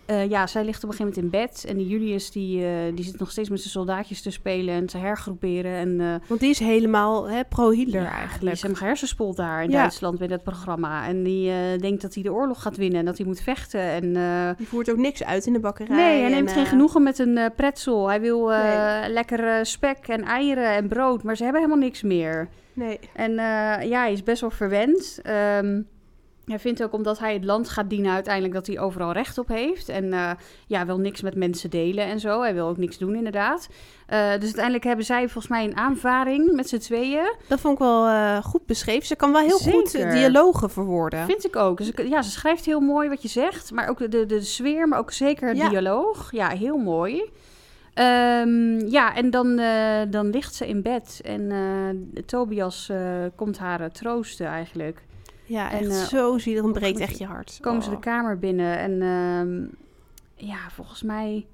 eh, 0.06 0.30
ja, 0.30 0.46
zij 0.46 0.64
ligt 0.64 0.84
op 0.84 0.90
een 0.90 0.96
gegeven 0.96 1.20
moment 1.22 1.34
in 1.34 1.40
bed. 1.40 1.64
En 1.68 1.76
die 1.76 1.86
Julius, 1.86 2.30
die, 2.30 2.64
eh, 2.64 2.70
die 2.94 3.04
zit 3.04 3.18
nog 3.18 3.30
steeds 3.30 3.48
met 3.48 3.58
zijn 3.60 3.70
soldaatjes 3.70 4.22
te 4.22 4.30
spelen 4.30 4.74
en 4.74 4.86
te 4.86 4.98
hergroeperen. 4.98 5.72
En 5.72 6.00
eh, 6.00 6.28
Want 6.28 6.40
die 6.40 6.50
is 6.50 6.58
helemaal 6.58 7.28
pro-Hitler 7.48 8.02
ja, 8.02 8.08
Die 8.08 8.18
eigenlijk. 8.18 8.54
is 8.54 8.62
helemaal 8.62 8.82
gehersenspoeld 8.82 9.36
daar 9.36 9.62
in 9.62 9.70
Ja. 9.70 9.78
Duitsland 9.80 10.18
bij 10.18 10.26
dat 10.28 10.42
programma. 10.42 11.06
En 11.06 11.22
die 11.22 11.52
denkt 11.78 12.02
dat 12.02 12.14
hij 12.14 12.22
de 12.22 12.32
oorlog 12.32 12.62
gaat 12.62 12.76
winnen 12.76 12.98
en 12.98 13.04
dat 13.04 13.16
hij 13.16 13.26
moet 13.26 13.40
vechten. 13.40 13.80
En 13.80 14.12
Die 14.56 14.66
voert 14.68 14.90
ook 14.90 14.96
niks 14.96 15.24
uit 15.24 15.46
in 15.46 15.52
de 15.52 15.60
bakkerij. 15.60 15.96
Nee, 15.96 16.20
hij 16.20 16.24
en, 16.24 16.30
neemt 16.30 16.52
geen 16.52 16.66
genoegen 16.66 17.02
met 17.02 17.18
een 17.18 17.38
pretzel. 17.56 18.08
Hij 18.08 18.20
wil 18.20 18.52
eh, 18.52 19.08
lekker 19.08 19.66
spek 19.66 20.08
en 20.08 20.22
eieren 20.22 20.68
en 20.74 20.88
brood, 20.88 21.22
maar 21.22 21.36
ze 21.36 21.42
hebben 21.42 21.62
helemaal 21.62 21.84
niks 21.84 22.02
meer. 22.02 22.48
Nee. 22.72 22.98
En 23.12 23.32
ja, 23.88 24.00
hij 24.00 24.12
is 24.12 24.22
best 24.22 24.40
wel 24.40 24.50
verwend. 24.50 25.20
Ehm, 25.22 25.80
hij 26.46 26.58
vindt 26.58 26.82
ook 26.82 26.92
omdat 26.92 27.18
hij 27.18 27.32
het 27.34 27.44
land 27.44 27.68
gaat 27.68 27.90
dienen 27.90 28.12
uiteindelijk 28.12 28.54
dat 28.54 28.66
hij 28.66 28.78
overal 28.78 29.12
recht 29.12 29.38
op 29.38 29.48
heeft. 29.48 29.88
En 29.88 30.12
eh, 30.12 30.30
ja, 30.66 30.86
wil 30.86 30.98
niks 30.98 31.22
met 31.22 31.34
mensen 31.34 31.70
delen 31.70 32.04
en 32.04 32.20
zo. 32.20 32.40
Hij 32.42 32.54
wil 32.54 32.66
ook 32.68 32.76
niks 32.76 32.98
doen 32.98 33.14
inderdaad. 33.14 33.68
Eh, 34.06 34.18
dus 34.32 34.42
uiteindelijk 34.44 34.84
hebben 34.84 35.04
zij 35.04 35.20
volgens 35.22 35.48
mij 35.48 35.64
een 35.64 35.76
aanvaring 35.76 36.52
met 36.52 36.68
z'n 36.68 36.78
tweeën. 36.78 37.34
Dat 37.48 37.60
vond 37.60 37.72
ik 37.74 37.78
wel 37.78 38.06
eh, 38.06 38.36
goed 38.44 38.66
beschreven. 38.66 39.06
Ze 39.06 39.16
kan 39.16 39.32
wel 39.32 39.40
heel 39.40 39.58
goed 39.58 39.88
Zeker. 39.90 40.08
eh, 40.08 40.14
dialogen 40.14 40.70
verwoorden. 40.70 41.24
Vind 41.26 41.44
ik 41.44 41.56
ook. 41.56 41.76
Dus 41.78 41.90
ja, 42.08 42.22
ze 42.22 42.30
schrijft 42.30 42.64
heel 42.64 42.80
mooi 42.80 43.08
wat 43.08 43.22
je 43.22 43.28
zegt. 43.28 43.70
Maar 43.72 43.88
ook 43.88 43.98
de, 43.98 44.08
de, 44.08 44.26
de 44.26 44.40
sfeer, 44.40 44.88
maar 44.88 44.98
ook 44.98 45.12
zeker 45.12 45.48
het 45.48 45.56
Ja. 45.56 45.68
dialoog. 45.68 46.32
Ja, 46.32 46.48
heel 46.48 46.76
mooi. 46.76 47.30
Ehm, 47.94 48.78
ja, 48.88 49.14
en 49.14 49.30
dan, 49.30 49.56
dan 50.10 50.30
ligt 50.30 50.54
ze 50.54 50.68
in 50.68 50.82
bed. 50.82 51.20
En 51.24 51.52
Tobias 52.26 52.90
komt 53.36 53.58
haar 53.58 53.90
troosten 53.92 54.46
eigenlijk. 54.46 55.02
Ja, 55.46 55.70
En, 55.70 55.78
echt 55.78 55.90
eh, 55.90 56.18
zo 56.18 56.38
zielig. 56.38 56.62
Dan 56.62 56.72
breekt 56.72 57.00
echt 57.00 57.18
je 57.18 57.26
hart. 57.26 57.58
Komen 57.60 57.82
ze 57.82 57.88
Oh. 57.88 57.94
de 57.94 58.00
kamer 58.00 58.38
binnen 58.38 58.78
en 58.78 59.02
ehm, 59.02 59.66
ja, 60.48 60.58
volgens 60.70 61.02
mij... 61.02 61.46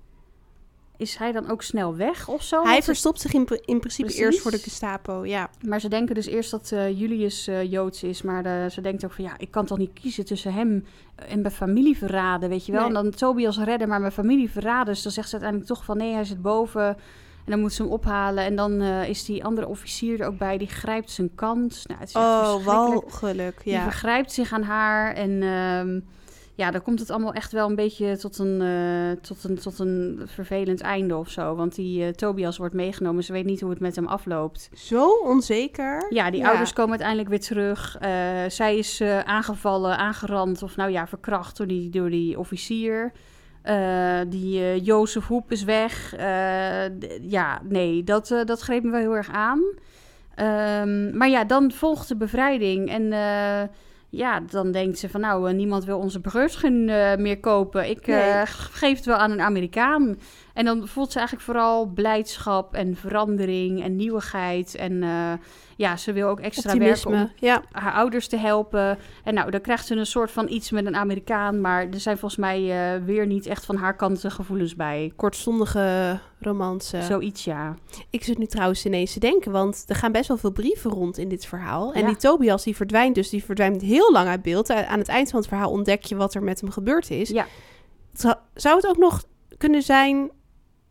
is 0.96 1.16
hij 1.16 1.32
dan 1.32 1.50
ook 1.50 1.62
snel 1.62 1.96
weg 1.96 2.28
of 2.28 2.42
zo? 2.42 2.62
Hij 2.62 2.82
verstopt 2.82 3.20
zich 3.20 3.32
in, 3.32 3.46
in 3.64 3.78
principe 3.80 4.02
Precies. 4.08 4.18
eerst 4.24 4.40
voor 4.40 4.50
de 4.50 4.58
Gestapo, 4.58 5.26
ja. 5.26 5.50
Maar 5.66 5.80
ze 5.80 5.88
denken 5.88 6.14
dus 6.14 6.26
eerst 6.26 6.50
dat 6.50 6.72
eh, 6.72 6.98
Julius 7.00 7.46
eh, 7.46 7.70
Joods 7.70 8.02
is. 8.02 8.22
Maar 8.22 8.70
ze 8.70 8.80
denkt 8.80 9.04
ook 9.04 9.12
van 9.12 9.24
ja, 9.24 9.34
ik 9.38 9.50
kan 9.50 9.66
toch 9.66 9.78
niet 9.78 9.92
kiezen 9.92 10.24
tussen 10.24 10.52
hem 10.52 10.84
en 11.14 11.40
mijn 11.40 11.54
familie 11.54 11.96
verraden, 11.96 12.48
weet 12.48 12.66
je 12.66 12.72
wel. 12.72 12.88
Nee. 12.88 12.96
En 12.96 13.02
dan 13.02 13.10
Tobias 13.10 13.58
redden, 13.58 13.88
maar 13.88 14.00
mijn 14.00 14.12
familie 14.12 14.50
verraden. 14.50 14.94
Dus 14.94 15.02
dan 15.02 15.12
zegt 15.12 15.26
ze 15.28 15.32
uiteindelijk 15.32 15.72
toch 15.72 15.84
van 15.84 15.96
nee, 15.96 16.12
hij 16.14 16.24
zit 16.24 16.42
boven. 16.42 16.96
En 17.50 17.56
dan 17.56 17.64
moet 17.64 17.74
ze 17.74 17.82
hem 17.82 17.92
ophalen. 17.92 18.44
En 18.44 18.56
dan 18.56 18.80
eh, 18.80 19.08
is 19.08 19.24
die 19.24 19.44
andere 19.44 19.66
officier 19.66 20.20
er 20.20 20.26
ook 20.26 20.38
bij, 20.38 20.58
die 20.58 20.68
grijpt 20.68 21.10
zijn 21.10 21.34
kans. 21.34 21.86
Nou, 21.86 22.00
het 22.00 22.08
is 22.08 22.14
Oh, 22.14 22.40
verschrikkelijk. 22.52 22.64
walgelijk, 22.64 23.60
Die 23.64 23.72
ja. 23.72 23.82
vergrijpt 23.82 24.32
zich 24.32 24.52
aan 24.52 24.62
haar. 24.62 25.14
En 25.14 25.42
ehm, 25.42 26.00
ja, 26.54 26.70
dan 26.70 26.82
komt 26.82 27.00
het 27.00 27.10
allemaal 27.10 27.32
echt 27.32 27.52
wel 27.52 27.68
een 27.68 27.74
beetje 27.74 28.16
tot 28.16 28.38
een, 28.38 28.60
eh, 28.60 29.22
tot 29.22 29.44
een, 29.44 29.58
tot 29.58 29.78
een 29.78 30.22
vervelend 30.26 30.80
einde 30.80 31.16
of 31.16 31.30
zo. 31.30 31.54
Want 31.54 31.74
die 31.74 32.04
eh, 32.04 32.12
Tobias 32.12 32.56
wordt 32.56 32.74
meegenomen. 32.74 33.24
Ze 33.24 33.32
weet 33.32 33.44
niet 33.44 33.60
hoe 33.60 33.70
het 33.70 33.80
met 33.80 33.96
hem 33.96 34.06
afloopt. 34.06 34.70
Zo 34.74 35.08
onzeker. 35.10 36.06
Ja, 36.08 36.30
die 36.30 36.46
ouders 36.46 36.72
komen 36.72 36.90
uiteindelijk 36.90 37.28
weer 37.28 37.40
terug. 37.40 37.98
Zij 38.52 38.78
is 38.78 39.02
aangevallen, 39.24 39.98
aangerand 39.98 40.62
of 40.62 40.76
nou 40.76 40.90
ja, 40.90 41.06
verkracht 41.06 41.56
door 41.56 41.66
die, 41.66 41.90
door 41.90 42.10
die 42.10 42.38
officier. 42.38 43.12
Eh, 43.62 44.20
die 44.28 44.60
eh, 44.60 44.84
Jozef 44.84 45.26
Hoep 45.26 45.52
is 45.52 45.64
weg. 45.64 46.14
Eh, 46.14 46.98
ja, 47.20 47.60
nee, 47.64 48.04
dat, 48.04 48.42
dat 48.44 48.60
greep 48.60 48.82
me 48.82 48.90
wel 48.90 49.00
heel 49.00 49.16
erg 49.16 49.30
aan. 49.30 49.62
Ehm, 50.34 51.16
maar 51.16 51.28
ja, 51.28 51.44
dan 51.44 51.72
volgt 51.72 52.08
de 52.08 52.16
bevrijding. 52.16 52.90
En 52.90 53.12
ja, 54.10 54.40
dan 54.40 54.72
denkt 54.72 54.98
ze 54.98 55.08
van 55.08 55.20
nou, 55.20 55.52
niemand 55.52 55.84
wil 55.84 55.98
onze 55.98 56.20
eh, 56.88 57.16
meer 57.16 57.40
kopen. 57.40 57.90
Ik 57.90 58.06
Nee. 58.06 58.46
geef 58.46 58.96
het 58.96 59.06
wel 59.06 59.16
aan 59.16 59.30
een 59.30 59.40
Amerikaan. 59.40 60.18
En 60.54 60.64
dan 60.64 60.88
voelt 60.88 61.12
ze 61.12 61.18
eigenlijk 61.18 61.46
vooral 61.46 61.86
blijdschap 61.86 62.74
en 62.74 62.96
verandering 62.96 63.82
en 63.82 63.96
nieuwigheid. 63.96 64.74
En 64.74 65.02
ja, 65.80 65.96
ze 65.96 66.12
wil 66.12 66.28
ook 66.28 66.40
extra 66.40 66.76
werken 66.76 67.06
om 67.06 67.12
Optimisme, 67.12 67.46
ja. 67.46 67.62
haar 67.72 67.92
ouders 67.92 68.28
te 68.28 68.36
helpen. 68.36 68.98
En 69.24 69.34
nou, 69.34 69.50
dan 69.50 69.60
krijgt 69.60 69.86
ze 69.86 69.94
een 69.94 70.06
soort 70.06 70.30
van 70.30 70.48
iets 70.48 70.70
met 70.70 70.86
een 70.86 70.96
Amerikaan. 70.96 71.60
Maar 71.60 71.88
er 71.90 72.00
zijn 72.00 72.18
volgens 72.18 72.40
mij 72.40 72.60
eh, 72.94 73.04
weer 73.04 73.26
niet 73.26 73.46
echt 73.46 73.64
van 73.64 73.76
haar 73.76 73.96
kant 73.96 74.22
de 74.22 74.30
gevoelens 74.30 74.74
bij. 74.76 75.12
Kortstondige 75.16 76.18
romance. 76.40 77.02
Zoiets, 77.02 77.44
ja. 77.44 77.76
Ik 78.10 78.24
zit 78.24 78.38
nu 78.38 78.46
trouwens 78.46 78.86
ineens 78.86 79.12
te 79.12 79.20
denken, 79.20 79.52
want 79.52 79.84
er 79.86 79.94
gaan 79.94 80.12
best 80.12 80.28
wel 80.28 80.36
veel 80.36 80.50
brieven 80.52 80.90
rond 80.90 81.18
in 81.18 81.28
dit 81.28 81.46
verhaal. 81.46 81.92
En 81.92 82.00
Ja. 82.00 82.06
die 82.06 82.16
Tobias 82.16 82.62
die 82.64 82.76
verdwijnt 82.76 83.14
dus, 83.14 83.28
die 83.30 83.44
verdwijnt 83.44 83.82
heel 83.82 84.12
lang 84.12 84.28
uit 84.28 84.42
beeld. 84.42 84.70
A- 84.70 84.86
Aan 84.86 84.98
het 84.98 85.08
eind 85.08 85.30
van 85.30 85.38
het 85.38 85.48
verhaal 85.48 85.70
ontdek 85.70 86.04
je 86.04 86.16
wat 86.16 86.34
er 86.34 86.42
met 86.42 86.60
hem 86.60 86.70
gebeurd 86.70 87.10
is. 87.10 87.28
Ja. 87.28 87.46
Zou 88.54 88.76
het 88.76 88.86
ook 88.86 88.98
nog 88.98 89.24
kunnen 89.58 89.82
zijn... 89.82 90.30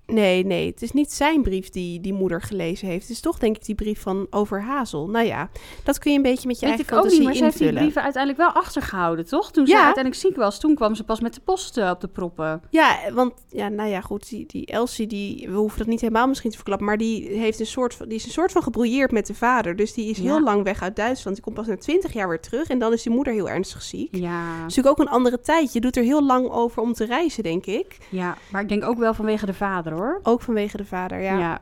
Nee, 0.09 0.45
nee, 0.45 0.67
het 0.69 0.81
is 0.81 0.91
niet 0.91 1.11
zijn 1.11 1.41
brief 1.41 1.69
die 1.69 2.01
die 2.01 2.13
moeder 2.13 2.41
gelezen 2.41 2.87
heeft. 2.87 3.01
Het 3.01 3.11
is 3.11 3.19
toch 3.19 3.39
denk 3.39 3.55
ik 3.55 3.65
die 3.65 3.75
brief 3.75 4.01
van 4.01 4.27
over 4.29 4.61
Hazel. 4.63 5.09
Nou 5.09 5.25
ja, 5.25 5.49
dat 5.83 5.99
kun 5.99 6.11
je 6.11 6.17
een 6.17 6.23
beetje 6.23 6.47
met 6.47 6.59
je 6.59 6.65
Weet 6.65 6.75
eigen 6.75 6.95
fantasie 6.95 7.23
maar 7.23 7.35
ze 7.35 7.43
heeft 7.43 7.57
die 7.57 7.61
invullen. 7.67 7.81
brieven 7.83 8.03
uiteindelijk 8.03 8.41
wel 8.43 8.61
achtergehouden, 8.61 9.25
toch? 9.27 9.51
Toen 9.51 9.67
ze 9.67 9.73
uiteindelijk 9.75 10.15
ziek 10.15 10.35
was, 10.35 10.59
toen 10.59 10.75
kwam 10.75 10.95
ze 10.95 11.03
pas 11.03 11.19
met 11.19 11.33
de 11.33 11.41
post 11.43 11.77
eh, 11.77 11.89
op 11.89 12.01
de 12.01 12.07
proppen. 12.07 12.61
Ja, 12.69 12.97
want 13.13 13.33
ja, 13.49 13.69
nou 13.69 13.89
ja, 13.89 14.01
goed, 14.01 14.29
die, 14.29 14.45
die 14.47 14.65
Elsie, 14.65 15.07
die, 15.07 15.47
we 15.49 15.55
hoeven 15.57 15.77
dat 15.77 15.87
niet 15.87 16.01
helemaal 16.01 16.27
misschien 16.27 16.49
te 16.49 16.55
verklappen, 16.55 16.87
maar 16.87 16.97
die, 16.97 17.27
heeft 17.37 17.59
een 17.59 17.65
soort 17.65 17.93
van, 17.93 18.07
die 18.07 18.17
is 18.17 18.25
een 18.25 18.31
soort 18.31 18.51
van 18.51 18.63
gebrouilleerd 18.63 19.11
met 19.11 19.27
de 19.27 19.33
vader. 19.33 19.75
Dus 19.75 19.93
die 19.93 20.09
is 20.09 20.17
Ja. 20.17 20.23
heel 20.23 20.41
lang 20.43 20.63
weg 20.63 20.81
uit 20.81 20.95
Duitsland. 20.95 21.35
Die 21.35 21.45
komt 21.45 21.55
pas 21.55 21.67
na 21.67 21.77
twintig 21.77 22.13
jaar 22.13 22.27
weer 22.29 22.39
terug 22.39 22.67
en 22.67 22.79
dan 22.79 22.93
is 22.93 23.03
die 23.03 23.11
moeder 23.13 23.33
heel 23.33 23.49
ernstig 23.49 23.81
ziek. 23.81 24.15
Ja, 24.15 24.39
Het 24.47 24.55
is 24.55 24.75
natuurlijk 24.75 24.87
ook 24.87 24.99
een 25.07 25.13
andere 25.13 25.39
tijd. 25.41 25.73
Je 25.73 25.79
doet 25.81 25.97
er 25.97 26.03
heel 26.03 26.23
lang 26.25 26.49
over 26.49 26.81
om 26.81 26.93
te 26.93 27.05
reizen, 27.05 27.43
denk 27.43 27.65
ik. 27.65 27.97
ja, 28.09 28.37
maar 28.51 28.61
ik 28.61 28.69
denk 28.69 28.83
ook 28.85 28.97
wel 28.97 29.13
vanwege 29.13 29.45
de 29.45 29.53
vader, 29.53 29.93
hoor. 29.93 29.98
Ook 30.23 30.41
vanwege 30.41 30.77
de 30.77 30.85
vader, 30.85 31.19
ja. 31.21 31.38
ja. 31.39 31.59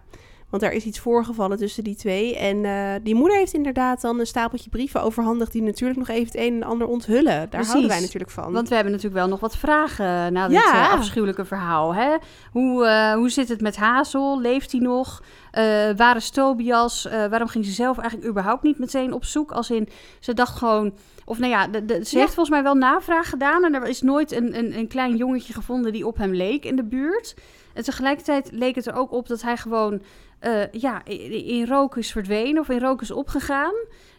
Want 0.49 0.61
daar 0.63 0.71
is 0.71 0.83
iets 0.85 0.99
voorgevallen 0.99 1.57
tussen 1.57 1.83
die 1.83 1.95
twee. 1.95 2.37
En 2.37 2.65
eh, 2.65 2.93
die 3.03 3.15
moeder 3.15 3.37
heeft 3.37 3.53
inderdaad 3.53 4.01
dan 4.01 4.19
een 4.19 4.27
stapeltje 4.27 4.69
brieven 4.69 5.01
overhandigd... 5.01 5.51
die 5.51 5.61
natuurlijk 5.61 5.99
nog 5.99 6.07
even 6.07 6.25
het 6.25 6.35
een 6.35 6.53
en 6.53 6.63
ander 6.63 6.87
onthullen. 6.87 7.23
Daar 7.23 7.47
Precies. 7.47 7.69
houden 7.69 7.89
wij 7.91 7.99
natuurlijk 7.99 8.31
van. 8.31 8.53
Want 8.53 8.69
we 8.69 8.75
hebben 8.75 8.93
natuurlijk 8.93 9.19
wel 9.21 9.29
nog 9.29 9.39
wat 9.39 9.57
vragen 9.57 10.33
na 10.33 10.47
dit 10.47 10.57
Ja. 10.57 10.85
eh, 10.87 10.93
afschuwelijke 10.93 11.45
verhaal. 11.45 11.93
Hè? 11.95 12.15
Hoe, 12.51 12.85
eh, 12.85 13.13
hoe 13.13 13.29
zit 13.29 13.49
het 13.49 13.61
met 13.61 13.75
Hazel? 13.75 14.41
Leeft 14.41 14.71
hij 14.71 14.81
nog? 14.81 15.23
Eh, 15.57 15.89
waar 15.95 16.15
is 16.15 16.29
Tobias? 16.29 17.05
Eh, 17.05 17.25
waarom 17.25 17.47
ging 17.47 17.65
ze 17.65 17.71
zelf 17.71 17.97
eigenlijk 17.97 18.29
überhaupt 18.29 18.63
niet 18.63 18.79
meteen 18.79 19.13
op 19.13 19.25
zoek? 19.25 19.51
Als 19.51 19.69
in, 19.69 19.87
ze 20.19 20.33
dacht 20.33 20.57
gewoon... 20.57 20.93
Of 21.25 21.37
nou 21.39 21.51
ja, 21.51 21.67
de, 21.67 21.85
de- 21.85 22.05
ze 22.05 22.15
Ja. 22.15 22.21
heeft 22.21 22.33
volgens 22.33 22.49
mij 22.55 22.63
wel 22.63 22.75
navraag 22.75 23.29
gedaan... 23.29 23.63
en 23.63 23.73
er 23.73 23.87
is 23.87 24.01
nooit 24.01 24.31
een, 24.31 24.57
een, 24.57 24.77
een 24.77 24.87
klein 24.87 25.15
jongetje 25.15 25.53
gevonden 25.53 25.91
die 25.91 26.07
op 26.07 26.17
hem 26.17 26.33
leek 26.33 26.65
in 26.65 26.75
de 26.75 26.83
buurt. 26.83 27.35
En 27.73 27.83
tegelijkertijd 27.83 28.49
leek 28.51 28.75
het 28.75 28.85
er 28.87 28.93
ook 28.95 29.11
op 29.11 29.27
dat 29.27 29.41
hij 29.41 29.57
gewoon... 29.57 30.01
eh, 30.39 30.71
ja, 30.71 31.01
in, 31.05 31.31
in 31.45 31.67
rook 31.67 31.97
is 31.97 32.11
verdwenen 32.11 32.61
of 32.61 32.69
in 32.69 32.79
rook 32.79 33.01
is 33.01 33.11
opgegaan. 33.11 33.73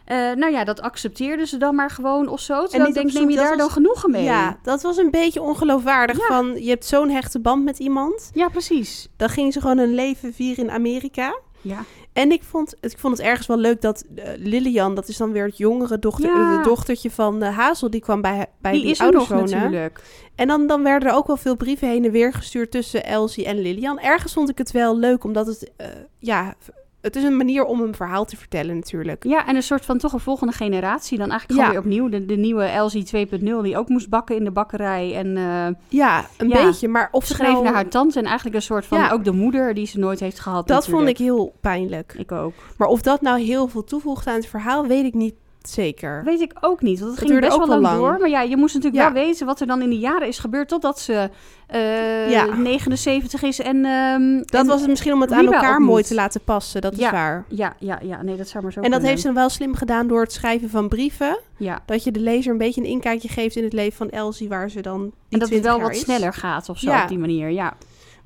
Eh, 0.09 0.17
nou 0.17 0.51
ja, 0.51 0.63
dat 0.63 0.81
accepteerde 0.81 1.45
ze 1.45 1.57
dan 1.57 1.75
maar 1.75 1.89
gewoon 1.89 2.27
of 2.27 2.39
zo. 2.39 2.65
Terwijl 2.65 2.89
ik 2.89 2.93
denk, 2.95 3.11
neem 3.13 3.29
je 3.29 3.35
daar 3.35 3.57
dan 3.57 3.69
genoegen 3.69 4.11
mee? 4.11 4.23
Ja, 4.23 4.57
dat 4.63 4.81
was 4.81 4.97
een 4.97 5.11
beetje 5.11 5.41
ongeloofwaardig. 5.41 6.17
Ja. 6.17 6.25
Van, 6.27 6.63
je 6.63 6.69
hebt 6.69 6.85
zo'n 6.85 7.09
hechte 7.09 7.39
band 7.39 7.63
met 7.63 7.79
iemand... 7.79 8.29
Ja, 8.33 8.47
precies. 8.47 9.09
Dan 9.17 9.29
ging 9.29 9.53
ze 9.53 9.61
gewoon 9.61 9.77
een 9.77 9.93
leven 9.93 10.33
vieren 10.33 10.63
in 10.63 10.71
Amerika. 10.71 11.39
Ja, 11.61 11.83
En 12.13 12.31
ik 12.31 12.43
vond, 12.43 12.75
ik 12.81 12.97
vond 12.97 13.17
het 13.17 13.25
ergens 13.25 13.47
wel 13.47 13.57
leuk 13.57 13.81
dat 13.81 14.03
eh, 14.15 14.29
Lilian, 14.37 14.95
dat 14.95 15.07
is 15.07 15.17
dan 15.17 15.31
weer 15.31 15.45
het 15.45 15.57
jongere 15.57 15.99
dochter, 15.99 16.29
Ja. 16.29 16.57
de 16.57 16.63
dochtertje 16.63 17.11
van 17.11 17.41
eh, 17.43 17.57
Hazel, 17.57 17.89
die 17.89 18.01
kwam 18.01 18.21
bij, 18.21 18.45
bij 18.61 18.71
die, 18.71 18.81
die, 18.81 18.91
is 18.91 18.97
er 18.99 19.03
ouders 19.03 19.27
nog 19.27 19.39
wonen. 19.39 19.55
natuurlijk. 19.61 20.01
En 20.35 20.47
dan, 20.47 20.67
dan 20.67 20.83
werden 20.83 21.09
er 21.09 21.15
ook 21.15 21.27
wel 21.27 21.37
veel 21.37 21.55
brieven 21.55 21.87
heen 21.87 22.05
en 22.05 22.11
weer 22.11 22.33
gestuurd 22.33 22.71
tussen 22.71 23.05
Elsie 23.05 23.45
en 23.45 23.59
Lilian. 23.61 23.99
Ergens 23.99 24.33
vond 24.33 24.49
ik 24.49 24.57
het 24.57 24.71
wel 24.71 24.97
leuk, 24.97 25.23
omdat 25.23 25.47
het, 25.47 25.71
eh, 25.77 25.87
ja, 26.19 26.55
het 27.01 27.15
is 27.15 27.23
een 27.23 27.37
manier 27.37 27.63
om 27.65 27.81
een 27.81 27.95
verhaal 27.95 28.25
te 28.25 28.37
vertellen 28.37 28.75
natuurlijk. 28.75 29.23
Ja, 29.23 29.47
en 29.47 29.55
een 29.55 29.63
soort 29.63 29.85
van 29.85 29.97
toch 29.97 30.13
een 30.13 30.19
volgende 30.19 30.53
generatie. 30.53 31.17
Dan 31.17 31.29
eigenlijk 31.29 31.59
Ja. 31.61 31.67
gewoon 31.67 31.83
weer 31.83 31.91
opnieuw. 31.93 32.19
De, 32.19 32.25
de 32.25 32.35
nieuwe 32.41 32.65
LZ 32.77 32.95
2.0 32.95 33.61
die 33.61 33.77
ook 33.77 33.89
moest 33.89 34.09
bakken 34.09 34.35
in 34.35 34.43
de 34.43 34.51
bakkerij. 34.51 35.15
En 35.15 35.37
eh 35.37 35.67
Ja, 35.87 36.25
een 36.37 36.49
Ja. 36.49 36.65
beetje, 36.65 36.87
maar 36.87 37.09
of 37.11 37.25
ze 37.25 37.33
schreef 37.33 37.51
nou- 37.51 37.63
naar 37.63 37.73
haar 37.73 37.87
tante 37.87 38.19
en 38.19 38.25
eigenlijk 38.25 38.55
een 38.55 38.61
soort 38.61 38.85
van 38.85 38.97
Ja. 38.97 39.11
ook 39.11 39.23
de 39.23 39.31
moeder 39.31 39.73
die 39.73 39.85
ze 39.87 39.99
nooit 39.99 40.19
heeft 40.19 40.39
gehad 40.39 40.67
Dat 40.67 40.87
vond 40.87 41.07
ik 41.07 41.17
heel 41.17 41.53
pijnlijk. 41.61 42.13
Ik 42.17 42.31
ook. 42.31 42.53
Maar 42.77 42.87
of 42.87 43.01
dat 43.01 43.21
nou 43.21 43.39
heel 43.41 43.67
veel 43.67 43.83
toevoegt 43.83 44.27
aan 44.27 44.35
het 44.35 44.47
verhaal, 44.47 44.87
weet 44.87 45.05
ik 45.05 45.13
niet 45.13 45.33
zeker. 45.69 46.21
Weet 46.23 46.41
ik 46.41 46.51
ook 46.61 46.81
niet, 46.81 46.99
want 46.99 47.11
het 47.11 47.19
Het 47.19 47.29
ging 47.29 47.41
best 47.41 47.57
wel 47.57 47.67
lang, 47.67 47.81
lang. 47.81 47.97
door. 47.97 48.17
Maar 48.19 48.29
ja, 48.29 48.41
je 48.41 48.57
moest 48.57 48.75
natuurlijk 48.75 49.03
Ja. 49.03 49.13
wel 49.13 49.23
weten 49.23 49.45
wat 49.45 49.59
er 49.59 49.67
dan 49.67 49.81
in 49.81 49.89
de 49.89 49.97
jaren 49.99 50.27
is 50.27 50.39
gebeurd... 50.39 50.67
totdat 50.67 50.99
ze 50.99 51.29
eh, 51.67 52.29
Ja. 52.29 52.45
79 52.55 53.43
is 53.43 53.59
en... 53.61 53.85
ehm, 53.85 54.37
Dat 54.37 54.61
en- 54.61 54.67
was 54.67 54.79
het 54.79 54.89
misschien 54.89 55.13
om 55.13 55.21
het 55.21 55.31
aan 55.31 55.45
elkaar 55.45 55.81
mooi 55.81 56.03
te 56.03 56.13
laten 56.13 56.41
passen, 56.43 56.81
dat 56.81 56.93
is 56.93 56.99
Ja. 56.99 57.11
waar. 57.11 57.45
Ja, 57.47 57.75
ja, 57.79 57.99
ja, 58.01 58.21
nee, 58.21 58.37
dat 58.37 58.47
zou 58.47 58.63
maar 58.63 58.71
zo 58.71 58.79
En 58.79 58.83
dat 58.83 58.91
kunnen. 58.91 59.09
heeft 59.09 59.21
ze 59.21 59.27
dan 59.27 59.35
wel 59.35 59.49
slim 59.49 59.75
gedaan 59.75 60.07
door 60.07 60.21
het 60.21 60.33
schrijven 60.33 60.69
van 60.69 60.87
brieven. 60.87 61.39
Ja, 61.57 61.79
Dat 61.85 62.03
je 62.03 62.11
de 62.11 62.19
lezer 62.19 62.51
een 62.51 62.57
beetje 62.57 62.81
een 62.81 62.87
inkijkje 62.87 63.27
geeft 63.27 63.55
in 63.55 63.63
het 63.63 63.73
leven 63.73 63.97
van 63.97 64.09
Elsie, 64.09 64.49
waar 64.49 64.69
ze 64.69 64.81
dan 64.81 65.01
en 65.01 65.11
dat 65.29 65.39
het 65.39 65.49
20 65.49 65.71
wel 65.71 65.81
wat 65.81 65.91
is. 65.91 65.99
sneller 65.99 66.33
gaat 66.33 66.69
of 66.69 66.77
zo 66.79 66.91
op 67.01 67.07
die 67.07 67.17
manier, 67.19 67.49
ja. 67.49 67.73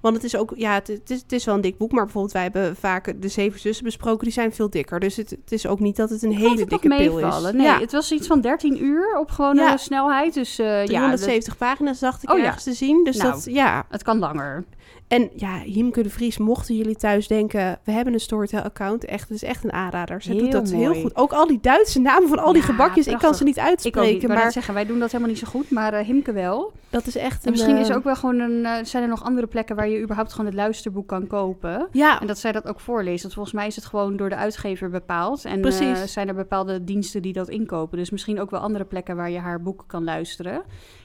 Want 0.03 0.15
het 0.15 0.25
is 0.25 0.35
ook, 0.35 0.53
ja, 0.55 0.73
het, 0.73 0.87
het 0.87 1.09
is, 1.09 1.21
het 1.21 1.31
is 1.31 1.45
wel 1.45 1.55
een 1.55 1.61
dik 1.61 1.77
boek, 1.77 1.91
maar 1.91 2.03
bijvoorbeeld 2.03 2.33
wij 2.33 2.41
hebben 2.43 2.75
vaak 2.75 3.13
de 3.21 3.27
Zeven 3.27 3.59
Zussen 3.59 3.85
besproken, 3.85 4.23
die 4.23 4.33
zijn 4.33 4.53
veel 4.53 4.69
dikker. 4.69 4.99
Dus 4.99 5.15
het, 5.15 5.29
het 5.29 5.51
is 5.51 5.67
ook 5.67 5.79
niet 5.79 5.95
dat 5.95 6.09
het 6.09 6.23
een 6.23 6.31
hele 6.35 6.65
dikke 6.65 6.87
pil 6.87 7.19
is. 7.19 7.51
Nee, 7.51 7.61
ja, 7.61 7.79
het 7.79 7.91
was 7.91 8.11
iets 8.11 8.27
van 8.27 8.41
13 8.41 8.83
uur 8.83 9.17
op 9.19 9.31
gewone 9.31 9.61
Ja. 9.61 9.77
snelheid. 9.77 10.33
Dus 10.33 10.59
eh, 10.59 10.65
ja, 10.67 10.81
dat- 10.81 10.87
370 10.89 11.57
pagina's 11.57 11.99
dacht 11.99 12.23
ik 12.23 12.31
Oh 12.31 12.37
ja. 12.37 12.43
ergens 12.45 12.63
te 12.63 12.73
zien. 12.73 13.03
Dus 13.03 13.17
Nou. 13.17 13.31
dat, 13.31 13.45
ja. 13.45 13.85
het 13.89 14.03
kan 14.03 14.19
langer. 14.19 14.63
En 15.07 15.29
ja, 15.35 15.59
Hiemke 15.59 16.03
de 16.03 16.09
Vries, 16.09 16.37
mochten 16.37 16.75
jullie 16.75 16.95
thuis 16.95 17.27
denken, 17.27 17.79
we 17.83 17.91
hebben 17.91 18.13
een 18.13 18.19
Storytel-account. 18.19 19.05
Echt, 19.05 19.21
het 19.29 19.31
is 19.31 19.43
echt 19.43 19.63
een 19.63 19.71
aanrader. 19.73 20.21
Ze 20.21 20.31
Heel 20.31 20.39
doet 20.39 20.51
dat 20.51 20.71
heel 20.71 20.93
goed. 20.93 21.15
Ook 21.15 21.33
al 21.33 21.47
die 21.47 21.59
Duitse 21.61 21.99
namen 21.99 22.29
van 22.29 22.39
al 22.39 22.53
die 22.53 22.61
Ja, 22.61 22.67
gebakjes, 22.67 23.07
ik 23.07 23.17
kan 23.17 23.35
ze 23.35 23.43
niet 23.43 23.57
Ik 23.57 23.63
uitspreken. 23.63 24.13
niet. 24.13 24.21
Maar 24.21 24.35
maar 24.35 24.43
net 24.43 24.53
zeggen, 24.53 24.73
wij 24.73 24.85
doen 24.85 24.99
dat 24.99 25.07
helemaal 25.11 25.31
niet 25.33 25.39
zo 25.43 25.47
goed, 25.47 25.69
maar 25.71 25.93
eh, 25.93 26.05
Himke 26.05 26.31
wel. 26.31 26.71
dat 26.89 27.05
is 27.07 27.15
echt 27.15 27.41
En 27.41 27.45
een... 27.45 27.51
misschien 27.51 27.77
is 27.77 27.83
eh, 27.85 27.89
er 27.91 27.97
ook 27.97 28.03
wel 28.03 28.15
gewoon 28.15 28.39
een, 28.39 28.65
eh, 28.65 28.73
zijn 28.83 29.03
er 29.03 29.09
nog 29.09 29.23
andere 29.23 29.47
plekken 29.47 29.75
waar 29.75 29.89
je 29.89 30.01
überhaupt 30.01 30.31
gewoon 30.31 30.45
het 30.45 30.55
luisterboek 30.55 31.07
kan 31.07 31.27
kopen. 31.27 31.87
Ja, 31.91 32.21
En 32.21 32.27
dat 32.27 32.37
zij 32.39 32.51
dat 32.51 32.67
ook 32.67 32.79
voorleest. 32.79 33.21
Want 33.21 33.33
volgens 33.33 33.55
mij 33.55 33.67
is 33.67 33.75
het 33.75 33.85
gewoon 33.85 34.17
door 34.17 34.29
de 34.29 34.35
uitgever 34.35 34.89
bepaald. 34.89 35.45
En 35.45 35.61
Precies. 35.61 36.13
zijn 36.13 36.27
er 36.27 36.35
bepaalde 36.35 36.83
diensten 36.83 37.21
die 37.21 37.33
dat 37.33 37.49
inkopen. 37.49 37.97
Dus 37.97 38.09
misschien 38.09 38.39
ook 38.39 38.49
wel 38.51 38.59
andere 38.59 38.85
plekken 38.85 39.15
waar 39.15 39.29
je 39.31 39.39
haar 39.39 39.61
boeken 39.61 39.87
kan 39.87 40.03
luisteren. 40.03 40.61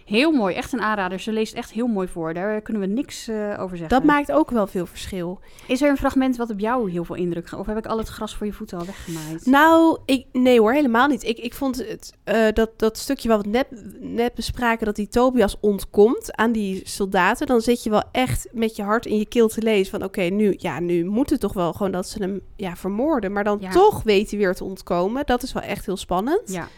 Heel 0.08 0.32
mooi, 0.32 0.54
echt 0.54 0.72
een 0.72 0.80
aanrader. 0.80 1.20
Ze 1.20 1.32
leest 1.32 1.54
echt 1.54 1.70
heel 1.72 1.86
mooi 1.86 2.08
voor. 2.08 2.34
Daar 2.34 2.60
kunnen 2.60 2.82
we 2.82 2.88
niks 2.88 3.28
eh, 3.28 3.36
over 3.58 3.76
zeggen. 3.76 3.88
dat 3.88 4.04
maakt 4.04 4.32
ook 4.32 4.50
wel 4.50 4.66
veel 4.66 4.86
verschil. 4.86 5.40
Is 5.66 5.82
er 5.82 5.90
een 5.90 5.96
fragment 5.96 6.36
wat 6.36 6.50
op 6.50 6.58
jou 6.58 6.90
heel 6.90 7.04
veel 7.04 7.14
indruk 7.14 7.48
gaat? 7.48 7.60
Of 7.60 7.66
heb 7.66 7.76
ik 7.76 7.86
al 7.86 7.98
het 7.98 8.08
gras 8.08 8.34
voor 8.36 8.46
je 8.46 8.52
voeten 8.52 8.78
al 8.78 8.84
weggemaaid? 8.84 9.46
Nou, 9.46 9.98
ik, 10.04 10.26
nee 10.32 10.60
hoor, 10.60 10.72
helemaal 10.72 11.06
niet. 11.06 11.22
Ik, 11.22 11.38
ik 11.38 11.54
vond 11.54 11.76
het, 11.76 12.12
eh, 12.24 12.46
dat, 12.52 12.70
dat 12.76 12.98
stukje 12.98 13.28
wat 13.28 13.42
we 13.44 13.48
net, 13.48 13.66
net 14.00 14.34
bespraken, 14.34 14.86
dat 14.86 14.96
die 14.96 15.08
Tobias 15.08 15.56
ontkomt 15.60 16.36
aan 16.36 16.52
die 16.52 16.80
soldaten, 16.84 17.46
dan 17.46 17.60
zit 17.60 17.82
je 17.82 17.90
wel 17.90 18.02
echt 18.12 18.48
met 18.52 18.76
je 18.76 18.82
hart 18.82 19.06
in 19.06 19.18
je 19.18 19.26
keel 19.26 19.48
te 19.48 19.62
lezen 19.62 19.90
van 19.98 20.04
oké, 20.08 20.22
nu, 20.22 20.54
ja, 20.58 20.80
nu 20.80 21.04
moet 21.04 21.30
het 21.30 21.40
toch 21.40 21.52
wel 21.52 21.72
gewoon 21.72 21.92
dat 21.92 22.08
ze 22.08 22.22
hem 22.22 22.40
ja, 22.56 22.76
vermoorden. 22.76 23.32
Maar 23.32 23.44
dan 23.44 23.58
Ja. 23.60 23.70
toch 23.70 24.02
weet 24.02 24.30
hij 24.30 24.38
weer 24.38 24.54
te 24.54 24.64
ontkomen. 24.64 25.26
Dat 25.26 25.42
is 25.42 25.52
wel 25.52 25.62
echt 25.62 25.86
heel 25.86 25.96
spannend. 25.96 26.42
Ja, 26.52 26.68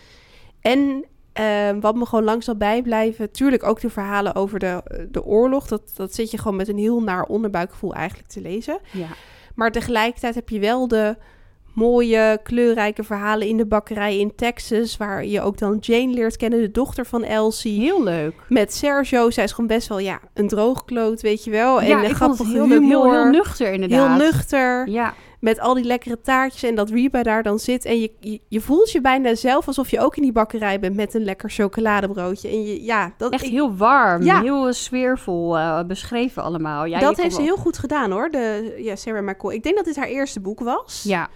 En 0.60 1.04
Ehm, 1.40 1.80
wat 1.80 1.94
me 1.94 2.06
gewoon 2.06 2.24
lang 2.24 2.42
zal 2.42 2.56
bijblijven. 2.56 3.30
Tuurlijk 3.30 3.62
ook 3.62 3.80
de 3.80 3.90
verhalen 3.90 4.34
over 4.34 4.58
de, 4.58 5.06
de 5.10 5.24
oorlog. 5.24 5.66
Dat, 5.66 5.92
dat 5.94 6.14
zit 6.14 6.30
je 6.30 6.38
gewoon 6.38 6.56
met 6.56 6.68
een 6.68 6.78
heel 6.78 7.02
naar 7.02 7.24
onderbuikgevoel 7.24 7.94
eigenlijk 7.94 8.28
te 8.28 8.40
lezen. 8.40 8.78
Ja. 8.92 9.06
Maar 9.54 9.72
tegelijkertijd 9.72 10.34
heb 10.34 10.48
je 10.48 10.58
wel 10.58 10.88
de 10.88 11.16
mooie, 11.74 12.38
kleurrijke 12.42 13.04
verhalen 13.04 13.46
in 13.48 13.56
de 13.56 13.66
bakkerij 13.66 14.18
in 14.18 14.34
Texas. 14.34 14.96
Waar 14.96 15.24
je 15.26 15.40
ook 15.40 15.58
dan 15.58 15.76
Jane 15.80 16.12
leert 16.12 16.36
kennen, 16.36 16.60
de 16.60 16.70
dochter 16.70 17.06
van 17.06 17.22
Elsie. 17.24 17.80
Heel 17.80 18.02
leuk. 18.02 18.34
Met 18.48 18.74
Sergio. 18.74 19.30
Zij 19.30 19.44
is 19.44 19.52
gewoon 19.52 19.66
best 19.70 19.88
wel 19.88 19.98
ja, 19.98 20.20
een 20.34 20.48
droogkloot, 20.48 21.20
weet 21.20 21.44
je 21.44 21.50
wel. 21.50 21.82
ja, 21.82 22.02
en 22.02 22.10
ik 22.10 22.16
vond 22.16 22.38
het 22.38 22.46
grappige 22.46 22.50
heel 22.50 22.68
humor. 22.80 23.12
heel 23.12 23.30
nuchter 23.30 23.72
inderdaad. 23.72 24.08
Heel 24.18 24.26
nuchter. 24.26 24.88
Ja, 24.88 25.14
Met 25.40 25.60
al 25.60 25.74
die 25.74 25.84
lekkere 25.84 26.20
taartjes 26.20 26.62
en 26.62 26.74
dat 26.74 26.90
Reba 26.90 27.22
daar 27.22 27.42
dan 27.42 27.58
zit. 27.58 27.84
En 27.84 28.00
je, 28.00 28.12
je, 28.20 28.40
je 28.48 28.60
voelt 28.60 28.90
je 28.92 29.00
bijna 29.00 29.34
zelf 29.34 29.66
alsof 29.66 29.90
je 29.90 30.00
ook 30.00 30.16
in 30.16 30.22
die 30.22 30.32
bakkerij 30.32 30.80
bent 30.80 30.96
met 30.96 31.14
een 31.14 31.24
lekker 31.24 31.50
chocoladebroodje. 31.50 32.48
En 32.48 32.62
je, 32.64 32.84
ja, 32.84 33.12
dat, 33.16 33.32
echt 33.32 33.44
ik- 33.44 33.50
heel 33.50 33.76
warm. 33.76 34.22
Ja. 34.22 34.40
Heel 34.40 34.66
eh, 34.66 34.72
sfeervol 34.72 35.58
eh, 35.58 35.84
beschreven 35.84 36.42
allemaal. 36.42 36.84
Ja, 36.84 36.98
dat 37.00 37.16
heeft 37.16 37.34
ze 37.34 37.42
heel 37.42 37.56
goed 37.56 37.78
gedaan 37.78 38.10
hoor, 38.10 38.28
de, 38.30 38.74
ja, 38.78 38.96
Sarah 38.96 39.24
McCall. 39.26 39.54
Ik 39.54 39.62
denk 39.62 39.76
dat 39.76 39.84
dit 39.84 39.96
haar 39.96 40.06
eerste 40.08 40.40
boek 40.40 40.60
was. 40.60 41.02
Ja, 41.06 41.28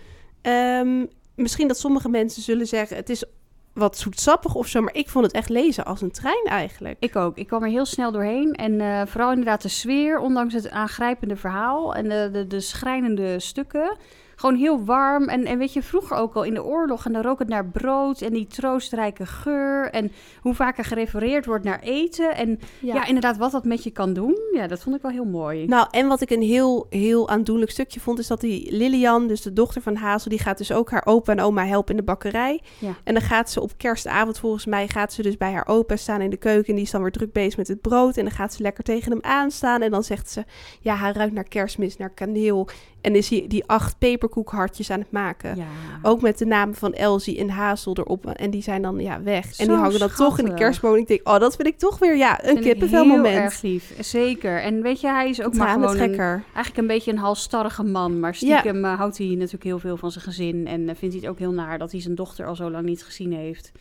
Ehm, 0.45 1.07
misschien 1.35 1.69
dat 1.69 1.79
sommige 1.79 2.09
mensen 2.09 2.43
zullen 2.43 2.67
zeggen, 2.67 2.97
het 2.97 3.11
is 3.11 3.25
wat 3.73 3.99
zoetsappig 3.99 4.55
of 4.55 4.67
zo. 4.67 4.81
Maar 4.81 4.95
ik 4.95 5.09
vond 5.09 5.25
het 5.25 5.35
echt 5.35 5.49
lezen 5.49 5.85
als 5.85 6.01
een 6.01 6.11
trein 6.11 6.45
eigenlijk. 6.45 6.97
ik 6.99 7.17
ook. 7.17 7.37
Ik 7.37 7.47
kwam 7.47 7.63
er 7.63 7.69
heel 7.69 7.85
snel 7.85 8.13
doorheen. 8.13 8.53
En 8.53 8.81
eh, 8.81 9.03
vooral 9.07 9.31
inderdaad 9.31 9.63
de 9.63 9.69
sfeer, 9.69 10.19
ondanks 10.19 10.55
het 10.55 10.71
aangrijpende 10.71 11.37
verhaal 11.37 11.95
en 11.95 12.09
de, 12.09 12.29
de, 12.33 12.47
de 12.47 12.61
schrijnende 12.61 13.41
stukken. 13.41 13.97
Gewoon 14.37 14.57
heel 14.57 14.85
warm. 14.85 15.29
En, 15.29 15.45
en 15.45 15.59
weet 15.59 15.73
je, 15.73 15.83
vroeger 15.83 16.17
ook 16.17 16.35
al 16.35 16.43
in 16.43 16.55
de 16.55 16.65
oorlog. 16.65 17.07
En 17.07 17.13
dan 17.13 17.23
rook 17.23 17.39
het 17.39 17.49
naar 17.49 17.67
brood 17.67 18.21
en 18.21 18.33
die 18.33 18.47
troostrijke 18.47 19.27
geur. 19.27 19.91
En 19.91 20.13
hoe 20.41 20.55
vaak 20.55 20.79
er 20.79 20.85
gerefereerd 20.85 21.47
wordt 21.47 21.65
naar 21.65 21.81
eten. 21.81 22.37
En 22.37 22.59
ja. 22.81 23.07
inderdaad, 23.07 23.37
wat 23.37 23.53
dat 23.53 23.65
met 23.65 23.85
je 23.85 23.91
kan 23.91 24.13
doen. 24.13 24.37
Ja, 24.53 24.67
dat 24.67 24.83
vond 24.83 24.97
ik 24.97 25.03
wel 25.03 25.11
heel 25.11 25.25
mooi. 25.25 25.67
Nou, 25.67 25.87
en 25.91 26.09
wat 26.09 26.21
ik 26.21 26.31
een 26.31 26.43
heel, 26.43 26.87
heel 26.91 27.29
aandoenlijk 27.29 27.71
stukje 27.71 28.01
vond, 28.01 28.19
is 28.19 28.27
dat 28.27 28.41
die 28.41 28.73
Lilian, 28.73 29.27
dus 29.27 29.43
de 29.43 29.53
dochter 29.53 29.83
van 29.83 29.97
Hazel, 29.97 30.31
die 30.31 30.39
gaat 30.39 30.59
dus 30.59 30.73
ook 30.73 30.91
haar 30.91 31.07
opa 31.07 31.33
en 31.33 31.41
oma 31.41 31.67
helpen 31.67 31.91
in 31.91 31.97
de 31.97 32.07
bakkerij. 32.07 32.61
Ja. 32.79 32.95
En 33.05 33.15
dan 33.15 33.23
gaat 33.23 33.51
ze 33.51 33.61
op 33.61 33.73
kerstavond, 33.77 34.39
volgens 34.39 34.67
mij, 34.67 34.89
gaat 34.89 35.13
ze 35.13 35.23
dus 35.23 35.37
bij 35.37 35.53
haar 35.53 35.67
opa 35.67 35.97
staan 35.97 36.21
in 36.21 36.31
de 36.31 36.37
keuken. 36.37 36.69
En 36.69 36.75
die 36.75 36.85
is 36.85 36.91
dan 36.91 37.03
weer 37.03 37.11
druk 37.11 37.33
bezig 37.33 37.57
met 37.57 37.69
het 37.69 37.81
brood. 37.81 38.17
En 38.17 38.25
dan 38.25 38.35
gaat 38.35 38.55
ze 38.55 38.63
lekker 38.63 38.85
tegen 38.85 39.13
hem 39.13 39.23
aanstaan. 39.23 39.83
En 39.83 39.91
dan 39.91 40.05
zegt 40.05 40.31
ze, 40.31 40.45
ja, 40.81 40.97
hij 40.97 41.13
ruikt 41.13 41.35
naar 41.35 41.49
kerstmis, 41.49 41.97
naar 41.97 42.11
kaneel. 42.11 42.69
En 43.05 43.15
is 43.17 43.29
hij 43.29 43.45
die 43.49 43.65
acht 43.67 43.99
peperkoekhartjes 43.99 44.91
aan 44.91 44.99
het 44.99 45.11
maken. 45.11 45.57
Ja. 45.57 45.65
Ook 46.03 46.21
met 46.21 46.39
de 46.39 46.47
namen 46.47 46.75
van 46.75 46.93
Elsie 46.93 47.39
en 47.39 47.49
Hazel 47.49 47.97
erop. 47.97 48.27
En 48.27 48.51
die 48.51 48.63
zijn 48.63 48.83
dan 48.83 48.99
ja, 48.99 49.23
weg. 49.23 49.59
en 49.59 49.67
die 49.69 49.77
hangen 49.77 49.99
dan 49.99 50.11
toch 50.17 50.39
in 50.39 50.45
de 50.45 50.55
kerstboom. 50.55 50.97
Ik 50.97 51.07
denk, 51.07 51.29
oh, 51.29 51.39
dat 51.39 51.57
vind 51.57 51.69
ik 51.69 51.79
toch 51.79 51.99
weer 51.99 52.17
ja, 52.17 52.45
een 52.45 52.61
kippenvelmoment. 52.61 53.27
Heel 53.27 53.37
erg 53.37 53.63
lief, 53.63 53.95
zeker. 54.01 54.63
En 54.63 54.83
weet 54.83 55.01
je, 55.01 55.07
hij 55.07 55.29
is 55.29 55.43
ook 55.43 55.55
maar 55.55 55.69
gewoon 55.69 55.99
een, 55.99 56.19
eigenlijk 56.19 56.77
een 56.77 56.87
beetje 56.87 57.11
een 57.11 57.19
halstarrige 57.19 57.83
man. 57.83 58.21
Maar 58.21 58.35
stiekem 58.35 58.85
eh, 58.85 58.97
houdt 58.99 59.19
hij 59.19 59.27
natuurlijk 59.27 59.65
heel 59.65 59.79
veel 59.79 59.97
van 59.97 60.11
zijn 60.11 60.25
gezin. 60.25 60.67
En 60.67 60.89
eh, 60.89 60.95
vindt 60.97 61.15
hij 61.15 61.23
het 61.23 61.27
ook 61.33 61.39
heel 61.39 61.53
naar 61.53 61.79
dat 61.79 61.93
hij 61.93 62.01
zijn 62.01 62.15
dochter 62.15 62.47
al 62.47 62.57
zo 62.57 62.71
lang 62.71 62.87
niet 62.87 63.05
gezien 63.05 63.33
heeft. 63.33 63.73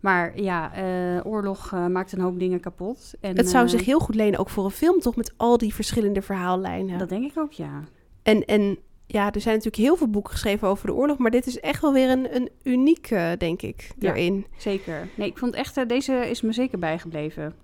Maar 0.00 0.40
ja, 0.40 0.74
eh, 0.74 1.26
oorlog 1.26 1.72
maakt 1.88 2.12
een 2.12 2.20
hoop 2.20 2.38
dingen 2.38 2.60
kapot. 2.60 3.14
En, 3.20 3.36
Het 3.36 3.48
zou 3.48 3.68
zich 3.68 3.84
heel 3.84 3.98
goed 3.98 4.14
lenen, 4.14 4.38
ook 4.38 4.50
voor 4.50 4.64
een 4.64 4.70
film, 4.70 5.00
toch? 5.00 5.16
Met 5.16 5.32
al 5.36 5.58
die 5.58 5.74
verschillende 5.74 6.22
verhaallijnen. 6.22 6.98
Dat 6.98 7.08
denk 7.08 7.30
ik 7.30 7.38
ook, 7.38 7.52
ja. 7.52 7.84
En, 8.28 8.44
en 8.44 8.78
ja, 9.06 9.32
er 9.32 9.40
zijn 9.40 9.54
natuurlijk 9.56 9.82
heel 9.82 9.96
veel 9.96 10.08
boeken 10.08 10.32
geschreven 10.32 10.68
over 10.68 10.86
de 10.86 10.94
oorlog. 10.94 11.18
Maar 11.18 11.30
dit 11.30 11.46
is 11.46 11.60
echt 11.60 11.82
wel 11.82 11.92
weer 11.92 12.10
een, 12.10 12.36
een 12.36 12.48
uniek, 12.62 13.08
denk 13.38 13.62
ik, 13.62 13.90
Ja. 13.98 14.14
erin. 14.14 14.46
Zeker. 14.56 15.08
Nee, 15.14 15.28
ik 15.28 15.38
vond 15.38 15.54
echt, 15.54 15.76
eh, 15.76 15.86
deze 15.86 16.30
is 16.30 16.40
me 16.40 16.52
zeker 16.52 16.78
bijgebleven. 16.78 17.54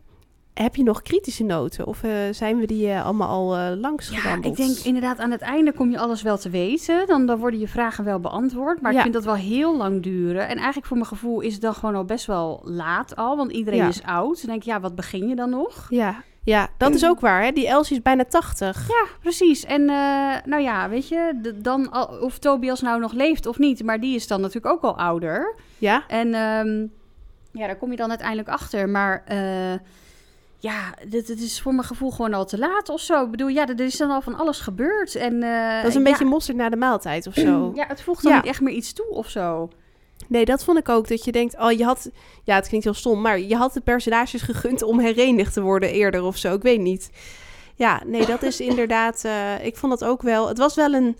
Heb 0.54 0.76
je 0.76 0.82
nog 0.82 1.02
kritische 1.02 1.44
noten? 1.44 1.86
Of 1.86 2.02
eh, 2.02 2.10
zijn 2.30 2.58
we 2.58 2.66
die 2.66 2.88
eh, 2.90 3.04
allemaal 3.04 3.28
al 3.28 3.56
eh, 3.56 3.76
langs 3.80 4.08
Ja, 4.08 4.34
ik 4.40 4.56
denk 4.56 4.76
inderdaad 4.76 5.18
aan 5.18 5.30
het 5.30 5.40
einde 5.40 5.72
kom 5.72 5.90
je 5.90 5.98
alles 5.98 6.22
wel 6.22 6.38
te 6.38 6.50
weten. 6.50 7.06
Dan, 7.06 7.26
dan 7.26 7.38
worden 7.38 7.60
je 7.60 7.68
vragen 7.68 8.04
wel 8.04 8.20
beantwoord. 8.20 8.80
Maar 8.80 8.90
Ja. 8.92 8.96
ik 8.96 9.02
vind 9.02 9.14
dat 9.14 9.24
wel 9.24 9.34
heel 9.34 9.76
lang 9.76 10.02
duren. 10.02 10.48
En 10.48 10.56
eigenlijk 10.56 10.86
voor 10.86 10.96
mijn 10.96 11.08
gevoel 11.08 11.40
is 11.40 11.52
het 11.52 11.62
dan 11.62 11.74
gewoon 11.74 11.94
al 11.94 12.04
best 12.04 12.26
wel 12.26 12.60
laat 12.64 13.16
al. 13.16 13.36
Want 13.36 13.52
iedereen 13.52 13.78
Ja. 13.78 13.88
is 13.88 14.02
oud. 14.02 14.36
Dan 14.36 14.46
denk 14.50 14.58
ik, 14.60 14.66
ja, 14.68 14.80
wat 14.80 14.94
begin 14.94 15.28
je 15.28 15.34
dan 15.36 15.50
nog? 15.50 15.86
Ja, 15.90 16.22
ja 16.44 16.68
dat 16.78 16.94
is 16.94 17.04
ook 17.06 17.20
waar. 17.20 17.42
Hè? 17.42 17.50
Die 17.50 17.68
Elsie 17.68 17.96
is 17.96 18.02
bijna 18.02 18.24
80. 18.24 18.88
Ja, 18.88 19.06
precies. 19.20 19.64
En 19.64 19.80
eh, 19.80 20.34
nou 20.44 20.62
ja, 20.62 20.88
weet 20.88 21.08
je, 21.08 21.38
de- 21.42 21.60
dan 21.60 21.90
al, 21.90 22.04
of 22.06 22.38
Tobias 22.38 22.80
nou 22.80 23.00
nog 23.00 23.12
leeft 23.12 23.46
of 23.46 23.58
niet. 23.58 23.82
Maar 23.84 24.00
die 24.00 24.14
is 24.14 24.26
dan 24.26 24.40
natuurlijk 24.40 24.74
ook 24.74 24.82
al 24.82 24.98
ouder. 24.98 25.54
Ja, 25.78 26.04
En 26.08 26.34
ehm, 26.34 26.86
ja, 27.60 27.66
daar 27.66 27.76
kom 27.76 27.90
je 27.90 27.96
dan 27.96 28.08
uiteindelijk 28.08 28.48
achter. 28.48 28.88
Maar 28.88 29.22
eh, 29.26 29.72
ja, 30.58 30.94
dit, 31.08 31.26
dit 31.26 31.40
is 31.40 31.60
voor 31.60 31.74
mijn 31.74 31.86
gevoel 31.86 32.10
gewoon 32.10 32.34
al 32.34 32.44
te 32.46 32.58
laat 32.58 32.88
of 32.88 33.00
zo. 33.00 33.24
Ik 33.24 33.30
bedoel, 33.30 33.48
ja, 33.48 33.66
er 33.68 33.80
is 33.80 33.96
dan 33.96 34.10
al 34.10 34.20
van 34.20 34.34
alles 34.38 34.60
gebeurd. 34.60 35.14
En, 35.14 35.42
eh, 35.42 35.76
dat 35.82 35.88
is 35.90 35.94
een 35.94 36.04
ja, 36.04 36.10
beetje 36.10 36.24
mosterd 36.24 36.56
na 36.56 36.68
de 36.68 36.76
maaltijd 36.76 37.26
of 37.26 37.34
zo. 37.34 37.72
Ja, 37.74 37.84
het 37.86 38.02
voegt 38.02 38.22
dan 38.22 38.32
Ja. 38.32 38.38
niet 38.38 38.46
echt 38.46 38.60
meer 38.60 38.74
iets 38.74 38.92
toe 38.92 39.08
of 39.10 39.28
zo. 39.28 39.68
Nee, 40.28 40.44
dat 40.44 40.64
vond 40.64 40.78
ik 40.78 40.88
ook. 40.88 41.08
Dat 41.08 41.24
je 41.24 41.32
denkt, 41.32 41.58
oh, 41.58 41.72
je 41.72 41.84
had... 41.84 42.10
Ja, 42.44 42.54
het 42.54 42.66
klinkt 42.68 42.84
heel 42.86 42.94
stom, 42.94 43.20
maar 43.20 43.40
je 43.40 43.56
had 43.56 43.72
de 43.72 43.80
personages 43.80 44.42
gegund 44.52 44.82
om 44.82 44.98
herenigd 45.00 45.52
te 45.52 45.60
worden 45.60 45.90
eerder 45.90 46.22
of 46.22 46.36
zo. 46.36 46.54
Ik 46.54 46.62
weet 46.62 46.80
niet. 46.80 47.10
Ja, 47.74 48.02
nee, 48.06 48.26
dat 48.26 48.42
is 48.42 48.60
inderdaad... 48.60 49.24
eh, 49.24 49.64
ik 49.66 49.76
vond 49.76 49.98
dat 49.98 50.08
ook 50.08 50.22
wel... 50.22 50.48
Het 50.48 50.58
was 50.58 50.74
wel 50.74 50.94
een... 50.94 51.16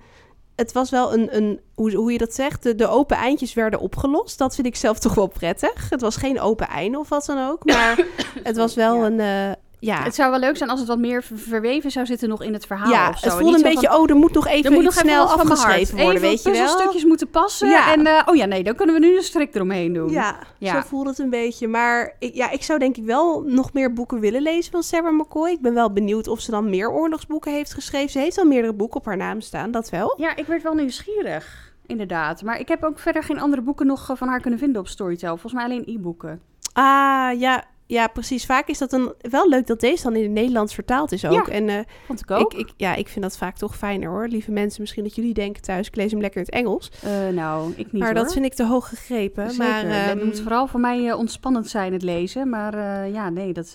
Het 0.57 0.73
was 0.73 0.91
wel 0.91 1.13
een... 1.15 1.37
een 1.37 1.61
hoe, 1.75 1.95
hoe 1.95 2.13
je 2.13 2.19
dat 2.19 2.35
zegt? 2.35 2.63
De, 2.63 2.75
de 2.75 2.89
open 2.89 3.17
eindjes 3.17 3.55
werden 3.55 3.81
opgelost. 3.81 4.39
Dat 4.39 4.55
vind 4.55 4.67
ik 4.67 4.77
zelf 4.77 4.99
toch 4.99 5.15
wel 5.15 5.27
prettig. 5.27 5.91
Het 5.91 6.01
was 6.01 6.17
geen 6.17 6.41
open 6.41 6.69
einde 6.69 6.99
of 6.99 7.09
wat 7.09 7.25
dan 7.27 7.49
ook. 7.49 7.65
Maar 7.65 8.07
het 8.43 8.57
was 8.57 8.75
wel 8.75 8.97
Ja. 8.97 9.07
een... 9.07 9.21
eh, 9.21 9.54
ja, 9.85 10.03
Het 10.03 10.15
zou 10.15 10.31
wel 10.31 10.39
leuk 10.41 10.57
zijn 10.57 10.71
als 10.71 10.79
het 10.79 10.89
wat 10.89 10.99
meer 10.99 11.23
ver- 11.23 11.39
verweven 11.39 11.91
zou 11.91 12.07
zitten 12.07 12.29
nog 12.29 12.43
in 12.43 12.53
het 12.53 12.67
verhaal 12.67 12.91
ja 12.91 13.09
of 13.09 13.19
zo. 13.19 13.27
het 13.29 13.35
voelde 13.39 13.57
een 13.57 13.63
beetje... 13.63 13.87
van, 13.89 13.97
oh, 13.99 14.11
er 14.11 14.17
moet 14.17 14.33
nog 14.35 14.47
even 14.47 14.73
moet 14.73 14.83
nog 14.85 14.93
snel 14.93 15.25
afgeschreven 15.27 15.95
worden, 15.97 16.15
Even 16.15 16.29
weet 16.29 16.43
je 16.43 16.51
wel? 16.51 16.61
puzzelstukjes 16.61 17.05
moeten 17.05 17.29
passen. 17.31 17.69
Ja. 17.69 17.93
En 17.93 18.07
eh, 18.07 18.23
oh 18.27 18.37
ja, 18.37 18.45
nee, 18.45 18.63
dan 18.63 18.75
kunnen 18.75 18.95
we 18.95 19.01
nu 19.07 19.17
een 19.17 19.23
strik 19.23 19.55
eromheen 19.55 19.93
doen. 19.93 20.11
Ja, 20.11 20.39
Ja. 20.59 20.75
zo 20.75 20.89
voelde 20.89 21.09
het 21.11 21.19
een 21.19 21.31
beetje. 21.31 21.69
Maar 21.69 22.17
ik, 22.19 22.35
ja, 22.35 22.51
ik 22.51 22.63
zou 22.63 22.79
denk 22.79 22.97
ik 22.97 23.05
wel 23.05 23.43
nog 23.47 23.73
meer 23.73 23.93
boeken 23.93 24.21
willen 24.21 24.43
lezen 24.43 24.73
van 24.73 24.83
Sarah 24.83 25.13
McCoy. 25.13 25.51
Ik 25.51 25.61
ben 25.61 25.75
wel 25.75 25.93
benieuwd 25.93 26.29
of 26.29 26.41
ze 26.41 26.51
dan 26.51 26.71
meer 26.71 26.91
oorlogsboeken 26.91 27.53
heeft 27.53 27.75
geschreven. 27.75 28.11
Ze 28.11 28.19
heeft 28.19 28.39
al 28.39 28.45
meerdere 28.45 28.73
boeken 28.73 28.97
op 29.01 29.07
haar 29.07 29.17
naam 29.17 29.41
staan, 29.41 29.71
dat 29.71 29.91
wel. 29.91 30.15
Ja, 30.17 30.37
ik 30.37 30.47
werd 30.47 30.63
wel 30.63 30.75
nieuwsgierig. 30.75 31.73
Inderdaad. 31.87 32.43
Maar 32.43 32.59
ik 32.61 32.69
heb 32.69 32.85
ook 32.85 32.99
verder 32.99 33.23
geen 33.23 33.41
andere 33.41 33.63
boeken 33.63 33.87
nog 33.87 34.11
eh, 34.11 34.17
van 34.17 34.29
haar 34.29 34.41
kunnen 34.41 34.59
vinden 34.59 34.81
op 34.81 34.89
Storytel. 34.89 35.29
Volgens 35.31 35.53
mij 35.53 35.65
alleen 35.65 35.83
e-boeken. 35.87 36.41
Ah, 36.73 37.31
ja, 37.39 37.65
ja, 37.87 38.07
precies. 38.07 38.47
Vaak 38.47 38.69
is 38.69 38.79
dat 38.79 38.93
een, 38.93 39.15
wel 39.21 39.49
leuk 39.49 39.67
dat 39.67 39.81
deze 39.81 40.03
dan 40.03 40.17
in 40.17 40.23
het 40.23 40.31
Nederlands 40.31 40.75
vertaald 40.75 41.13
is 41.13 41.25
ook. 41.25 41.47
Ja, 41.47 41.53
en 41.53 41.87
Vond 42.07 42.21
ik 42.21 42.31
ook. 42.31 42.53
ik, 42.53 42.59
ik, 42.59 42.73
ja, 42.77 42.95
ik 42.95 43.09
vind 43.09 43.25
dat 43.25 43.37
vaak 43.37 43.57
toch 43.57 43.77
fijner 43.77 44.09
hoor. 44.09 44.29
Lieve 44.29 44.51
mensen, 44.51 44.81
misschien 44.81 45.05
dat 45.05 45.15
jullie 45.15 45.35
denken 45.35 45.63
thuis, 45.63 45.87
ik 45.87 45.97
lees 45.97 46.11
hem 46.11 46.21
lekker 46.21 46.41
in 46.41 46.47
het 46.47 46.55
Engels. 46.55 46.91
Eh, 47.03 47.29
nou, 47.29 47.71
ik 47.71 47.77
niet 47.77 47.93
maar 47.93 48.15
hoor. 48.15 48.23
dat 48.23 48.33
vind 48.33 48.45
ik 48.45 48.55
te 48.55 48.67
hoog 48.67 48.89
gegrepen. 48.89 49.51
Zeker. 49.51 49.67
Maar, 49.67 49.85
het 49.85 50.17
ehm, 50.19 50.25
moet 50.25 50.41
vooral 50.41 50.67
voor 50.67 50.81
mij 50.81 51.09
eh, 51.09 51.19
ontspannend 51.19 51.69
zijn 51.69 51.93
het 51.93 52.03
lezen. 52.03 52.49
Maar 52.49 53.09
ja, 53.09 53.31
nee, 53.31 53.53
dat... 53.53 53.75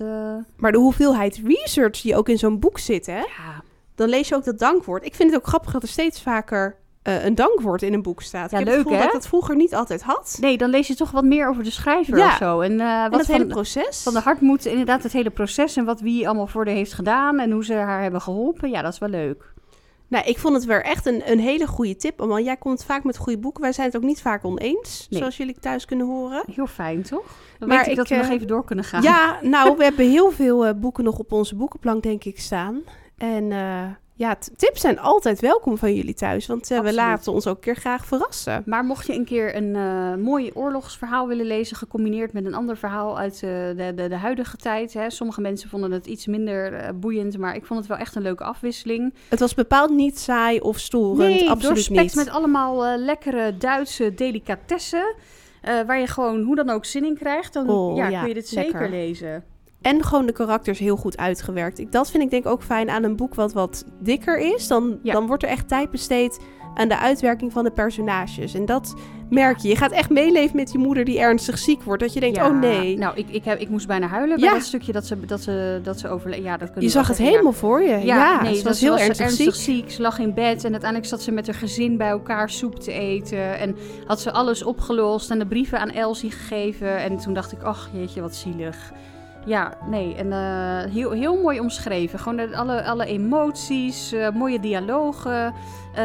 maar 0.56 0.72
de 0.72 0.78
hoeveelheid 0.78 1.42
research 1.46 2.02
die 2.02 2.16
ook 2.16 2.30
in 2.30 2.38
zo'n 2.38 2.60
boek 2.60 2.80
zit, 2.80 3.06
hè? 3.06 3.20
ja, 3.20 3.64
dan 3.96 4.10
lees 4.10 4.28
je 4.28 4.36
ook 4.36 4.44
dat 4.44 4.60
dankwoord. 4.60 5.06
Ik 5.06 5.16
vind 5.16 5.32
het 5.32 5.40
ook 5.40 5.48
grappig 5.48 5.72
dat 5.72 5.82
er 5.82 5.88
steeds 5.88 6.22
vaker 6.22 6.78
eh, 7.10 7.26
een 7.26 7.36
dankwoord 7.36 7.82
in 7.82 7.94
een 7.94 8.02
boek 8.02 8.22
staat. 8.22 8.52
Ja, 8.52 8.58
ik 8.58 8.66
heb 8.66 8.76
leuk, 8.76 8.78
het 8.78 8.84
gevoel 8.84 8.94
hè? 8.94 9.06
dat 9.06 9.14
ik 9.16 9.20
dat 9.22 9.28
vroeger 9.30 9.56
niet 9.56 9.76
altijd 9.76 10.02
had. 10.02 10.38
Nee, 10.42 10.58
dan 10.58 10.70
lees 10.70 10.88
je 10.88 10.96
toch 10.96 11.12
wat 11.12 11.24
meer 11.24 11.50
over 11.50 11.64
de 11.64 11.72
schrijver 11.72 12.18
Ja. 12.18 12.28
of 12.28 12.38
zo. 12.38 12.60
En, 12.60 12.80
en 12.80 13.02
wat 13.02 13.12
dat 13.12 13.26
van, 13.26 13.36
hele 13.36 13.48
proces. 13.48 14.04
van 14.04 14.14
de 14.14 14.20
hartmoed, 14.20 14.66
inderdaad 14.66 15.04
het 15.04 15.14
hele 15.14 15.30
proces... 15.30 15.76
en 15.76 15.86
wat 15.86 16.02
wie 16.02 16.28
allemaal 16.28 16.48
voor 16.48 16.66
haar 16.66 16.76
heeft 16.76 16.94
gedaan... 16.94 17.40
en 17.40 17.52
hoe 17.52 17.66
ze 17.66 17.74
haar 17.74 18.02
hebben 18.02 18.22
geholpen. 18.22 18.70
Ja, 18.70 18.82
dat 18.82 18.94
is 18.94 19.00
wel 19.00 19.10
leuk. 19.10 19.54
Nou, 20.08 20.26
ik 20.26 20.40
vond 20.40 20.54
het 20.56 20.66
weer 20.66 20.84
echt 20.84 21.06
een, 21.06 21.32
een 21.32 21.40
hele 21.40 21.68
goede 21.68 21.96
tip. 21.96 22.18
Want 22.18 22.46
jij 22.46 22.58
komt 22.58 22.84
vaak 22.86 23.04
met 23.04 23.18
goede 23.18 23.40
boeken. 23.40 23.62
Wij 23.62 23.72
zijn 23.72 23.88
het 23.88 23.96
ook 23.96 24.04
niet 24.04 24.22
vaak 24.22 24.46
oneens, 24.46 25.08
Nee. 25.10 25.20
zoals 25.20 25.38
jullie 25.38 25.60
thuis 25.60 25.86
kunnen 25.86 26.06
horen. 26.08 26.44
Heel 26.54 26.68
fijn, 26.68 27.02
toch? 27.04 27.26
Dan 27.60 27.68
Maar 27.68 27.78
weet 27.78 27.86
ik, 27.86 27.92
ik, 27.92 27.98
dat 27.98 28.08
we 28.08 28.16
nog 28.16 28.26
eh, 28.26 28.32
even 28.32 28.48
door 28.48 28.66
kunnen 28.66 28.86
gaan. 28.86 29.02
Ja, 29.02 29.40
nou, 29.42 29.78
we 29.78 29.84
hebben 29.84 30.10
heel 30.10 30.32
veel 30.32 30.74
boeken 30.74 31.04
nog 31.04 31.18
op 31.20 31.32
onze 31.32 31.56
boekenplank, 31.56 32.04
denk 32.04 32.24
ik, 32.24 32.40
staan. 32.40 32.82
En 33.18 33.52
ja, 34.20 34.38
tips 34.56 34.82
zijn 34.82 35.00
altijd 35.00 35.40
welkom 35.40 35.78
van 35.78 35.94
jullie 35.96 36.14
thuis. 36.14 36.48
Want 36.48 36.72
eh, 36.72 36.80
we 36.80 36.94
laten 36.94 37.34
ons 37.34 37.48
ook 37.48 37.56
een 37.56 37.62
keer 37.62 37.76
graag 37.76 38.06
verrassen. 38.06 38.64
Maar 38.66 38.84
mocht 38.84 39.08
je 39.08 39.14
een 39.14 39.26
keer 39.26 39.56
een 39.56 39.76
eh, 39.76 40.16
mooi 40.16 40.52
oorlogsverhaal 40.54 41.28
willen 41.28 41.46
lezen, 41.46 41.78
gecombineerd 41.78 42.34
met 42.34 42.46
een 42.46 42.54
ander 42.54 42.78
verhaal 42.78 43.20
uit 43.20 43.34
eh, 43.34 43.40
de, 43.40 43.92
de, 43.96 44.08
de 44.08 44.16
huidige 44.16 44.58
tijd. 44.58 44.94
Hè. 44.94 45.10
Sommige 45.10 45.42
mensen 45.42 45.70
vonden 45.70 45.92
het 45.92 46.06
iets 46.06 46.28
minder 46.28 46.96
boeiend, 47.00 47.38
maar 47.38 47.56
ik 47.56 47.66
vond 47.66 47.80
het 47.80 47.90
wel 47.90 47.98
echt 47.98 48.16
een 48.16 48.22
leuke 48.22 48.44
afwisseling. 48.44 49.14
Het 49.30 49.40
was 49.40 49.54
bepaald 49.54 49.90
niet 49.90 50.20
saai 50.20 50.60
of 50.60 50.80
storend. 50.80 51.30
nee, 51.30 51.50
absoluut 51.50 51.90
niet. 51.90 52.16
met 52.16 52.30
allemaal 52.30 52.98
lekkere 52.98 53.58
Duitse 53.58 54.14
delicatessen. 54.14 55.16
waar 55.62 56.00
je 56.00 56.08
gewoon 56.08 56.44
hoe 56.44 56.56
dan 56.56 56.70
ook 56.70 56.86
zin 56.86 57.06
in 57.06 57.18
krijgt. 57.18 57.54
Dan 57.54 57.70
Oh, 57.70 57.98
ja, 57.98 58.08
ja, 58.08 58.20
kun 58.20 58.28
je 58.28 58.34
dit 58.34 58.52
lekker. 58.52 58.80
zeker 58.80 58.90
lezen. 58.90 59.44
En 59.82 60.04
gewoon 60.04 60.26
de 60.26 60.32
karakters 60.32 60.80
heel 60.80 60.96
goed 60.98 61.18
uitgewerkt. 61.18 61.80
Ik, 61.80 61.92
dat 61.92 62.12
vind 62.12 62.24
ik 62.24 62.30
denk 62.30 62.46
ook 62.46 62.64
fijn 62.64 62.90
aan 62.90 63.04
een 63.04 63.16
boek 63.16 63.36
wat 63.36 63.54
wat 63.54 63.86
dikker 64.00 64.38
is. 64.56 64.68
Dan, 64.68 65.00
Ja. 65.04 65.14
dan 65.14 65.28
wordt 65.28 65.44
er 65.44 65.50
echt 65.50 65.68
tijd 65.68 65.92
besteed 65.92 66.40
aan 66.76 66.88
de 66.88 66.98
uitwerking 66.98 67.52
van 67.52 67.64
de 67.64 67.72
personages. 67.72 68.54
En 68.54 68.66
dat 68.66 68.96
merk 69.30 69.58
je. 69.58 69.68
Je 69.68 69.76
gaat 69.76 69.92
echt 69.92 70.10
meeleven 70.10 70.56
met 70.56 70.72
je 70.72 70.78
moeder 70.78 71.06
die 71.06 71.20
ernstig 71.20 71.58
ziek 71.58 71.84
wordt. 71.84 72.02
Dat 72.02 72.14
je 72.14 72.20
denkt, 72.20 72.36
Ja, 72.38 72.48
oh 72.50 72.60
nee. 72.60 72.98
Nou, 72.98 73.18
ik, 73.18 73.30
ik, 73.30 73.44
heb, 73.46 73.60
ik 73.60 73.70
moest 73.70 73.88
bijna 73.88 74.08
huilen 74.08 74.40
Ja. 74.40 74.46
bij 74.46 74.54
dat 74.54 74.68
stukje 74.68 74.92
dat 74.92 75.06
ze, 75.06 75.26
dat 75.26 75.42
ze, 75.42 75.80
dat 75.84 76.00
ze 76.00 76.08
overleed. 76.08 76.44
Ja, 76.44 76.58
dat 76.58 76.72
je 76.80 76.90
zag 76.90 77.08
het 77.08 77.16
zeggen, 77.16 77.26
helemaal 77.36 77.60
voor 77.60 77.82
je. 77.82 77.98
Ja, 77.98 78.42
nee, 78.42 78.56
ze 78.56 78.64
was 78.64 78.82
heel 78.82 78.98
ernstig, 78.98 79.26
ernstig 79.26 79.56
ziek. 79.56 79.76
ziek. 79.76 79.92
Ze 79.92 80.02
lag 80.02 80.20
in 80.20 80.34
bed 80.34 80.64
en 80.64 80.72
uiteindelijk 80.72 81.10
zat 81.10 81.22
ze 81.22 81.32
met 81.32 81.46
haar 81.46 81.56
gezin 81.56 81.98
bij 81.98 82.10
elkaar 82.10 82.50
soep 82.50 82.80
te 82.80 82.92
eten. 82.92 83.58
En 83.60 83.76
had 84.06 84.22
ze 84.22 84.32
alles 84.32 84.64
opgelost 84.64 85.32
en 85.32 85.40
de 85.40 85.46
brieven 85.46 85.80
aan 85.80 85.90
Elsie 85.90 86.32
gegeven. 86.32 86.98
En 86.98 87.18
toen 87.18 87.34
dacht 87.34 87.52
ik, 87.52 87.62
ach 87.64 87.90
jeetje, 87.94 88.22
wat 88.22 88.36
zielig. 88.36 88.92
Ja, 89.50 89.74
nee, 89.90 90.16
en 90.16 90.32
eh, 90.32 90.92
heel, 90.94 91.12
heel 91.12 91.42
mooi 91.42 91.60
omschreven. 91.60 92.20
Gewoon 92.20 92.54
alle, 92.56 92.84
alle 92.84 93.06
emoties, 93.06 94.12
eh, 94.12 94.30
mooie 94.32 94.60
dialogen. 94.60 95.54
eh, 95.94 96.04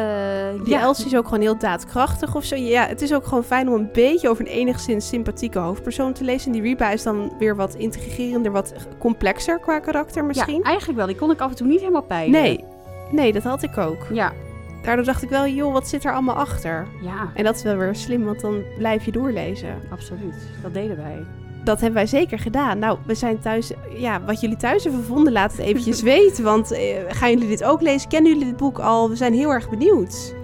Die 0.63 0.73
ja, 0.73 0.81
Elsie 0.81 1.05
is 1.05 1.15
ook 1.15 1.25
gewoon 1.25 1.41
heel 1.41 1.57
daadkrachtig 1.57 2.35
of 2.35 2.43
zo. 2.43 2.55
Ja, 2.55 2.85
het 2.87 3.01
is 3.01 3.13
ook 3.13 3.25
gewoon 3.25 3.43
fijn 3.43 3.67
om 3.67 3.73
een 3.73 3.89
beetje 3.93 4.29
over 4.29 4.45
een 4.45 4.51
enigszins 4.51 5.07
sympathieke 5.07 5.59
hoofdpersoon 5.59 6.13
te 6.13 6.23
lezen. 6.23 6.47
En 6.47 6.51
die 6.53 6.61
Reba 6.61 6.89
is 6.89 7.03
dan 7.03 7.33
weer 7.39 7.55
wat 7.55 7.73
intrigerender, 7.75 8.51
wat 8.51 8.73
complexer 8.99 9.59
qua 9.59 9.79
karakter 9.79 10.25
misschien. 10.25 10.57
Ja, 10.57 10.63
eigenlijk 10.63 10.97
wel. 10.97 11.07
Die 11.07 11.15
kon 11.15 11.31
ik 11.31 11.39
af 11.39 11.49
en 11.49 11.55
toe 11.55 11.67
niet 11.67 11.79
helemaal 11.79 12.01
peilen. 12.01 12.41
nee, 12.41 12.63
nee, 13.11 13.33
dat 13.33 13.43
had 13.43 13.63
ik 13.63 13.77
ook. 13.77 14.07
Ja, 14.11 14.31
Daardoor 14.83 15.05
dacht 15.05 15.23
ik 15.23 15.29
wel, 15.29 15.47
joh, 15.47 15.73
wat 15.73 15.87
zit 15.87 16.03
er 16.05 16.13
allemaal 16.13 16.35
achter? 16.35 16.87
ja, 17.01 17.29
En 17.33 17.43
dat 17.43 17.55
is 17.55 17.63
wel 17.63 17.75
weer 17.75 17.95
slim, 17.95 18.23
want 18.25 18.41
dan 18.41 18.61
blijf 18.77 19.05
je 19.05 19.11
doorlezen. 19.11 19.75
absoluut. 19.91 20.35
Dat 20.61 20.73
deden 20.73 20.97
wij. 20.97 21.25
Dat 21.65 21.79
hebben 21.79 21.93
wij 21.93 22.07
zeker 22.07 22.39
gedaan. 22.39 22.79
Nou, 22.79 22.97
we 23.05 23.15
zijn 23.15 23.39
thuis. 23.39 23.71
Ja, 23.89 24.21
wat 24.21 24.41
jullie 24.41 24.57
thuis 24.57 24.85
ervan 24.85 25.03
vonden, 25.03 25.33
laat 25.33 25.51
het 25.51 25.61
eventjes 25.61 26.01
weten. 26.13 26.43
Want 26.43 26.71
eh, 26.71 26.97
gaan 27.07 27.31
jullie 27.31 27.47
dit 27.47 27.63
ook 27.63 27.81
lezen? 27.81 28.09
Kennen 28.09 28.31
jullie 28.31 28.47
dit 28.47 28.57
boek 28.57 28.79
al? 28.79 29.09
We 29.09 29.15
zijn 29.15 29.33
heel 29.33 29.49
erg 29.49 29.69
benieuwd. 29.69 30.35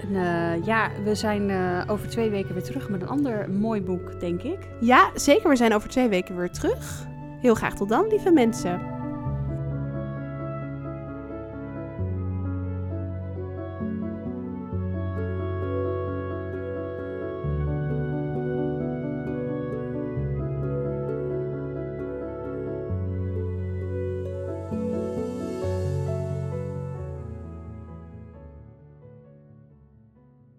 En, 0.00 0.16
eh, 0.16 0.64
ja, 0.66 0.90
we 1.04 1.14
zijn 1.14 1.50
eh, 1.50 1.82
over 1.86 2.08
twee 2.08 2.30
weken 2.30 2.54
weer 2.54 2.62
terug 2.62 2.88
met 2.88 3.02
een 3.02 3.08
ander 3.08 3.50
mooi 3.50 3.82
boek, 3.82 4.20
denk 4.20 4.42
ik. 4.42 4.58
Ja, 4.80 5.10
zeker. 5.14 5.48
We 5.48 5.56
zijn 5.56 5.74
over 5.74 5.88
twee 5.88 6.08
weken 6.08 6.36
weer 6.36 6.50
terug. 6.50 7.06
Heel 7.40 7.54
graag 7.54 7.74
tot 7.74 7.88
dan, 7.88 8.08
lieve 8.08 8.30
mensen. 8.30 8.97